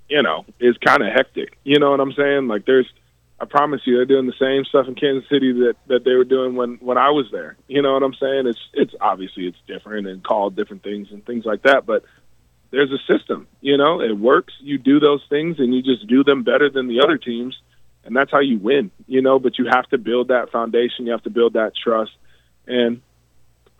you 0.07 0.22
know, 0.22 0.45
is 0.59 0.78
kind 0.78 1.01
of 1.01 1.11
hectic. 1.11 1.57
You 1.63 1.80
know 1.80 1.89
what 1.89 1.99
I'm 1.99 2.13
saying? 2.13 2.47
Like 2.47 2.66
there's 2.66 2.88
I 3.40 3.46
promise 3.46 3.82
you, 3.86 3.96
they're 3.96 4.06
doing 4.06 4.28
the 4.28 4.34
same 4.40 4.64
stuff 4.64 4.88
in 4.88 4.96
Kansas 4.96 5.30
City 5.30 5.52
that 5.52 5.76
that 5.88 6.06
they 6.06 6.14
were 6.14 6.24
doing 6.24 6.56
when 6.56 6.76
when 6.76 6.98
I 6.98 7.10
was 7.10 7.28
there. 7.32 7.58
You 7.68 7.82
know 7.82 7.94
what 7.94 8.04
I'm 8.04 8.14
saying? 8.14 8.48
It's 8.48 8.60
it's 8.74 8.94
obviously 9.02 9.48
it's 9.48 9.58
different 9.68 10.08
and 10.08 10.24
called 10.24 10.56
different 10.56 10.84
things 10.84 11.10
and 11.12 11.26
things 11.26 11.46
like 11.46 11.64
that, 11.64 11.86
but 11.86 12.04
there's 12.72 12.92
a 12.92 13.14
system. 13.14 13.48
You 13.62 13.78
know, 13.78 14.02
it 14.02 14.18
works. 14.18 14.54
You 14.62 14.78
do 14.78 15.00
those 15.00 15.24
things 15.30 15.60
and 15.60 15.74
you 15.74 15.82
just 15.82 16.08
do 16.08 16.24
them 16.24 16.44
better 16.44 16.70
than 16.70 16.88
the 16.88 17.02
other 17.02 17.18
teams, 17.18 17.58
and 18.06 18.16
that's 18.16 18.32
how 18.32 18.40
you 18.40 18.58
win. 18.58 18.92
You 19.06 19.22
know, 19.22 19.38
but 19.38 19.58
you 19.58 19.66
have 19.70 19.88
to 19.90 19.98
build 19.98 20.30
that 20.30 20.52
foundation. 20.52 21.06
You 21.06 21.12
have 21.12 21.24
to 21.24 21.30
build 21.30 21.54
that 21.54 21.74
trust, 21.76 22.12
and 22.68 23.02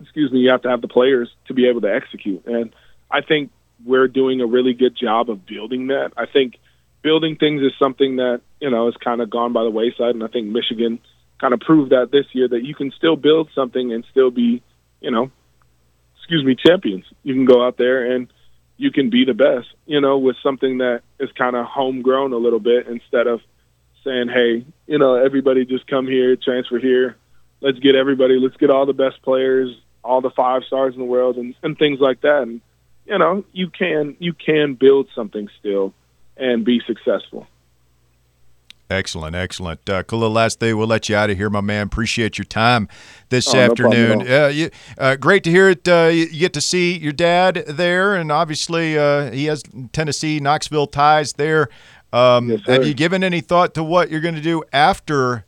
excuse 0.02 0.32
me, 0.34 0.40
you 0.40 0.52
have 0.52 0.64
to 0.64 0.70
have 0.70 0.82
the 0.82 0.90
players 0.90 1.30
to 1.48 1.54
be 1.54 1.70
able 1.70 1.82
to 1.82 1.94
execute. 1.94 2.46
And 2.46 2.76
I 3.10 3.22
think 3.22 3.52
we're 3.86 4.08
doing 4.10 4.42
a 4.42 4.46
really 4.46 4.74
good 4.74 4.98
job 4.98 5.30
of 5.30 5.46
building 5.46 5.88
that. 5.88 6.12
I 6.18 6.26
think 6.26 6.56
building 7.06 7.36
things 7.36 7.62
is 7.62 7.72
something 7.78 8.16
that 8.16 8.42
you 8.60 8.72
know 8.72 8.88
has 8.88 8.96
kind 8.98 9.22
of 9.22 9.30
gone 9.30 9.54
by 9.54 9.64
the 9.64 9.70
wayside, 9.70 10.16
and 10.16 10.24
I 10.24 10.28
think 10.28 10.48
Michigan 10.48 11.00
kind 11.40 11.54
of 11.54 11.60
proved 11.60 11.92
that 11.92 12.10
this 12.12 12.26
year 12.34 12.48
that 12.48 12.66
you 12.66 12.74
can 12.74 12.92
still 12.98 13.16
build 13.16 13.50
something 13.54 13.94
and 13.94 14.04
still 14.10 14.32
be, 14.32 14.64
you 15.02 15.12
know, 15.12 15.30
excuse 16.18 16.44
me, 16.44 16.56
champions. 16.56 17.06
You 17.24 17.36
can 17.36 17.46
go 17.46 17.66
out 17.66 17.78
there 17.78 18.12
and 18.12 18.28
you 18.78 18.90
can 18.92 19.10
be 19.12 19.24
the 19.24 19.34
best, 19.36 19.68
you 19.86 20.02
know, 20.02 20.18
with 20.18 20.36
something 20.42 20.80
that 20.80 21.02
is 21.20 21.30
kind 21.38 21.56
of 21.56 21.66
homegrown 21.66 22.34
a 22.34 22.38
little 22.38 22.60
bit 22.60 22.88
instead 22.88 23.28
of 23.28 23.42
saying, 24.04 24.30
hey, 24.34 24.66
you 24.88 24.98
know, 24.98 25.16
everybody 25.16 25.66
just 25.66 25.86
come 25.88 26.08
here, 26.08 26.36
transfer 26.36 26.80
here. 26.80 27.18
Let's 27.62 27.80
get 27.80 27.96
everybody, 27.96 28.40
let's 28.40 28.58
get 28.58 28.72
all 28.72 28.86
the 28.86 28.94
best 28.94 29.22
players, 29.22 29.70
all 30.04 30.22
the 30.22 30.32
five 30.32 30.64
stars 30.66 30.94
in 30.94 31.00
the 31.00 31.06
world 31.06 31.36
and, 31.36 31.54
and 31.62 31.78
things 31.78 32.00
like 32.00 32.22
that. 32.22 32.42
And, 32.44 32.62
you 33.06 33.18
know, 33.20 33.46
you 33.52 33.70
can 33.70 34.16
you 34.20 34.34
can 34.34 34.74
build 34.74 35.10
something 35.14 35.50
still 35.60 35.94
and 36.38 36.64
be 36.66 36.82
successful. 36.86 37.48
Excellent, 38.88 39.36
excellent. 39.36 39.90
Uh, 39.90 40.04
Kahlil, 40.04 40.32
last 40.32 40.60
day, 40.60 40.72
we'll 40.72 40.86
let 40.86 41.10
you 41.10 41.16
out 41.16 41.32
of 41.32 41.38
here, 41.38 41.50
my 41.50 41.62
man. 41.62 41.88
Appreciate 41.88 42.38
your 42.38 42.46
time 42.46 42.88
this 43.30 43.48
Oh, 43.50 43.54
no 43.58 43.60
afternoon. 43.64 44.22
all. 44.22 44.44
uh, 44.44 44.48
you, 44.50 44.70
uh, 45.00 45.16
great 45.16 45.44
to 45.46 45.50
hear 45.50 45.70
it. 45.70 45.88
Uh, 45.88 46.10
you 46.12 46.26
you 46.26 46.40
get 46.40 46.54
to 46.54 46.62
see 46.62 46.96
your 46.96 47.12
dad 47.12 47.64
there, 47.68 48.14
and 48.16 48.32
obviously 48.32 48.96
uh, 48.96 49.32
he 49.32 49.46
has 49.46 49.64
Tennessee, 49.92 50.40
Knoxville 50.40 50.86
ties 50.88 51.34
there. 51.34 51.68
Um, 52.14 52.52
Yes, 52.52 52.62
have 52.68 52.86
you 52.86 52.94
given 52.94 53.24
any 53.24 53.42
thought 53.42 53.74
to 53.74 53.84
what 53.84 54.12
you're 54.12 54.22
going 54.22 54.36
to 54.36 54.42
do 54.42 54.64
after 54.72 55.46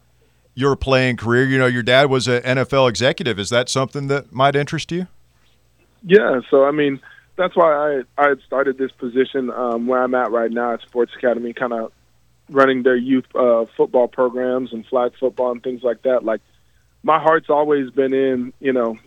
your 0.55 0.75
playing 0.75 1.17
career? 1.17 1.45
You 1.45 1.59
know, 1.59 1.67
your 1.67 1.83
dad 1.83 2.09
was 2.09 2.27
an 2.27 2.41
NFL 2.41 2.89
executive. 2.89 3.37
Is 3.37 3.51
that 3.51 3.69
something 3.69 4.07
that 4.07 4.33
might 4.33 4.55
interest 4.55 4.91
you? 4.91 5.05
Yeah, 6.03 6.39
so 6.49 6.65
I 6.65 6.71
mean, 6.71 6.99
that's 7.37 7.55
why 7.55 7.73
I 7.73 8.21
I 8.21 8.29
had 8.29 8.41
started 8.45 8.77
this 8.77 8.91
position 8.91 9.49
um, 9.51 9.87
where 9.87 10.01
I'm 10.03 10.15
at 10.15 10.31
right 10.31 10.51
now 10.51 10.73
at 10.73 10.81
Sports 10.81 11.13
Academy, 11.15 11.53
kind 11.53 11.71
of 11.71 11.93
running 12.49 12.83
their 12.83 12.95
youth 12.95 13.25
uh, 13.35 13.65
football 13.77 14.07
programs 14.07 14.73
and 14.73 14.85
flag 14.85 15.13
football 15.19 15.51
and 15.51 15.61
things 15.61 15.83
like 15.83 16.01
that. 16.03 16.23
Like, 16.23 16.41
my 17.03 17.19
heart's 17.19 17.49
always 17.49 17.89
been 17.91 18.13
in, 18.13 18.53
you 18.59 18.73
know, 18.73 18.97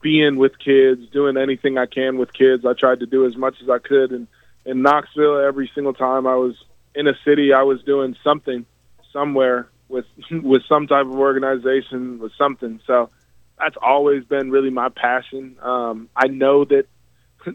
being 0.00 0.36
with 0.36 0.58
kids, 0.58 1.08
doing 1.12 1.36
anything 1.36 1.78
I 1.78 1.86
can 1.86 2.18
with 2.18 2.32
kids. 2.32 2.64
I 2.64 2.72
tried 2.72 3.00
to 3.00 3.06
do 3.06 3.26
as 3.26 3.36
much 3.36 3.56
as 3.62 3.70
I 3.70 3.78
could, 3.78 4.12
and 4.12 4.26
in 4.64 4.82
Knoxville, 4.82 5.38
every 5.38 5.70
single 5.74 5.94
time 5.94 6.26
I 6.26 6.34
was 6.34 6.54
in 6.94 7.06
a 7.06 7.14
city, 7.24 7.52
I 7.52 7.62
was 7.62 7.82
doing 7.84 8.16
something 8.24 8.66
somewhere 9.12 9.68
with 9.88 10.04
with 10.30 10.62
some 10.68 10.86
type 10.86 11.06
of 11.06 11.14
organization 11.14 12.18
with 12.18 12.32
something. 12.36 12.80
So 12.86 13.10
that's 13.58 13.76
always 13.80 14.24
been 14.24 14.50
really 14.50 14.70
my 14.70 14.88
passion. 14.88 15.56
Um, 15.62 16.08
I 16.16 16.28
know 16.28 16.64
that 16.64 16.86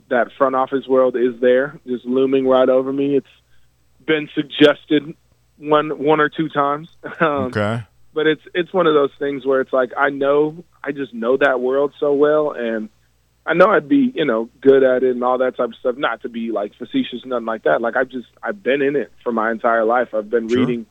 that 0.09 0.27
front 0.37 0.55
office 0.55 0.87
world 0.87 1.15
is 1.15 1.39
there, 1.41 1.79
just 1.85 2.05
looming 2.05 2.47
right 2.47 2.69
over 2.69 2.91
me. 2.91 3.15
It's 3.17 3.27
been 4.05 4.29
suggested 4.35 5.15
one 5.57 5.89
one 6.03 6.19
or 6.19 6.29
two 6.29 6.49
times, 6.49 6.89
um, 7.19 7.45
Okay. 7.55 7.83
but 8.13 8.27
it's 8.27 8.41
it's 8.53 8.73
one 8.73 8.87
of 8.87 8.93
those 8.93 9.11
things 9.19 9.45
where 9.45 9.61
it's 9.61 9.73
like 9.73 9.91
I 9.97 10.09
know 10.09 10.63
I 10.83 10.91
just 10.91 11.13
know 11.13 11.37
that 11.37 11.59
world 11.61 11.93
so 11.99 12.13
well, 12.13 12.51
and 12.51 12.89
I 13.45 13.53
know 13.53 13.67
I'd 13.67 13.87
be 13.89 14.11
you 14.15 14.25
know 14.25 14.49
good 14.61 14.83
at 14.83 15.03
it 15.03 15.11
and 15.11 15.23
all 15.23 15.37
that 15.37 15.57
type 15.57 15.69
of 15.69 15.75
stuff. 15.79 15.95
Not 15.97 16.21
to 16.23 16.29
be 16.29 16.51
like 16.51 16.73
facetious, 16.75 17.25
nothing 17.25 17.45
like 17.45 17.63
that. 17.63 17.81
Like 17.81 17.95
I've 17.95 18.09
just 18.09 18.27
I've 18.41 18.63
been 18.63 18.81
in 18.81 18.95
it 18.95 19.11
for 19.23 19.31
my 19.31 19.51
entire 19.51 19.85
life. 19.85 20.13
I've 20.13 20.29
been 20.29 20.49
Sure. 20.49 20.59
reading 20.59 20.85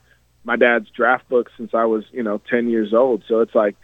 my 0.45 0.55
dad's 0.55 0.89
draft 0.89 1.27
book 1.29 1.49
since 1.57 1.71
I 1.73 1.85
was 1.85 2.03
you 2.11 2.23
know 2.23 2.41
ten 2.49 2.69
years 2.69 2.93
old. 2.93 3.23
So 3.27 3.41
it's 3.41 3.55
like 3.55 3.75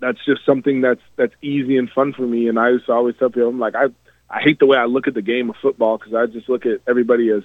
that's 0.00 0.22
just 0.24 0.44
something 0.44 0.80
that's 0.80 1.00
that's 1.16 1.34
easy 1.42 1.76
and 1.76 1.90
fun 1.90 2.12
for 2.12 2.22
me. 2.22 2.48
And 2.48 2.58
I 2.58 2.70
used 2.70 2.86
to 2.86 2.92
always 2.92 3.16
tell 3.18 3.30
people, 3.30 3.48
I'm 3.48 3.58
like, 3.58 3.74
I 3.74 3.86
I 4.28 4.40
hate 4.40 4.58
the 4.58 4.66
way 4.66 4.76
I 4.76 4.84
look 4.86 5.06
at 5.06 5.14
the 5.14 5.22
game 5.22 5.50
of 5.50 5.56
football 5.62 5.98
because 5.98 6.14
I 6.14 6.26
just 6.26 6.48
look 6.48 6.66
at 6.66 6.80
everybody 6.88 7.30
as 7.30 7.42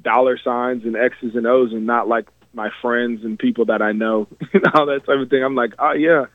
dollar 0.00 0.38
signs 0.38 0.84
and 0.84 0.96
X's 0.96 1.34
and 1.34 1.46
O's 1.46 1.72
and 1.72 1.86
not 1.86 2.08
like 2.08 2.26
my 2.52 2.70
friends 2.80 3.24
and 3.24 3.38
people 3.38 3.66
that 3.66 3.82
I 3.82 3.92
know 3.92 4.28
and 4.52 4.64
all 4.74 4.86
that 4.86 5.04
type 5.06 5.18
of 5.18 5.30
thing. 5.30 5.42
I'm 5.44 5.54
like, 5.54 5.74
oh 5.78 5.92
yeah, 5.92 6.26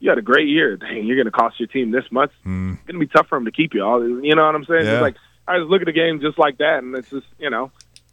you 0.00 0.08
had 0.08 0.18
a 0.18 0.22
great 0.22 0.48
year. 0.48 0.76
Dang, 0.76 1.06
you're 1.06 1.16
going 1.16 1.26
to 1.26 1.30
cost 1.30 1.60
your 1.60 1.66
team 1.66 1.90
this 1.90 2.04
much. 2.10 2.30
Mm. 2.44 2.74
It's 2.74 2.86
going 2.86 3.00
to 3.00 3.06
be 3.06 3.06
tough 3.06 3.28
for 3.28 3.36
them 3.36 3.44
to 3.44 3.52
keep 3.52 3.74
you 3.74 3.84
all. 3.84 4.02
You 4.02 4.34
know 4.34 4.44
what 4.44 4.54
I'm 4.54 4.64
saying? 4.64 4.84
Yeah. 4.84 4.94
It's 4.94 5.02
like 5.02 5.16
I 5.46 5.58
just 5.58 5.70
look 5.70 5.82
at 5.82 5.86
the 5.86 5.92
game 5.92 6.20
just 6.20 6.38
like 6.38 6.58
that, 6.58 6.82
and 6.82 6.94
it's 6.96 7.10
just 7.10 7.26
you 7.38 7.50
know, 7.50 7.70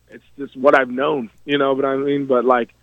it's 0.10 0.24
just 0.38 0.56
what 0.58 0.78
I've 0.78 0.90
known. 0.90 1.30
You 1.46 1.58
know, 1.58 1.76
but 1.76 1.86
I 1.86 1.96
mean, 1.96 2.26
but 2.26 2.46
like, 2.46 2.74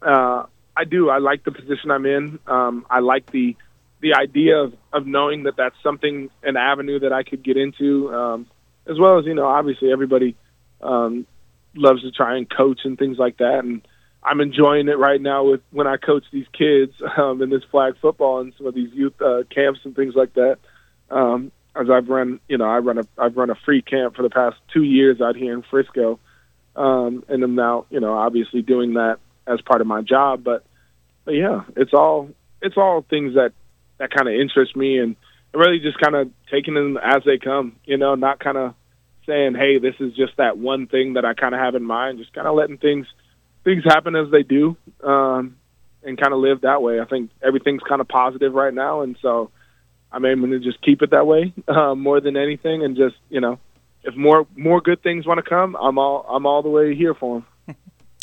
uh, 0.00 0.44
I 0.76 0.84
do. 0.84 1.10
I 1.10 1.18
like 1.18 1.44
the 1.44 1.52
position 1.52 1.90
I'm 1.90 2.06
in. 2.06 2.38
Um, 2.46 2.86
I 2.88 3.00
like 3.00 3.30
the 3.30 3.56
the 4.00 4.14
idea 4.14 4.56
of, 4.56 4.74
of 4.92 5.06
knowing 5.06 5.44
that 5.44 5.56
that's 5.56 5.76
something 5.82 6.28
an 6.42 6.56
avenue 6.56 6.98
that 6.98 7.12
I 7.12 7.22
could 7.22 7.44
get 7.44 7.56
into, 7.56 8.12
um, 8.12 8.46
as 8.86 8.98
well 8.98 9.18
as 9.18 9.26
you 9.26 9.34
know, 9.34 9.46
obviously 9.46 9.92
everybody 9.92 10.34
um, 10.80 11.24
loves 11.76 12.02
to 12.02 12.10
try 12.10 12.36
and 12.36 12.50
coach 12.50 12.80
and 12.84 12.98
things 12.98 13.16
like 13.18 13.36
that, 13.36 13.60
and 13.60 13.86
I'm 14.22 14.40
enjoying 14.40 14.88
it 14.88 14.98
right 14.98 15.20
now 15.20 15.44
with 15.44 15.60
when 15.70 15.86
I 15.86 15.96
coach 15.96 16.24
these 16.32 16.46
kids 16.52 16.92
um, 17.16 17.42
in 17.42 17.50
this 17.50 17.62
flag 17.70 17.94
football 18.00 18.40
and 18.40 18.52
some 18.56 18.66
of 18.66 18.74
these 18.74 18.92
youth 18.92 19.20
uh, 19.20 19.42
camps 19.50 19.80
and 19.84 19.94
things 19.94 20.14
like 20.14 20.34
that. 20.34 20.58
Um, 21.10 21.52
as 21.74 21.88
I've 21.88 22.08
run, 22.08 22.40
you 22.48 22.58
know, 22.58 22.66
I 22.66 22.78
run 22.78 22.98
a 22.98 23.06
I've 23.18 23.36
run 23.36 23.50
a 23.50 23.54
free 23.54 23.82
camp 23.82 24.16
for 24.16 24.22
the 24.22 24.30
past 24.30 24.56
two 24.72 24.82
years 24.82 25.20
out 25.20 25.36
here 25.36 25.54
in 25.54 25.62
Frisco, 25.62 26.18
um, 26.76 27.24
and 27.28 27.42
I'm 27.42 27.54
now, 27.54 27.86
you 27.90 28.00
know, 28.00 28.14
obviously 28.14 28.62
doing 28.62 28.94
that 28.94 29.18
as 29.46 29.60
part 29.60 29.80
of 29.80 29.86
my 29.86 30.02
job. 30.02 30.44
But, 30.44 30.64
but 31.24 31.32
yeah, 31.32 31.62
it's 31.76 31.92
all 31.92 32.30
it's 32.60 32.76
all 32.76 33.04
things 33.08 33.34
that 33.34 33.52
that 33.98 34.10
kind 34.10 34.28
of 34.28 34.34
interest 34.34 34.76
me, 34.76 34.98
and 34.98 35.16
really 35.54 35.78
just 35.78 35.98
kind 35.98 36.14
of 36.14 36.30
taking 36.50 36.74
them 36.74 36.96
as 36.96 37.22
they 37.24 37.38
come. 37.38 37.76
You 37.84 37.96
know, 37.96 38.14
not 38.14 38.40
kind 38.40 38.56
of 38.56 38.74
saying, 39.26 39.54
hey, 39.54 39.78
this 39.78 39.94
is 40.00 40.14
just 40.14 40.36
that 40.38 40.58
one 40.58 40.86
thing 40.86 41.14
that 41.14 41.24
I 41.24 41.34
kind 41.34 41.54
of 41.54 41.60
have 41.60 41.74
in 41.74 41.84
mind. 41.84 42.18
Just 42.18 42.32
kind 42.32 42.46
of 42.46 42.54
letting 42.54 42.78
things 42.78 43.06
things 43.64 43.84
happen 43.84 44.16
as 44.16 44.30
they 44.30 44.42
do, 44.42 44.76
um, 45.04 45.56
and 46.02 46.20
kind 46.20 46.32
of 46.32 46.40
live 46.40 46.62
that 46.62 46.82
way. 46.82 47.00
I 47.00 47.04
think 47.04 47.30
everything's 47.42 47.82
kind 47.88 48.00
of 48.00 48.08
positive 48.08 48.54
right 48.54 48.74
now, 48.74 49.02
and 49.02 49.16
so 49.22 49.50
I'm 50.10 50.24
aiming 50.24 50.50
to 50.50 50.58
just 50.58 50.82
keep 50.82 51.02
it 51.02 51.10
that 51.10 51.26
way 51.26 51.52
uh, 51.68 51.94
more 51.94 52.20
than 52.20 52.36
anything, 52.36 52.84
and 52.84 52.96
just 52.96 53.16
you 53.28 53.40
know, 53.40 53.58
if 54.02 54.16
more 54.16 54.46
more 54.56 54.80
good 54.80 55.02
things 55.02 55.26
want 55.26 55.38
to 55.42 55.48
come, 55.48 55.76
I'm 55.76 55.98
all 55.98 56.26
I'm 56.28 56.46
all 56.46 56.62
the 56.62 56.68
way 56.70 56.94
here 56.94 57.14
for 57.14 57.36
them. 57.36 57.46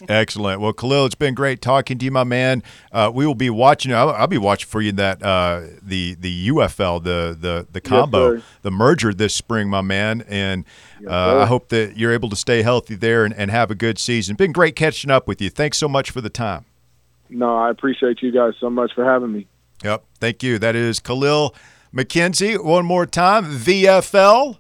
Excellent. 0.08 0.62
Well, 0.62 0.74
Kahlil, 0.74 1.06
it's 1.06 1.16
been 1.16 1.34
great 1.34 1.62
talking 1.62 1.97
to 1.97 2.06
you, 2.06 2.12
my 2.12 2.24
man. 2.24 2.64
Uh, 2.91 3.12
we 3.14 3.26
will 3.26 3.36
be 3.36 3.50
watching. 3.50 3.93
I'll, 3.93 4.12
I'll 4.12 4.28
be 4.28 4.38
watching 4.38 4.68
for 4.68 4.82
you 4.82 4.89
in 4.89 4.95
that 4.95 5.22
uh, 5.22 5.62
the 5.82 6.16
the 6.16 6.50
UFL, 6.50 7.04
the 7.04 7.38
the 7.39 7.68
the 7.72 7.82
combo, 7.82 8.38
sir. 8.38 8.43
the 8.62 8.72
merger 8.72 9.14
this 9.14 9.34
spring, 9.34 9.70
my 9.70 9.82
man. 9.82 10.24
And 10.28 10.66
uh. 11.08 11.39
I 11.39 11.45
hope 11.45 11.70
that 11.70 11.97
you're 11.97 12.14
able 12.14 12.30
to 12.30 12.36
stay 12.36 12.62
healthy 12.62 12.95
there 12.95 13.26
and, 13.26 13.34
and 13.34 13.52
have 13.52 13.72
a 13.72 13.76
good 13.76 14.00
season. 14.00 14.36
Been 14.36 14.52
great 14.52 14.76
catching 14.76 15.12
up 15.12 15.28
with 15.28 15.41
you. 15.41 15.50
Thanks 15.50 15.78
so 15.78 15.89
much 15.89 16.12
for 16.12 16.22
the 16.22 16.30
time. 16.30 16.66
No, 17.30 17.56
I 17.56 17.70
appreciate 17.70 18.22
you 18.22 18.32
guys 18.32 18.54
so 18.60 18.70
much 18.70 18.93
for 18.93 19.06
having 19.06 19.32
me. 19.32 19.47
Yep. 19.84 20.04
Thank 20.20 20.43
you. 20.43 20.60
That 20.60 20.76
is 20.76 21.00
Kahlil 21.00 21.54
McKenzie. 21.93 22.64
One 22.64 22.86
more 22.86 23.06
time, 23.06 23.45
VFL. 23.45 24.58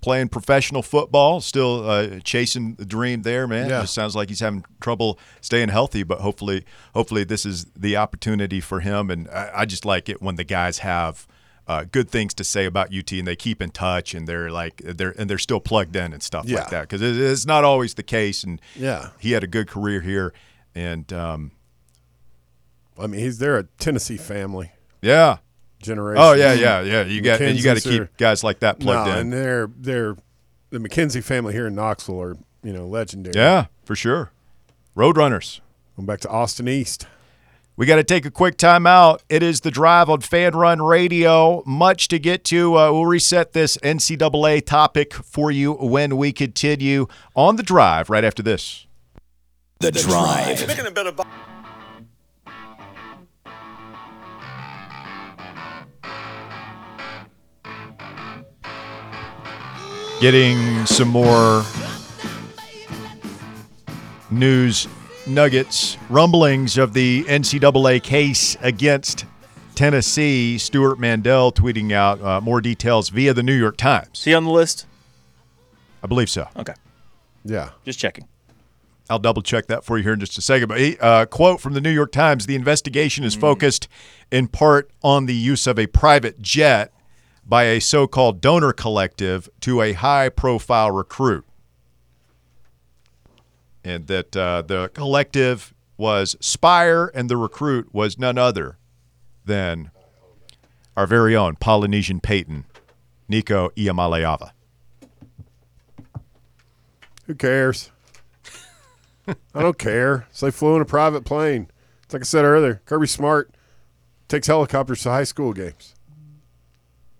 Playing 0.00 0.28
professional 0.28 0.82
football, 0.82 1.40
still 1.40 1.88
uh, 1.88 2.20
chasing 2.20 2.74
the 2.76 2.84
dream 2.84 3.22
there, 3.22 3.46
man. 3.48 3.68
Yeah. 3.68 3.80
Just 3.80 3.94
sounds 3.94 4.14
like 4.14 4.28
he's 4.28 4.40
having 4.40 4.64
trouble 4.80 5.18
staying 5.40 5.68
healthy, 5.70 6.02
but 6.04 6.20
hopefully, 6.20 6.64
hopefully 6.94 7.24
this 7.24 7.44
is 7.44 7.64
the 7.76 7.96
opportunity 7.96 8.60
for 8.60 8.80
him. 8.80 9.10
And 9.10 9.28
I, 9.30 9.50
I 9.56 9.64
just 9.64 9.84
like 9.84 10.08
it 10.08 10.22
when 10.22 10.36
the 10.36 10.44
guys 10.44 10.78
have 10.78 11.26
uh, 11.66 11.84
good 11.90 12.08
things 12.08 12.32
to 12.34 12.44
say 12.44 12.64
about 12.64 12.94
UT 12.94 13.10
and 13.12 13.26
they 13.26 13.36
keep 13.36 13.60
in 13.60 13.70
touch 13.70 14.14
and 14.14 14.26
they're 14.26 14.50
like 14.50 14.76
they're 14.84 15.14
and 15.18 15.28
they're 15.28 15.36
still 15.36 15.60
plugged 15.60 15.96
in 15.96 16.12
and 16.14 16.22
stuff 16.22 16.46
Yeah. 16.46 16.60
like 16.60 16.70
that 16.70 16.82
because 16.82 17.02
it, 17.02 17.16
it's 17.20 17.44
not 17.44 17.64
always 17.64 17.94
the 17.94 18.02
case. 18.02 18.42
And 18.44 18.60
Yeah. 18.76 19.10
he 19.18 19.32
had 19.32 19.44
a 19.44 19.48
good 19.48 19.68
career 19.68 20.00
here, 20.00 20.32
and 20.74 21.12
um, 21.12 21.50
I 22.98 23.06
mean, 23.06 23.20
he's 23.20 23.38
they're 23.38 23.58
a 23.58 23.64
Tennessee 23.78 24.16
family 24.16 24.72
yeah. 25.02 25.38
Generation. 25.80 26.22
Oh 26.22 26.32
yeah, 26.32 26.52
yeah, 26.52 26.80
yeah. 26.82 27.02
You 27.04 27.20
got 27.20 27.40
and 27.40 27.56
you 27.56 27.64
got 27.64 27.76
to 27.76 27.82
keep 27.82 28.02
are- 28.02 28.10
guys 28.18 28.42
like 28.44 28.60
that 28.60 28.80
plugged 28.80 29.08
and 29.08 29.16
in. 29.18 29.22
And 29.24 29.32
they're 29.32 29.70
they're 29.76 30.16
the 30.70 30.78
McKenzie 30.78 31.22
family 31.22 31.52
here 31.52 31.66
in 31.66 31.74
Knoxville 31.74 32.20
are 32.20 32.36
you 32.62 32.72
know 32.72 32.86
legendary. 32.86 33.34
Yeah, 33.36 33.66
for 33.84 33.94
sure. 33.96 34.32
Roadrunners. 34.96 35.60
Going 35.96 36.06
back 36.06 36.20
to 36.20 36.28
Austin 36.28 36.68
East. 36.68 37.06
We 37.76 37.86
got 37.86 37.96
to 37.96 38.04
take 38.04 38.26
a 38.26 38.30
quick 38.32 38.56
time 38.56 38.88
out. 38.88 39.22
It 39.28 39.40
is 39.40 39.60
the 39.60 39.70
drive 39.70 40.10
on 40.10 40.20
Fan 40.20 40.56
Run 40.56 40.82
Radio. 40.82 41.62
Much 41.64 42.08
to 42.08 42.18
get 42.18 42.42
to. 42.46 42.76
Uh, 42.76 42.90
we'll 42.92 43.06
reset 43.06 43.52
this 43.52 43.76
NCAA 43.76 44.66
topic 44.66 45.14
for 45.14 45.52
you 45.52 45.74
when 45.74 46.16
we 46.16 46.32
continue 46.32 47.06
on 47.36 47.54
the 47.54 47.62
drive 47.62 48.10
right 48.10 48.24
after 48.24 48.42
this. 48.42 48.88
The 49.78 49.92
Drive. 49.92 50.58
Getting 60.20 60.84
some 60.86 61.06
more 61.08 61.62
news 64.30 64.88
nuggets, 65.28 65.96
rumblings 66.10 66.76
of 66.76 66.92
the 66.92 67.22
NCAA 67.24 68.02
case 68.02 68.56
against 68.60 69.26
Tennessee. 69.76 70.58
Stewart 70.58 70.98
Mandel 70.98 71.52
tweeting 71.52 71.92
out 71.92 72.20
uh, 72.20 72.40
more 72.40 72.60
details 72.60 73.10
via 73.10 73.32
the 73.32 73.44
New 73.44 73.54
York 73.54 73.76
Times. 73.76 74.08
Is 74.18 74.24
he 74.24 74.34
on 74.34 74.42
the 74.44 74.50
list? 74.50 74.86
I 76.02 76.08
believe 76.08 76.28
so. 76.28 76.48
Okay, 76.56 76.74
Yeah. 77.44 77.70
just 77.84 78.00
checking. 78.00 78.26
I'll 79.08 79.20
double 79.20 79.40
check 79.42 79.66
that 79.68 79.84
for 79.84 79.98
you 79.98 80.02
here 80.04 80.12
in 80.14 80.20
just 80.20 80.36
a 80.36 80.42
second. 80.42 80.66
But 80.68 80.80
he, 80.80 80.98
uh, 80.98 81.26
quote 81.26 81.60
from 81.60 81.74
the 81.74 81.80
New 81.80 81.90
York 81.92 82.10
Times: 82.10 82.46
The 82.46 82.56
investigation 82.56 83.22
is 83.24 83.36
focused 83.36 83.86
in 84.32 84.48
part 84.48 84.90
on 85.02 85.26
the 85.26 85.34
use 85.34 85.66
of 85.68 85.78
a 85.78 85.86
private 85.86 86.42
jet 86.42 86.92
by 87.48 87.64
a 87.64 87.80
so-called 87.80 88.40
donor 88.40 88.72
collective 88.72 89.48
to 89.60 89.80
a 89.80 89.94
high-profile 89.94 90.90
recruit, 90.90 91.46
and 93.82 94.06
that 94.06 94.36
uh, 94.36 94.62
the 94.62 94.90
collective 94.92 95.72
was 95.96 96.36
Spyre, 96.40 97.10
and 97.14 97.30
the 97.30 97.36
recruit 97.36 97.88
was 97.92 98.18
none 98.18 98.36
other 98.36 98.76
than 99.46 99.90
our 100.96 101.06
very 101.06 101.34
own 101.34 101.56
Polynesian 101.56 102.20
Peyton, 102.20 102.66
Nico 103.28 103.70
Iamaleava. 103.70 104.50
Who 107.26 107.34
cares? 107.34 107.90
I 109.54 109.62
don't 109.62 109.78
care. 109.78 110.26
So 110.32 110.46
they 110.46 110.50
flew 110.50 110.76
in 110.76 110.82
a 110.82 110.86
private 110.86 111.24
plane. 111.24 111.68
It's 112.04 112.14
like 112.14 112.22
I 112.22 112.24
said 112.24 112.44
earlier, 112.44 112.80
Kirby 112.86 113.06
Smart 113.06 113.50
takes 114.28 114.46
helicopters 114.46 115.02
to 115.02 115.10
high 115.10 115.24
school 115.24 115.52
games. 115.52 115.94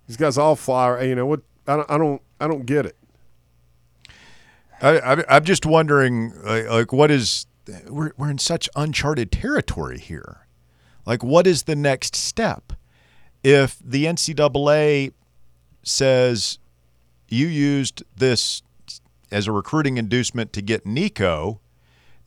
These 0.08 0.16
guys 0.16 0.36
all 0.36 0.56
fly. 0.56 1.02
You 1.02 1.14
know 1.14 1.26
what? 1.26 1.42
I 1.66 1.76
don't. 1.76 1.90
I 1.90 1.98
don't. 1.98 2.22
I 2.40 2.48
don't 2.48 2.66
get 2.66 2.86
it. 2.86 2.96
I, 4.80 5.24
I'm 5.28 5.44
just 5.44 5.66
wondering, 5.66 6.32
like, 6.42 6.68
like, 6.68 6.92
what 6.92 7.10
is? 7.10 7.46
We're 7.88 8.12
we're 8.16 8.30
in 8.30 8.38
such 8.38 8.68
uncharted 8.74 9.30
territory 9.30 9.98
here. 9.98 10.46
Like, 11.04 11.22
what 11.22 11.46
is 11.46 11.64
the 11.64 11.76
next 11.76 12.16
step? 12.16 12.72
If 13.44 13.78
the 13.84 14.06
NCAA 14.06 15.12
says 15.82 16.58
you 17.28 17.46
used 17.46 18.02
this 18.16 18.62
as 19.30 19.46
a 19.46 19.52
recruiting 19.52 19.98
inducement 19.98 20.52
to 20.54 20.62
get 20.62 20.86
Nico, 20.86 21.60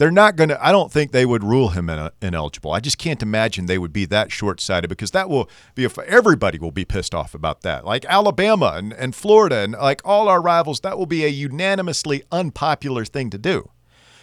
they're 0.01 0.09
not 0.09 0.35
going 0.35 0.49
to. 0.49 0.65
I 0.65 0.71
don't 0.71 0.91
think 0.91 1.11
they 1.11 1.27
would 1.27 1.43
rule 1.43 1.69
him 1.69 1.87
ineligible. 2.23 2.71
I 2.71 2.79
just 2.79 2.97
can't 2.97 3.21
imagine 3.21 3.67
they 3.67 3.77
would 3.77 3.93
be 3.93 4.05
that 4.05 4.31
short 4.31 4.59
sighted 4.59 4.89
because 4.89 5.11
that 5.11 5.29
will 5.29 5.47
be. 5.75 5.85
A, 5.85 5.91
everybody 6.07 6.57
will 6.57 6.71
be 6.71 6.85
pissed 6.85 7.13
off 7.13 7.35
about 7.35 7.61
that. 7.61 7.85
Like 7.85 8.03
Alabama 8.05 8.73
and, 8.77 8.93
and 8.93 9.13
Florida 9.13 9.57
and 9.57 9.73
like 9.73 10.01
all 10.03 10.27
our 10.27 10.41
rivals, 10.41 10.79
that 10.79 10.97
will 10.97 11.05
be 11.05 11.23
a 11.23 11.27
unanimously 11.27 12.23
unpopular 12.31 13.05
thing 13.05 13.29
to 13.29 13.37
do. 13.37 13.69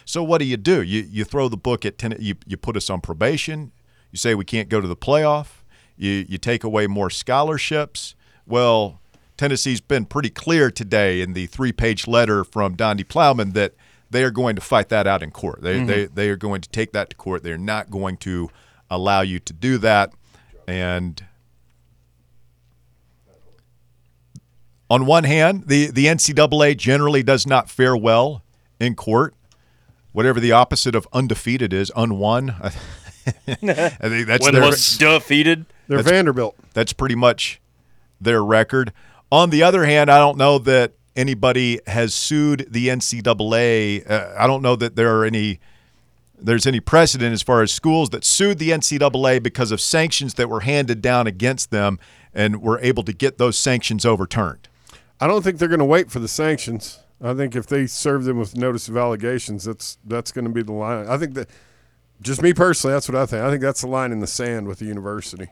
So 0.03 0.21
what 0.21 0.39
do 0.39 0.45
you 0.45 0.57
do? 0.57 0.81
You 0.81 1.07
you 1.09 1.23
throw 1.23 1.47
the 1.47 1.55
book 1.55 1.85
at 1.85 1.97
ten. 1.97 2.13
You 2.19 2.35
you 2.45 2.57
put 2.57 2.75
us 2.75 2.89
on 2.89 2.99
probation. 2.99 3.71
You 4.11 4.17
say 4.17 4.35
we 4.35 4.43
can't 4.43 4.67
go 4.67 4.81
to 4.81 4.87
the 4.87 4.97
playoff. 4.97 5.63
You 5.95 6.25
you 6.27 6.37
take 6.37 6.65
away 6.65 6.87
more 6.87 7.09
scholarships. 7.09 8.15
Well, 8.45 8.99
Tennessee's 9.37 9.79
been 9.79 10.03
pretty 10.03 10.29
clear 10.29 10.71
today 10.71 11.21
in 11.21 11.31
the 11.31 11.45
three 11.45 11.71
page 11.71 12.05
letter 12.05 12.43
from 12.43 12.75
Donde 12.75 13.07
Plowman 13.07 13.53
that 13.53 13.75
they 14.09 14.23
are 14.23 14.31
going 14.31 14.55
to 14.55 14.61
fight 14.61 14.89
that 14.89 15.07
out 15.07 15.21
in 15.23 15.31
court. 15.31 15.61
They, 15.61 15.77
mm-hmm. 15.77 15.87
they, 15.87 16.05
they 16.05 16.29
are 16.29 16.37
going 16.37 16.61
to 16.61 16.69
take 16.69 16.91
that 16.93 17.09
to 17.11 17.15
court. 17.15 17.43
They're 17.43 17.57
not 17.57 17.89
going 17.89 18.17
to 18.17 18.49
allow 18.89 19.21
you 19.21 19.39
to 19.39 19.53
do 19.53 19.77
that. 19.79 20.13
And 20.67 21.23
on 24.89 25.05
one 25.05 25.23
hand, 25.23 25.65
the, 25.67 25.91
the 25.91 26.05
NCAA 26.05 26.77
generally 26.77 27.23
does 27.23 27.45
not 27.45 27.69
fare 27.69 27.95
well 27.95 28.43
in 28.79 28.95
court. 28.95 29.35
Whatever 30.11 30.39
the 30.39 30.51
opposite 30.51 30.95
of 30.95 31.07
undefeated 31.13 31.71
is, 31.71 31.91
unwon. 31.95 32.55
I 32.65 32.69
think 33.59 34.27
that's 34.27 34.49
their, 34.49 34.61
Winless. 34.61 34.97
Defeated. 34.97 35.65
They're 35.87 36.01
Vanderbilt. 36.01 36.55
that's 36.73 36.93
pretty 36.93 37.15
much 37.15 37.61
their 38.19 38.43
record. 38.43 38.91
On 39.31 39.51
the 39.51 39.61
other 39.61 39.85
hand, 39.85 40.09
I 40.09 40.17
don't 40.17 40.37
know 40.37 40.57
that 40.59 40.93
anybody 41.19 41.81
has 41.85 42.13
sued 42.13 42.65
the 42.69 42.87
NCAA. 42.87 44.09
Uh, 44.09 44.33
I 44.37 44.47
don't 44.47 44.61
know 44.61 44.77
that 44.77 44.95
there 44.95 45.15
are 45.17 45.25
any 45.25 45.59
there's 46.41 46.65
any 46.65 46.79
precedent 46.79 47.33
as 47.33 47.43
far 47.43 47.61
as 47.61 47.73
schools 47.73 48.11
that 48.11 48.23
sued 48.23 48.59
the 48.59 48.69
NCAA 48.69 49.43
because 49.43 49.73
of 49.73 49.81
sanctions 49.81 50.35
that 50.35 50.49
were 50.49 50.61
handed 50.61 51.01
down 51.01 51.27
against 51.27 51.69
them 51.69 51.99
and 52.33 52.61
were 52.61 52.79
able 52.79 53.03
to 53.03 53.11
get 53.11 53.37
those 53.37 53.57
sanctions 53.57 54.05
overturned. 54.05 54.69
I 55.19 55.27
don't 55.27 55.41
think 55.41 55.59
they're 55.59 55.67
going 55.67 55.79
to 55.79 55.85
wait 55.85 56.09
for 56.09 56.19
the 56.19 56.29
sanctions. 56.29 56.99
I 57.21 57.33
think 57.33 57.57
if 57.57 57.67
they 57.67 57.87
serve 57.87 58.23
them 58.23 58.39
with 58.39 58.55
notice 58.55 58.87
of 58.87 58.95
allegations, 58.95 59.65
that's 59.65 59.97
that's 60.05 60.31
going 60.31 60.45
to 60.45 60.51
be 60.51 60.63
the 60.63 60.71
line. 60.71 61.07
I 61.07 61.17
think 61.17 61.33
that, 61.33 61.49
just 62.21 62.41
me 62.41 62.53
personally, 62.53 62.93
that's 62.93 63.09
what 63.09 63.17
I 63.17 63.25
think. 63.25 63.43
I 63.43 63.49
think 63.49 63.61
that's 63.61 63.81
the 63.81 63.87
line 63.87 64.13
in 64.13 64.21
the 64.21 64.27
sand 64.27 64.67
with 64.67 64.79
the 64.79 64.85
university. 64.85 65.49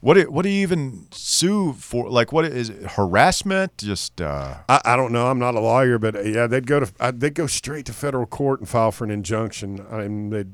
What 0.00 0.14
do, 0.14 0.30
what 0.30 0.42
do 0.42 0.50
you 0.50 0.60
even 0.62 1.08
sue 1.10 1.72
for? 1.72 2.10
Like, 2.10 2.32
what 2.32 2.44
is 2.44 2.68
it, 2.68 2.82
harassment? 2.92 3.78
Just 3.78 4.20
uh, 4.20 4.58
I, 4.68 4.80
I 4.84 4.96
don't 4.96 5.10
know. 5.10 5.28
I'm 5.28 5.38
not 5.38 5.54
a 5.54 5.60
lawyer, 5.60 5.98
but 5.98 6.14
uh, 6.14 6.20
yeah, 6.20 6.46
they'd 6.46 6.66
go 6.66 6.80
to 6.80 6.92
uh, 7.00 7.12
they'd 7.14 7.34
go 7.34 7.46
straight 7.46 7.86
to 7.86 7.92
federal 7.92 8.26
court 8.26 8.60
and 8.60 8.68
file 8.68 8.92
for 8.92 9.04
an 9.04 9.10
injunction. 9.10 9.84
I 9.90 10.02
mean, 10.02 10.30
they'd 10.30 10.52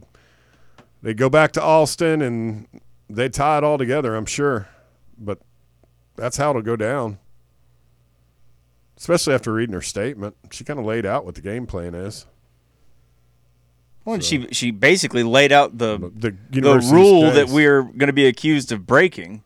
they'd 1.03 1.17
go 1.17 1.29
back 1.29 1.53
to 1.53 1.63
Alston 1.63 2.23
and 2.23 2.69
they'd 3.11 3.35
tie 3.35 3.59
it 3.59 3.65
all 3.65 3.79
together. 3.79 4.15
I'm 4.15 4.27
sure, 4.27 4.69
but 5.19 5.39
that's 6.17 6.37
how 6.37 6.51
it'll 6.51 6.63
go 6.63 6.77
down. 6.77 7.19
Especially 8.97 9.35
after 9.35 9.53
reading 9.53 9.75
her 9.75 9.83
statement, 9.83 10.37
she 10.53 10.63
kind 10.63 10.79
of 10.79 10.87
laid 10.87 11.05
out 11.05 11.25
what 11.25 11.35
the 11.35 11.41
game 11.41 11.67
plan 11.67 11.95
is. 11.95 12.27
Well, 14.05 14.15
and 14.15 14.25
she 14.25 14.49
she 14.53 14.71
basically 14.71 15.23
laid 15.23 15.53
out 15.53 15.79
the 15.79 16.11
The, 16.17 16.37
the 16.51 16.79
rule 16.93 17.31
that 17.31 17.49
we're 17.49 17.83
going 17.83 18.09
to 18.09 18.13
be 18.13 18.27
accused 18.27 18.73
of 18.73 18.87
breaking, 18.87 19.43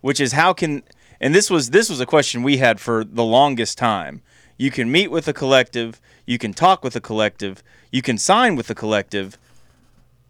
which 0.00 0.20
is 0.20 0.32
how 0.32 0.52
can 0.52 0.82
and 1.20 1.34
this 1.34 1.50
was 1.50 1.70
this 1.70 1.88
was 1.88 2.00
a 2.00 2.06
question 2.06 2.42
we 2.42 2.56
had 2.56 2.80
for 2.80 3.04
the 3.04 3.24
longest 3.24 3.78
time. 3.78 4.22
You 4.56 4.70
can 4.70 4.90
meet 4.90 5.10
with 5.10 5.28
a 5.28 5.32
collective, 5.32 6.00
you 6.26 6.38
can 6.38 6.52
talk 6.52 6.82
with 6.84 6.96
a 6.96 7.00
collective, 7.00 7.62
you 7.90 8.02
can 8.02 8.18
sign 8.18 8.56
with 8.56 8.68
a 8.68 8.74
collective, 8.74 9.38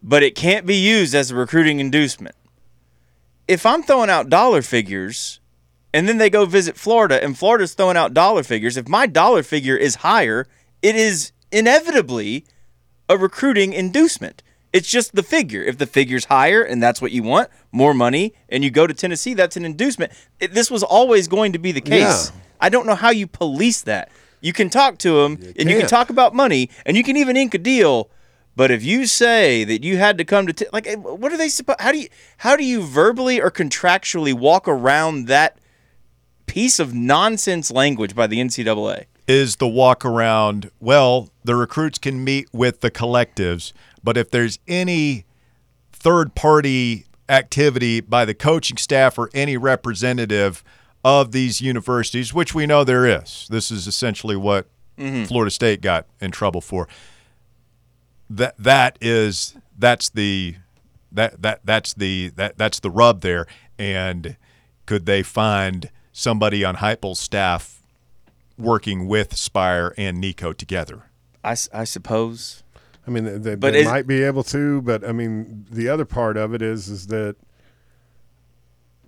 but 0.02 0.22
it 0.22 0.34
can't 0.34 0.66
be 0.66 0.76
used 0.76 1.14
as 1.14 1.30
a 1.30 1.34
recruiting 1.34 1.80
inducement. 1.80 2.36
If 3.48 3.66
I'm 3.66 3.82
throwing 3.82 4.10
out 4.10 4.28
dollar 4.28 4.62
figures 4.62 5.40
and 5.92 6.08
then 6.08 6.18
they 6.18 6.30
go 6.30 6.44
visit 6.44 6.76
Florida 6.76 7.22
and 7.22 7.36
Florida's 7.36 7.74
throwing 7.74 7.96
out 7.96 8.14
dollar 8.14 8.42
figures, 8.42 8.76
if 8.76 8.86
my 8.88 9.06
dollar 9.06 9.42
figure 9.42 9.76
is 9.76 9.96
higher, 9.96 10.46
it 10.82 10.94
is 10.94 11.32
inevitably 11.50 12.44
a 13.10 13.18
recruiting 13.18 13.72
inducement. 13.72 14.42
It's 14.72 14.88
just 14.88 15.14
the 15.14 15.22
figure. 15.22 15.62
If 15.62 15.78
the 15.78 15.86
figure's 15.86 16.26
higher 16.26 16.62
and 16.62 16.82
that's 16.82 17.02
what 17.02 17.10
you 17.10 17.22
want, 17.24 17.50
more 17.72 17.92
money, 17.92 18.34
and 18.48 18.62
you 18.62 18.70
go 18.70 18.86
to 18.86 18.94
Tennessee, 18.94 19.34
that's 19.34 19.56
an 19.56 19.64
inducement. 19.64 20.12
It, 20.38 20.54
this 20.54 20.70
was 20.70 20.82
always 20.82 21.26
going 21.26 21.52
to 21.52 21.58
be 21.58 21.72
the 21.72 21.80
case. 21.80 22.30
Yeah. 22.30 22.40
I 22.60 22.68
don't 22.68 22.86
know 22.86 22.94
how 22.94 23.10
you 23.10 23.26
police 23.26 23.82
that. 23.82 24.10
You 24.40 24.52
can 24.52 24.70
talk 24.70 24.96
to 24.98 25.22
them 25.22 25.32
and 25.34 25.68
you 25.68 25.74
can 25.74 25.80
can't. 25.80 25.88
talk 25.88 26.08
about 26.08 26.34
money 26.34 26.70
and 26.86 26.96
you 26.96 27.02
can 27.02 27.16
even 27.16 27.36
ink 27.36 27.52
a 27.52 27.58
deal. 27.58 28.10
But 28.56 28.70
if 28.70 28.84
you 28.84 29.06
say 29.06 29.64
that 29.64 29.82
you 29.82 29.96
had 29.96 30.16
to 30.18 30.24
come 30.24 30.46
to 30.46 30.52
t- 30.52 30.66
like, 30.72 30.86
eh, 30.86 30.94
what 30.94 31.32
are 31.32 31.36
they 31.36 31.48
supposed? 31.48 31.80
How 31.80 31.92
do 31.92 31.98
you 31.98 32.08
how 32.38 32.56
do 32.56 32.64
you 32.64 32.82
verbally 32.82 33.40
or 33.40 33.50
contractually 33.50 34.32
walk 34.32 34.68
around 34.68 35.26
that 35.26 35.58
piece 36.50 36.80
of 36.80 36.92
nonsense 36.92 37.70
language 37.70 38.12
by 38.14 38.26
the 38.26 38.38
NCAA. 38.38 39.04
Is 39.30 39.56
the 39.56 39.68
walk 39.68 40.04
around. 40.04 40.72
Well, 40.80 41.30
the 41.44 41.54
recruits 41.54 41.98
can 41.98 42.24
meet 42.24 42.48
with 42.52 42.80
the 42.80 42.90
collectives, 42.90 43.72
but 44.02 44.16
if 44.16 44.28
there's 44.28 44.58
any 44.66 45.24
third 45.92 46.34
party 46.34 47.06
activity 47.28 48.00
by 48.00 48.24
the 48.24 48.34
coaching 48.34 48.76
staff 48.76 49.16
or 49.18 49.30
any 49.32 49.56
representative 49.56 50.64
of 51.04 51.30
these 51.30 51.60
universities, 51.60 52.34
which 52.34 52.56
we 52.56 52.66
know 52.66 52.82
there 52.82 53.06
is, 53.06 53.46
this 53.48 53.70
is 53.70 53.86
essentially 53.86 54.34
what 54.34 54.66
mm-hmm. 54.98 55.22
Florida 55.22 55.52
State 55.52 55.80
got 55.80 56.06
in 56.20 56.32
trouble 56.32 56.60
for. 56.60 56.88
That 58.28 58.56
that 58.58 58.98
is 59.00 59.54
that's 59.78 60.08
the 60.08 60.56
that 61.12 61.40
that 61.40 61.60
that's 61.62 61.94
the 61.94 62.30
that 62.34 62.58
that's 62.58 62.80
the 62.80 62.90
rub 62.90 63.20
there. 63.20 63.46
And 63.78 64.36
could 64.86 65.06
they 65.06 65.22
find 65.22 65.88
somebody 66.12 66.64
on 66.64 66.76
Heupel's 66.76 67.20
staff 67.20 67.79
working 68.60 69.06
with 69.08 69.36
Spyre 69.36 69.94
and 69.96 70.20
Nico 70.20 70.52
together? 70.52 71.04
I 71.42 71.54
suppose. 71.54 72.62
I 73.06 73.10
mean, 73.10 73.24
they, 73.24 73.38
they, 73.38 73.54
But 73.54 73.72
they 73.72 73.80
is- 73.80 73.86
might 73.86 74.06
be 74.06 74.22
able 74.22 74.42
to, 74.44 74.82
but 74.82 75.02
I 75.08 75.12
mean, 75.12 75.66
the 75.70 75.88
other 75.88 76.04
part 76.04 76.36
of 76.36 76.52
it 76.54 76.62
is 76.62 76.88
is 76.88 77.06
that 77.08 77.36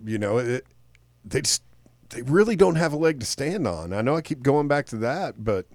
you 0.04 0.18
know 0.18 0.38
it, 0.38 0.66
they 1.24 1.42
just 1.42 1.62
they 2.08 2.22
really 2.22 2.56
don't 2.56 2.76
have 2.76 2.92
a 2.92 2.96
leg 2.96 3.20
to 3.20 3.26
stand 3.26 3.66
on. 3.66 3.92
I 3.92 4.00
know 4.00 4.16
I 4.16 4.22
keep 4.22 4.42
going 4.42 4.66
back 4.66 4.86
to 4.86 4.96
that, 4.98 5.44
but 5.44 5.66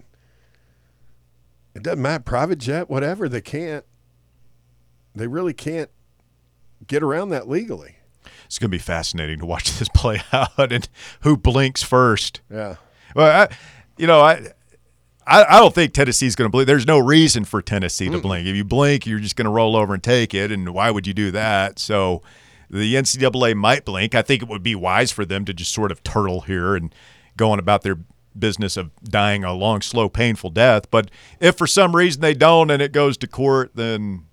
it 1.75 1.83
doesn't 1.83 2.01
matter. 2.01 2.23
Private 2.23 2.57
jet, 2.59 2.89
whatever, 2.89 3.29
they 3.29 3.41
can't. 3.41 3.85
They 5.15 5.27
really 5.27 5.53
can't 5.53 5.89
get 6.85 7.01
around 7.03 7.29
that 7.29 7.47
legally. 7.47 7.95
It's 8.45 8.59
going 8.59 8.69
to 8.69 8.75
be 8.75 8.81
fascinating 8.81 9.39
to 9.39 9.45
watch 9.45 9.71
this 9.79 9.89
play 9.89 10.21
out 10.33 10.71
and 10.71 10.87
who 11.21 11.37
blinks 11.37 11.83
first. 11.83 12.41
Yeah. 12.51 12.75
Well, 13.17 13.49
I, 13.49 13.55
you 13.97 14.05
know, 14.05 14.21
I, 14.21 14.47
I, 15.25 15.43
I 15.43 15.59
don't 15.59 15.73
think 15.73 15.93
Tennessee's 15.93 16.35
going 16.35 16.45
to 16.45 16.51
blink. 16.51 16.67
There's 16.67 16.85
no 16.85 16.99
reason 16.99 17.45
for 17.45 17.63
Tennessee 17.63 18.09
to 18.09 18.19
mm. 18.19 18.21
blink. 18.21 18.47
If 18.47 18.55
you 18.55 18.63
blink, 18.63 19.07
you're 19.07 19.19
just 19.19 19.35
going 19.35 19.45
to 19.45 19.51
roll 19.51 19.75
over 19.75 19.95
and 19.95 20.03
take 20.03 20.35
it. 20.35 20.51
And 20.51 20.71
why 20.71 20.91
would 20.91 21.07
you 21.07 21.15
do 21.15 21.31
that? 21.31 21.79
So 21.79 22.21
the 22.69 22.93
NCAA 22.93 23.55
might 23.55 23.85
blink. 23.85 24.13
I 24.13 24.21
think 24.21 24.43
it 24.43 24.49
would 24.49 24.61
be 24.61 24.75
wise 24.75 25.11
for 25.11 25.25
them 25.25 25.45
to 25.45 25.53
just 25.53 25.73
sort 25.73 25.91
of 25.91 26.03
turtle 26.03 26.41
here 26.41 26.75
and 26.75 26.93
go 27.35 27.49
on 27.49 27.57
about 27.57 27.81
their 27.81 27.97
business 28.37 28.77
of 28.77 28.91
dying 29.03 29.43
a 29.43 29.51
long, 29.51 29.81
slow, 29.81 30.09
painful 30.09 30.51
death. 30.51 30.91
But 30.91 31.09
if 31.39 31.57
for 31.57 31.65
some 31.65 31.95
reason 31.95 32.21
they 32.21 32.35
don't 32.35 32.69
and 32.69 32.83
it 32.83 32.91
goes 32.91 33.17
to 33.17 33.27
court, 33.27 33.71
then 33.73 34.25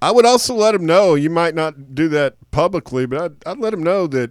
I 0.00 0.10
would 0.10 0.24
also 0.24 0.54
let 0.54 0.72
them 0.72 0.86
know. 0.86 1.16
You 1.16 1.28
might 1.28 1.54
not 1.54 1.94
do 1.94 2.08
that 2.08 2.36
publicly, 2.50 3.04
but 3.04 3.20
I'd, 3.20 3.46
I'd 3.46 3.58
let 3.58 3.72
them 3.72 3.82
know 3.82 4.06
that 4.06 4.30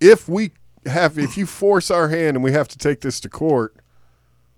if 0.00 0.28
we 0.28 0.50
have, 0.86 1.18
if 1.18 1.36
you 1.36 1.46
force 1.46 1.90
our 1.90 2.08
hand 2.08 2.36
and 2.36 2.42
we 2.44 2.52
have 2.52 2.68
to 2.68 2.78
take 2.78 3.00
this 3.00 3.20
to 3.20 3.28
court, 3.28 3.76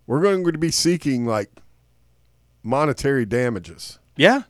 we're 0.06 0.20
going 0.22 0.44
to 0.44 0.58
be 0.58 0.70
seeking 0.70 1.26
like 1.26 1.50
monetary 2.62 3.24
damages. 3.26 3.98
Yeah. 4.16 4.42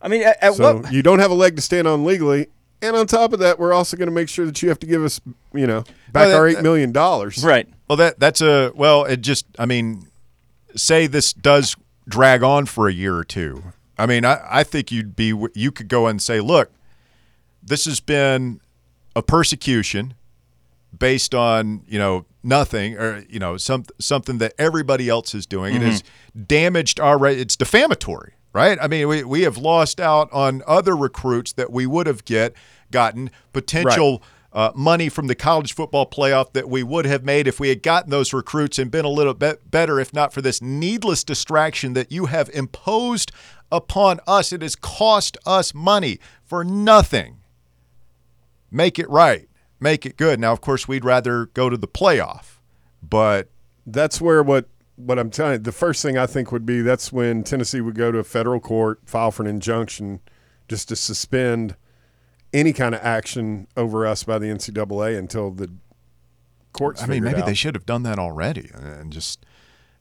I 0.00 0.08
mean, 0.08 0.22
at, 0.22 0.42
at 0.42 0.54
So 0.54 0.78
what? 0.78 0.92
you 0.92 1.02
don't 1.02 1.18
have 1.20 1.30
a 1.30 1.34
leg 1.34 1.56
to 1.56 1.62
stand 1.62 1.86
on 1.86 2.04
legally, 2.04 2.48
and 2.80 2.96
on 2.96 3.06
top 3.06 3.32
of 3.32 3.38
that, 3.38 3.58
we're 3.58 3.72
also 3.72 3.96
going 3.96 4.08
to 4.08 4.14
make 4.14 4.28
sure 4.28 4.44
that 4.46 4.60
you 4.62 4.68
have 4.68 4.80
to 4.80 4.86
give 4.86 5.04
us, 5.04 5.20
you 5.54 5.66
know, 5.66 5.82
back 6.12 6.26
Well, 6.26 6.28
that- 6.30 6.36
our 6.36 6.48
eight 6.48 6.62
million 6.62 6.90
dollars. 6.92 7.44
Right. 7.44 7.68
Well, 7.88 7.96
that 7.96 8.18
that's 8.18 8.40
a 8.40 8.72
well. 8.74 9.04
It 9.04 9.20
just, 9.20 9.46
I 9.58 9.66
mean, 9.66 10.08
say 10.74 11.06
this 11.06 11.32
does 11.32 11.76
drag 12.08 12.42
on 12.42 12.66
for 12.66 12.88
a 12.88 12.92
year 12.92 13.14
or 13.16 13.24
two. 13.24 13.62
I 13.98 14.06
mean, 14.06 14.24
I, 14.24 14.40
I 14.50 14.64
think 14.64 14.90
you'd 14.90 15.14
be 15.14 15.32
you 15.54 15.70
could 15.70 15.88
go 15.88 16.06
and 16.08 16.20
say, 16.20 16.40
look, 16.40 16.72
this 17.62 17.84
has 17.84 18.00
been 18.00 18.60
a 19.14 19.22
persecution 19.22 20.14
based 20.96 21.34
on 21.34 21.82
you 21.86 21.98
know 21.98 22.26
nothing 22.42 22.96
or 22.96 23.24
you 23.28 23.38
know 23.38 23.56
some 23.56 23.84
something 23.98 24.38
that 24.38 24.54
everybody 24.58 25.08
else 25.08 25.34
is 25.34 25.46
doing. 25.46 25.74
It 25.74 25.82
has 25.82 26.04
damaged 26.46 27.00
our 27.00 27.18
right. 27.18 27.38
It's 27.38 27.56
defamatory, 27.56 28.34
right? 28.52 28.78
I 28.80 28.88
mean, 28.88 29.08
we 29.08 29.24
we 29.24 29.42
have 29.42 29.56
lost 29.56 30.00
out 30.00 30.28
on 30.32 30.62
other 30.66 30.96
recruits 30.96 31.52
that 31.52 31.72
we 31.72 31.86
would 31.86 32.06
have 32.06 32.24
get 32.24 32.54
gotten 32.90 33.30
potential 33.52 34.22
uh, 34.52 34.70
money 34.74 35.08
from 35.08 35.28
the 35.28 35.34
college 35.34 35.74
football 35.74 36.06
playoff 36.06 36.52
that 36.52 36.68
we 36.68 36.82
would 36.82 37.06
have 37.06 37.24
made 37.24 37.46
if 37.46 37.58
we 37.58 37.70
had 37.70 37.82
gotten 37.82 38.10
those 38.10 38.32
recruits 38.32 38.78
and 38.78 38.90
been 38.90 39.04
a 39.04 39.10
little 39.10 39.34
bit 39.34 39.70
better, 39.70 39.98
if 39.98 40.12
not 40.12 40.32
for 40.32 40.42
this 40.42 40.60
needless 40.60 41.24
distraction 41.24 41.94
that 41.94 42.12
you 42.12 42.26
have 42.26 42.50
imposed 42.50 43.32
upon 43.70 44.20
us. 44.26 44.52
It 44.52 44.62
has 44.62 44.76
cost 44.76 45.38
us 45.46 45.72
money 45.72 46.18
for 46.44 46.64
nothing. 46.64 47.38
Make 48.70 48.98
it 48.98 49.08
right, 49.08 49.48
make 49.82 50.06
it 50.06 50.16
good. 50.16 50.40
Now, 50.40 50.52
of 50.52 50.60
course, 50.60 50.86
we'd 50.86 51.04
rather 51.04 51.46
go 51.46 51.68
to 51.68 51.76
the 51.76 51.88
playoff, 51.88 52.58
but 53.02 53.48
That's 53.86 54.20
where 54.20 54.42
what 54.42 54.68
what 54.96 55.18
I'm 55.18 55.30
telling 55.30 55.54
you. 55.54 55.58
The 55.58 55.72
first 55.72 56.02
thing 56.02 56.16
I 56.16 56.26
think 56.26 56.52
would 56.52 56.64
be 56.64 56.82
that's 56.82 57.12
when 57.12 57.42
Tennessee 57.42 57.80
would 57.80 57.96
go 57.96 58.12
to 58.12 58.18
a 58.18 58.24
federal 58.24 58.60
court, 58.60 59.00
file 59.04 59.30
for 59.30 59.42
an 59.42 59.48
injunction, 59.48 60.20
just 60.68 60.88
to 60.88 60.96
suspend 60.96 61.74
any 62.52 62.72
kind 62.72 62.94
of 62.94 63.00
action 63.02 63.66
over 63.76 64.06
us 64.06 64.22
by 64.22 64.38
the 64.38 64.46
NCAA 64.46 65.18
until 65.18 65.50
the 65.50 65.70
courts. 66.72 67.02
I 67.02 67.06
mean, 67.06 67.24
maybe 67.24 67.40
out. 67.40 67.46
they 67.46 67.54
should 67.54 67.74
have 67.74 67.86
done 67.86 68.02
that 68.04 68.18
already 68.18 68.70
uh, 68.74 68.80
and 68.80 69.12
just, 69.12 69.44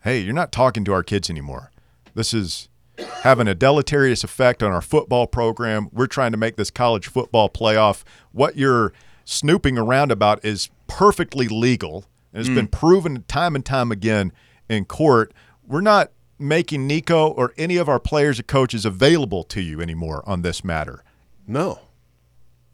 hey, 0.03 0.19
you're 0.19 0.33
not 0.33 0.51
talking 0.51 0.83
to 0.85 0.93
our 0.93 1.03
kids 1.03 1.29
anymore. 1.29 1.71
This 2.13 2.33
is 2.33 2.67
having 3.23 3.47
a 3.47 3.55
deleterious 3.55 4.23
effect 4.23 4.61
on 4.61 4.71
our 4.71 4.81
football 4.81 5.25
program. 5.27 5.89
We're 5.91 6.07
trying 6.07 6.31
to 6.31 6.37
make 6.37 6.57
this 6.57 6.69
college 6.69 7.07
football 7.07 7.49
playoff. 7.49 8.03
What 8.31 8.57
you're 8.57 8.93
snooping 9.31 9.77
around 9.77 10.11
about 10.11 10.43
is 10.43 10.69
perfectly 10.87 11.47
legal 11.47 12.05
and 12.33 12.45
has 12.45 12.53
been 12.53 12.67
proven 12.67 13.23
time 13.27 13.55
and 13.55 13.65
time 13.65 13.91
again 13.91 14.31
in 14.69 14.85
court. 14.85 15.33
We're 15.65 15.81
not 15.81 16.11
making 16.37 16.87
Nico 16.87 17.29
or 17.29 17.53
any 17.57 17.77
of 17.77 17.87
our 17.87 17.99
players 17.99 18.39
or 18.39 18.43
coaches 18.43 18.85
available 18.85 19.43
to 19.45 19.61
you 19.61 19.79
anymore 19.81 20.23
on 20.25 20.41
this 20.41 20.63
matter. 20.63 21.03
No, 21.47 21.79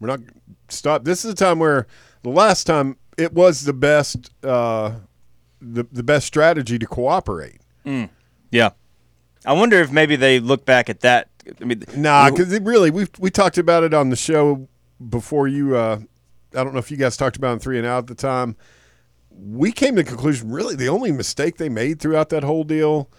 we're 0.00 0.08
not. 0.08 0.20
Stop. 0.68 1.04
This 1.04 1.24
is 1.24 1.32
a 1.32 1.36
time 1.36 1.58
where 1.58 1.86
the 2.22 2.30
last 2.30 2.64
time 2.64 2.96
it 3.16 3.32
was 3.32 3.64
the 3.64 3.72
best, 3.72 4.30
uh, 4.42 4.92
the 5.60 5.86
the 5.92 6.02
best 6.02 6.26
strategy 6.26 6.78
to 6.78 6.86
cooperate. 6.86 7.60
Yeah. 8.50 8.70
I 9.46 9.52
wonder 9.52 9.80
if 9.80 9.90
maybe 9.90 10.16
they 10.16 10.40
look 10.40 10.66
back 10.66 10.90
at 10.90 11.00
that. 11.00 11.28
I 11.60 11.64
mean, 11.64 11.82
Nah, 11.96 12.30
because 12.30 12.58
really 12.60 12.90
we 12.90 13.06
we 13.18 13.30
talked 13.30 13.58
about 13.58 13.82
it 13.84 13.94
on 13.94 14.10
the 14.10 14.16
show 14.16 14.68
before 15.08 15.48
you. 15.48 15.76
Uh, 15.76 16.00
I 16.54 16.64
don't 16.64 16.72
know 16.72 16.78
if 16.78 16.90
you 16.90 16.96
guys 16.96 17.16
talked 17.16 17.36
about 17.36 17.54
in 17.54 17.58
three 17.58 17.78
and 17.78 17.86
out 17.86 17.98
at 17.98 18.06
the 18.06 18.14
time. 18.14 18.56
We 19.30 19.70
came 19.70 19.96
to 19.96 20.02
the 20.02 20.08
conclusion 20.08 20.50
really 20.50 20.74
the 20.74 20.88
only 20.88 21.12
mistake 21.12 21.58
they 21.58 21.68
made 21.68 22.00
throughout 22.00 22.30
that 22.30 22.42
whole 22.42 22.64
deal 22.64 23.10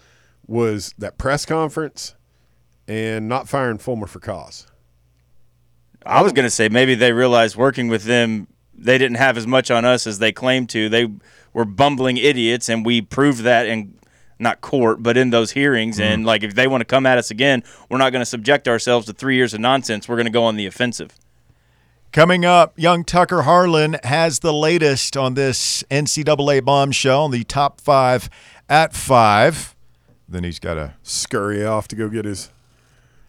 was 0.46 0.94
that 0.98 1.16
press 1.16 1.46
conference 1.46 2.14
and 2.88 3.28
not 3.28 3.48
firing 3.48 3.78
Fulmer 3.78 4.06
for 4.06 4.20
cause. 4.20 4.66
I 6.04 6.22
was 6.22 6.32
going 6.32 6.44
to 6.44 6.50
say 6.50 6.68
maybe 6.68 6.94
they 6.94 7.12
realized 7.12 7.56
working 7.56 7.88
with 7.88 8.04
them, 8.04 8.48
they 8.74 8.98
didn't 8.98 9.18
have 9.18 9.36
as 9.36 9.46
much 9.46 9.70
on 9.70 9.84
us 9.84 10.06
as 10.06 10.18
they 10.18 10.32
claimed 10.32 10.68
to. 10.70 10.88
They 10.88 11.08
were 11.52 11.64
bumbling 11.64 12.16
idiots, 12.16 12.68
and 12.68 12.84
we 12.84 13.00
proved 13.00 13.40
that 13.42 13.66
in 13.66 13.94
not 14.38 14.60
court, 14.62 15.02
but 15.02 15.16
in 15.16 15.30
those 15.30 15.52
hearings. 15.52 15.98
Mm-hmm. 15.98 16.12
And 16.12 16.26
like, 16.26 16.42
if 16.42 16.54
they 16.54 16.66
want 16.66 16.80
to 16.80 16.86
come 16.86 17.06
at 17.06 17.18
us 17.18 17.30
again, 17.30 17.62
we're 17.88 17.98
not 17.98 18.10
going 18.10 18.22
to 18.22 18.26
subject 18.26 18.66
ourselves 18.66 19.06
to 19.06 19.12
three 19.12 19.36
years 19.36 19.52
of 19.54 19.60
nonsense. 19.60 20.08
We're 20.08 20.16
going 20.16 20.26
to 20.26 20.32
go 20.32 20.44
on 20.44 20.56
the 20.56 20.66
offensive. 20.66 21.14
Coming 22.12 22.44
up, 22.44 22.72
young 22.76 23.04
Tucker 23.04 23.42
Harlan 23.42 23.96
has 24.02 24.40
the 24.40 24.52
latest 24.52 25.16
on 25.16 25.34
this 25.34 25.84
NCAA 25.92 26.64
bombshell, 26.64 27.26
in 27.26 27.30
the 27.30 27.44
top 27.44 27.80
five 27.80 28.28
at 28.68 28.94
five. 28.94 29.76
Then 30.28 30.42
he's 30.42 30.58
got 30.58 30.74
to 30.74 30.94
Scurry 31.04 31.64
off 31.64 31.86
to 31.88 31.94
go 31.96 32.08
get 32.08 32.24
his 32.24 32.50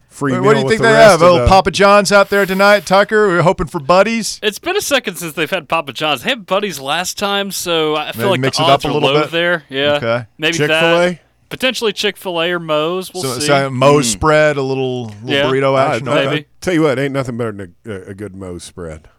free. 0.09 0.33
What 0.33 0.41
meal 0.41 0.53
do 0.53 0.59
you 0.61 0.67
think 0.69 0.81
the 0.81 0.87
they 0.87 0.93
have? 0.93 1.21
of 1.21 1.27
Oh, 1.29 1.39
the- 1.41 1.47
Papa 1.47 1.69
John's 1.69 2.11
out 2.11 2.31
there 2.31 2.45
tonight, 2.47 2.87
Tucker. 2.87 3.27
We're 3.27 3.43
hoping 3.43 3.67
for 3.67 3.79
buddies. 3.79 4.39
It's 4.41 4.57
been 4.59 4.75
a 4.75 4.81
second 4.81 5.15
since 5.17 5.33
they've 5.33 5.49
had 5.49 5.69
Papa 5.69 5.93
John's. 5.93 6.23
They 6.23 6.29
had 6.29 6.47
Buddies 6.47 6.79
last 6.79 7.19
time, 7.19 7.51
so 7.51 7.95
I 7.95 8.11
feel 8.13 8.21
Maybe 8.23 8.29
like 8.31 8.39
mix 8.39 8.57
the 8.57 8.63
it 8.63 8.65
up 8.69 8.73
odds 8.73 8.85
a 8.85 8.91
little 8.91 9.13
bit? 9.21 9.29
there. 9.31 9.63
Yeah, 9.69 9.93
Okay. 9.97 10.25
maybe 10.39 10.57
Chick-fil-A? 10.57 11.09
that. 11.11 11.19
Potentially 11.51 11.93
Chick 11.93 12.17
Fil 12.17 12.41
A 12.41 12.51
or 12.51 12.59
Moe's. 12.59 13.13
We'll 13.13 13.23
so, 13.23 13.39
see. 13.39 13.45
so 13.45 13.67
uh, 13.67 13.69
Moe's 13.69 14.07
mm. 14.07 14.13
spread, 14.13 14.57
a 14.57 14.61
little, 14.61 15.05
little 15.23 15.29
Yeah. 15.29 15.43
burrito 15.43 15.77
I, 15.77 15.95
action. 15.95 16.07
I- 16.07 16.11
Okay. 16.11 16.25
maybe. 16.29 16.41
I 16.41 16.45
tell 16.61 16.73
you 16.73 16.81
what, 16.81 16.97
ain't 16.97 17.13
nothing 17.13 17.37
better 17.37 17.51
than 17.51 17.75
a, 17.85 18.09
a 18.09 18.13
good 18.15 18.35
Moe's 18.35 18.63
spread. 18.63 19.09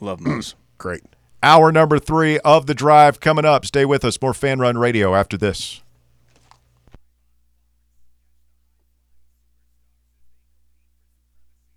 Love 0.00 0.20
Moe's. 0.20 0.54
Great. 0.78 1.02
Hour 1.42 1.72
number 1.72 1.98
three 1.98 2.38
of 2.40 2.66
the 2.66 2.74
drive 2.74 3.20
coming 3.20 3.44
up. 3.44 3.64
Stay 3.64 3.84
with 3.84 4.04
us. 4.04 4.20
More 4.20 4.34
Fan 4.34 4.58
Run 4.58 4.76
Radio 4.76 5.14
after 5.14 5.36
this. 5.36 5.82